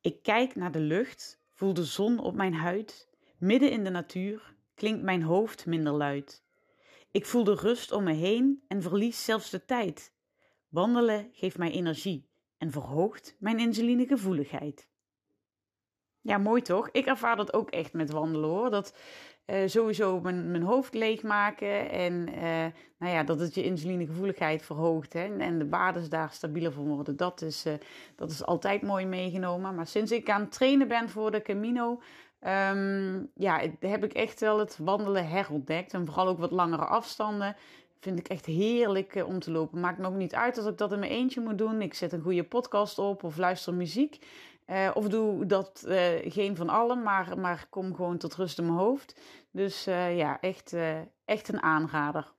Ik 0.00 0.22
kijk 0.22 0.54
naar 0.54 0.72
de 0.72 0.80
lucht, 0.80 1.42
voel 1.50 1.74
de 1.74 1.84
zon 1.84 2.18
op 2.18 2.34
mijn 2.34 2.54
huid, 2.54 3.08
midden 3.38 3.70
in 3.70 3.84
de 3.84 3.90
natuur 3.90 4.58
klinkt 4.80 5.02
mijn 5.02 5.22
hoofd 5.22 5.66
minder 5.66 5.92
luid. 5.92 6.44
Ik 7.10 7.26
voel 7.26 7.44
de 7.44 7.54
rust 7.54 7.92
om 7.92 8.04
me 8.04 8.12
heen 8.12 8.64
en 8.68 8.82
verlies 8.82 9.24
zelfs 9.24 9.50
de 9.50 9.64
tijd. 9.64 10.12
Wandelen 10.68 11.28
geeft 11.32 11.58
mij 11.58 11.70
energie 11.70 12.28
en 12.58 12.70
verhoogt 12.70 13.36
mijn 13.38 13.58
insulinegevoeligheid. 13.58 14.88
Ja, 16.20 16.38
mooi 16.38 16.62
toch? 16.62 16.88
Ik 16.90 17.06
ervaar 17.06 17.36
dat 17.36 17.52
ook 17.52 17.70
echt 17.70 17.92
met 17.92 18.10
wandelen 18.10 18.48
hoor. 18.48 18.70
Dat 18.70 18.96
uh, 19.46 19.66
sowieso 19.66 20.20
mijn, 20.20 20.50
mijn 20.50 20.62
hoofd 20.62 20.94
leegmaken 20.94 21.90
en 21.90 22.28
uh, 22.28 22.66
nou 22.98 23.12
ja, 23.12 23.22
dat 23.22 23.40
het 23.40 23.54
je 23.54 23.64
insulinegevoeligheid 23.64 24.62
verhoogt 24.62 25.12
hè, 25.12 25.36
en 25.38 25.58
de 25.58 25.68
waarden 25.68 26.10
daar 26.10 26.32
stabieler 26.32 26.72
van 26.72 26.88
worden. 26.88 27.16
Dat 27.16 27.42
is, 27.42 27.66
uh, 27.66 27.72
dat 28.16 28.30
is 28.30 28.44
altijd 28.44 28.82
mooi 28.82 29.06
meegenomen. 29.06 29.74
Maar 29.74 29.86
sinds 29.86 30.12
ik 30.12 30.30
aan 30.30 30.40
het 30.40 30.52
trainen 30.52 30.88
ben 30.88 31.08
voor 31.08 31.30
de 31.30 31.42
Camino, 31.42 32.00
Um, 32.46 33.30
ja, 33.34 33.60
heb 33.80 34.04
ik 34.04 34.12
echt 34.12 34.40
wel 34.40 34.58
het 34.58 34.78
wandelen 34.78 35.28
herontdekt. 35.28 35.94
En 35.94 36.06
vooral 36.06 36.28
ook 36.28 36.38
wat 36.38 36.50
langere 36.50 36.84
afstanden. 36.84 37.56
Vind 38.00 38.18
ik 38.18 38.28
echt 38.28 38.46
heerlijk 38.46 39.14
uh, 39.14 39.26
om 39.26 39.38
te 39.38 39.50
lopen. 39.50 39.80
Maakt 39.80 39.98
me 39.98 40.06
ook 40.06 40.14
niet 40.14 40.34
uit 40.34 40.56
als 40.56 40.66
ik 40.66 40.78
dat 40.78 40.92
in 40.92 40.98
mijn 40.98 41.10
eentje 41.10 41.40
moet 41.40 41.58
doen. 41.58 41.82
Ik 41.82 41.94
zet 41.94 42.12
een 42.12 42.22
goede 42.22 42.44
podcast 42.44 42.98
op 42.98 43.24
of 43.24 43.36
luister 43.36 43.74
muziek. 43.74 44.26
Uh, 44.66 44.90
of 44.94 45.08
doe 45.08 45.46
dat 45.46 45.84
uh, 45.86 46.08
geen 46.22 46.56
van 46.56 46.68
allen, 46.68 47.02
maar, 47.02 47.38
maar 47.38 47.66
kom 47.70 47.94
gewoon 47.94 48.18
tot 48.18 48.34
rust 48.34 48.58
in 48.58 48.64
mijn 48.64 48.78
hoofd. 48.78 49.20
Dus 49.50 49.84
ja, 49.84 50.40
echt, 50.40 50.76
echt 51.24 51.48
een 51.48 51.62
aanrader. 51.62 52.32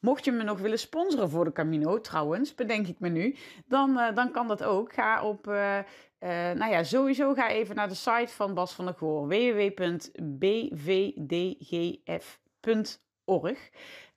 Mocht 0.00 0.24
je 0.24 0.32
me 0.32 0.42
nog 0.42 0.58
willen 0.58 0.78
sponsoren 0.78 1.30
voor 1.30 1.44
de 1.44 1.52
Camino, 1.52 2.00
trouwens, 2.00 2.54
bedenk 2.54 2.86
ik 2.86 3.00
me 3.00 3.08
nu, 3.08 3.36
dan, 3.66 4.00
dan 4.14 4.30
kan 4.30 4.48
dat 4.48 4.62
ook. 4.62 4.92
Ga 4.92 5.22
op 5.22 5.46
uh, 6.20 6.28
nou 6.30 6.70
ja, 6.70 6.82
sowieso 6.82 7.34
ga 7.34 7.48
even 7.48 7.74
naar 7.74 7.88
de 7.88 7.94
site 7.94 8.28
van 8.28 8.54
Bas 8.54 8.72
van 8.72 8.84
der 8.84 8.94
Goor, 8.94 9.28
www.bvdgf.org. 9.28 9.98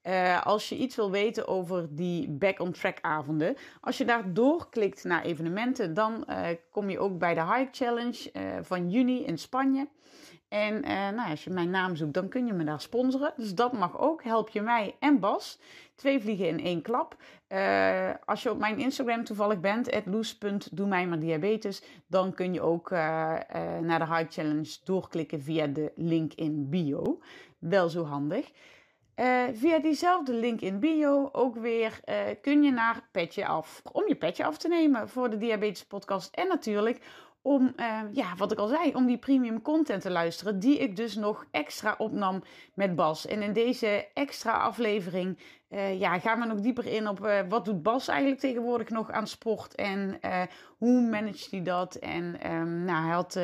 Eh, 0.02 0.46
als 0.46 0.70
je 0.70 0.78
iets 0.78 0.96
wil 0.96 1.12
weten 1.12 1.48
over 1.48 1.96
die 1.96 2.30
Back 2.30 2.60
on 2.60 2.72
Track 2.72 2.98
avonden. 3.02 3.56
Als 3.82 3.98
je 3.98 4.06
daar 4.06 4.34
doorklikt 4.34 5.04
naar 5.04 5.24
evenementen, 5.24 5.94
dan 5.94 6.26
kom 6.72 6.90
je 6.90 7.00
ook 7.00 7.18
bij 7.18 7.34
de 7.34 7.54
Hike 7.54 7.70
Challenge 7.72 8.32
van 8.62 8.90
juni 8.90 9.26
in 9.26 9.38
Spanje. 9.38 9.88
En 10.52 10.74
uh, 10.74 11.10
nou, 11.10 11.30
als 11.30 11.44
je 11.44 11.50
mijn 11.50 11.70
naam 11.70 11.96
zoekt, 11.96 12.14
dan 12.14 12.30
kun 12.30 12.46
je 12.46 12.54
me 12.54 12.64
daar 12.64 12.82
sponsoren. 12.82 13.34
Dus 13.36 13.56
dat 13.56 13.74
mag 13.74 14.00
ook. 14.00 14.24
Help 14.24 14.50
je 14.50 14.62
mij 14.62 14.96
en 15.00 15.20
Bas. 15.20 15.60
Twee 15.96 16.22
vliegen 16.22 16.48
in 16.48 16.60
één 16.60 16.82
klap. 16.82 17.16
Uh, 17.50 18.10
als 18.26 18.44
je 18.44 18.52
op 18.52 18.60
mijn 18.60 18.80
Instagram 18.80 19.24
toevallig 19.24 19.60
bent, 19.60 20.06
loes.doe 20.06 20.88
maar 20.88 21.20
diabetes, 21.20 21.84
dan 22.08 22.34
kun 22.34 22.54
je 22.54 22.62
ook 22.62 22.92
uh, 22.92 23.00
naar 23.82 24.00
de 24.00 24.16
High 24.16 24.32
Challenge 24.32 24.78
doorklikken 24.84 25.42
via 25.42 25.68
de 25.68 25.92
link 25.96 26.34
in 26.34 26.70
bio. 26.70 27.22
Wel 27.60 27.90
zo 27.90 28.04
handig. 28.04 28.52
via 29.54 29.80
diezelfde 29.80 30.34
link 30.34 30.62
in 30.62 30.80
bio 30.80 31.30
ook 31.32 31.56
weer 31.56 32.00
kun 32.42 32.64
je 32.64 32.72
naar 32.72 33.08
Petje 33.12 33.46
Af. 33.46 33.82
Om 33.92 34.04
je 34.08 34.16
petje 34.16 34.46
af 34.46 34.58
te 34.58 34.68
nemen 34.68 35.10
voor 35.10 35.30
de 35.30 35.38
Diabetes 35.38 35.86
Podcast. 35.86 36.36
En 36.36 36.48
natuurlijk 36.48 37.02
om, 37.42 37.74
uh, 37.78 38.00
ja, 38.12 38.36
wat 38.38 38.52
ik 38.52 38.58
al 38.58 38.68
zei, 38.68 38.96
om 38.96 39.06
die 39.06 39.18
premium 39.18 39.62
content 39.62 40.02
te 40.02 40.12
luisteren, 40.12 40.60
die 40.60 40.78
ik 40.78 40.96
dus 40.96 41.16
nog 41.16 41.46
extra 41.52 41.96
opnam 41.98 42.44
met 42.74 42.96
Bas. 42.96 43.26
En 43.26 43.42
in 43.42 43.54
deze 43.54 44.08
extra 44.14 44.52
aflevering 44.52 45.38
uh, 45.70 46.00
ja, 46.00 46.20
gaan 46.20 46.40
we 46.40 46.46
nog 46.46 46.60
dieper 46.60 46.86
in 46.86 47.08
op 47.08 47.26
uh, 47.26 47.40
wat 47.50 47.66
doet 47.66 47.84
Bas 47.84 48.08
eigenlijk 48.08 48.40
tegenwoordig 48.40 48.90
nog 48.90 49.12
aan 49.12 49.28
sport 49.28 49.76
en 49.76 50.20
hoe 50.78 51.02
managt 51.02 51.52
hij 51.52 51.64
dat. 51.64 51.96
En 51.96 52.52
um, 52.52 52.84
nou, 52.84 53.06
hij 53.06 53.14
had 53.14 53.40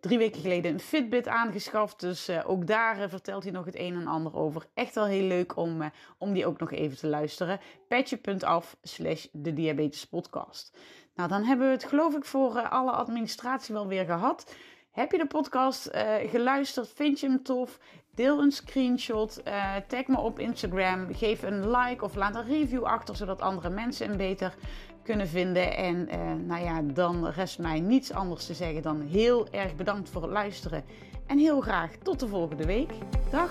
drie 0.00 0.18
weken 0.18 0.40
geleden 0.40 0.72
een 0.72 0.80
Fitbit 0.80 1.28
aangeschaft, 1.28 2.00
dus 2.00 2.30
ook 2.44 2.66
daar 2.66 3.08
vertelt 3.08 3.42
hij 3.42 3.52
nog 3.52 3.64
het 3.64 3.78
een 3.78 3.94
en 3.94 4.06
ander 4.06 4.36
over. 4.36 4.66
Echt 4.74 4.94
wel 4.94 5.06
heel 5.06 5.26
leuk 5.26 5.56
om, 5.56 5.90
om 6.18 6.32
die 6.32 6.46
ook 6.46 6.60
nog 6.60 6.72
even 6.72 6.98
te 6.98 7.06
luisteren. 7.06 7.60
Petje.af 7.88 8.76
slash 8.82 9.26
de 9.32 9.52
diabetes 9.52 10.06
podcast. 10.06 10.76
Nou, 11.20 11.32
dan 11.32 11.44
hebben 11.44 11.66
we 11.66 11.72
het 11.72 11.84
geloof 11.84 12.14
ik 12.14 12.24
voor 12.24 12.56
uh, 12.56 12.70
alle 12.70 12.90
administratie 12.90 13.74
wel 13.74 13.86
weer 13.86 14.04
gehad. 14.04 14.54
Heb 14.90 15.12
je 15.12 15.18
de 15.18 15.26
podcast 15.26 15.90
uh, 15.94 16.14
geluisterd? 16.30 16.92
Vind 16.94 17.20
je 17.20 17.26
hem 17.26 17.42
tof? 17.42 17.78
Deel 18.14 18.40
een 18.40 18.52
screenshot. 18.52 19.40
Uh, 19.46 19.76
tag 19.88 20.06
me 20.06 20.18
op 20.18 20.38
Instagram. 20.38 21.14
Geef 21.14 21.42
een 21.42 21.70
like 21.70 22.04
of 22.04 22.14
laat 22.14 22.34
een 22.34 22.46
review 22.46 22.84
achter, 22.84 23.16
zodat 23.16 23.40
andere 23.40 23.70
mensen 23.70 24.08
hem 24.08 24.16
beter 24.16 24.54
kunnen 25.02 25.28
vinden. 25.28 25.76
En 25.76 26.08
nou 26.46 26.64
ja, 26.64 26.82
dan 26.82 27.26
rest 27.26 27.58
mij 27.58 27.80
niets 27.80 28.12
anders 28.12 28.46
te 28.46 28.54
zeggen 28.54 28.82
dan 28.82 29.00
heel 29.00 29.48
erg 29.50 29.76
bedankt 29.76 30.10
voor 30.10 30.22
het 30.22 30.30
luisteren. 30.30 30.84
En 31.26 31.38
heel 31.38 31.60
graag 31.60 31.90
tot 32.02 32.20
de 32.20 32.28
volgende 32.28 32.66
week. 32.66 32.90
Dag! 33.30 33.50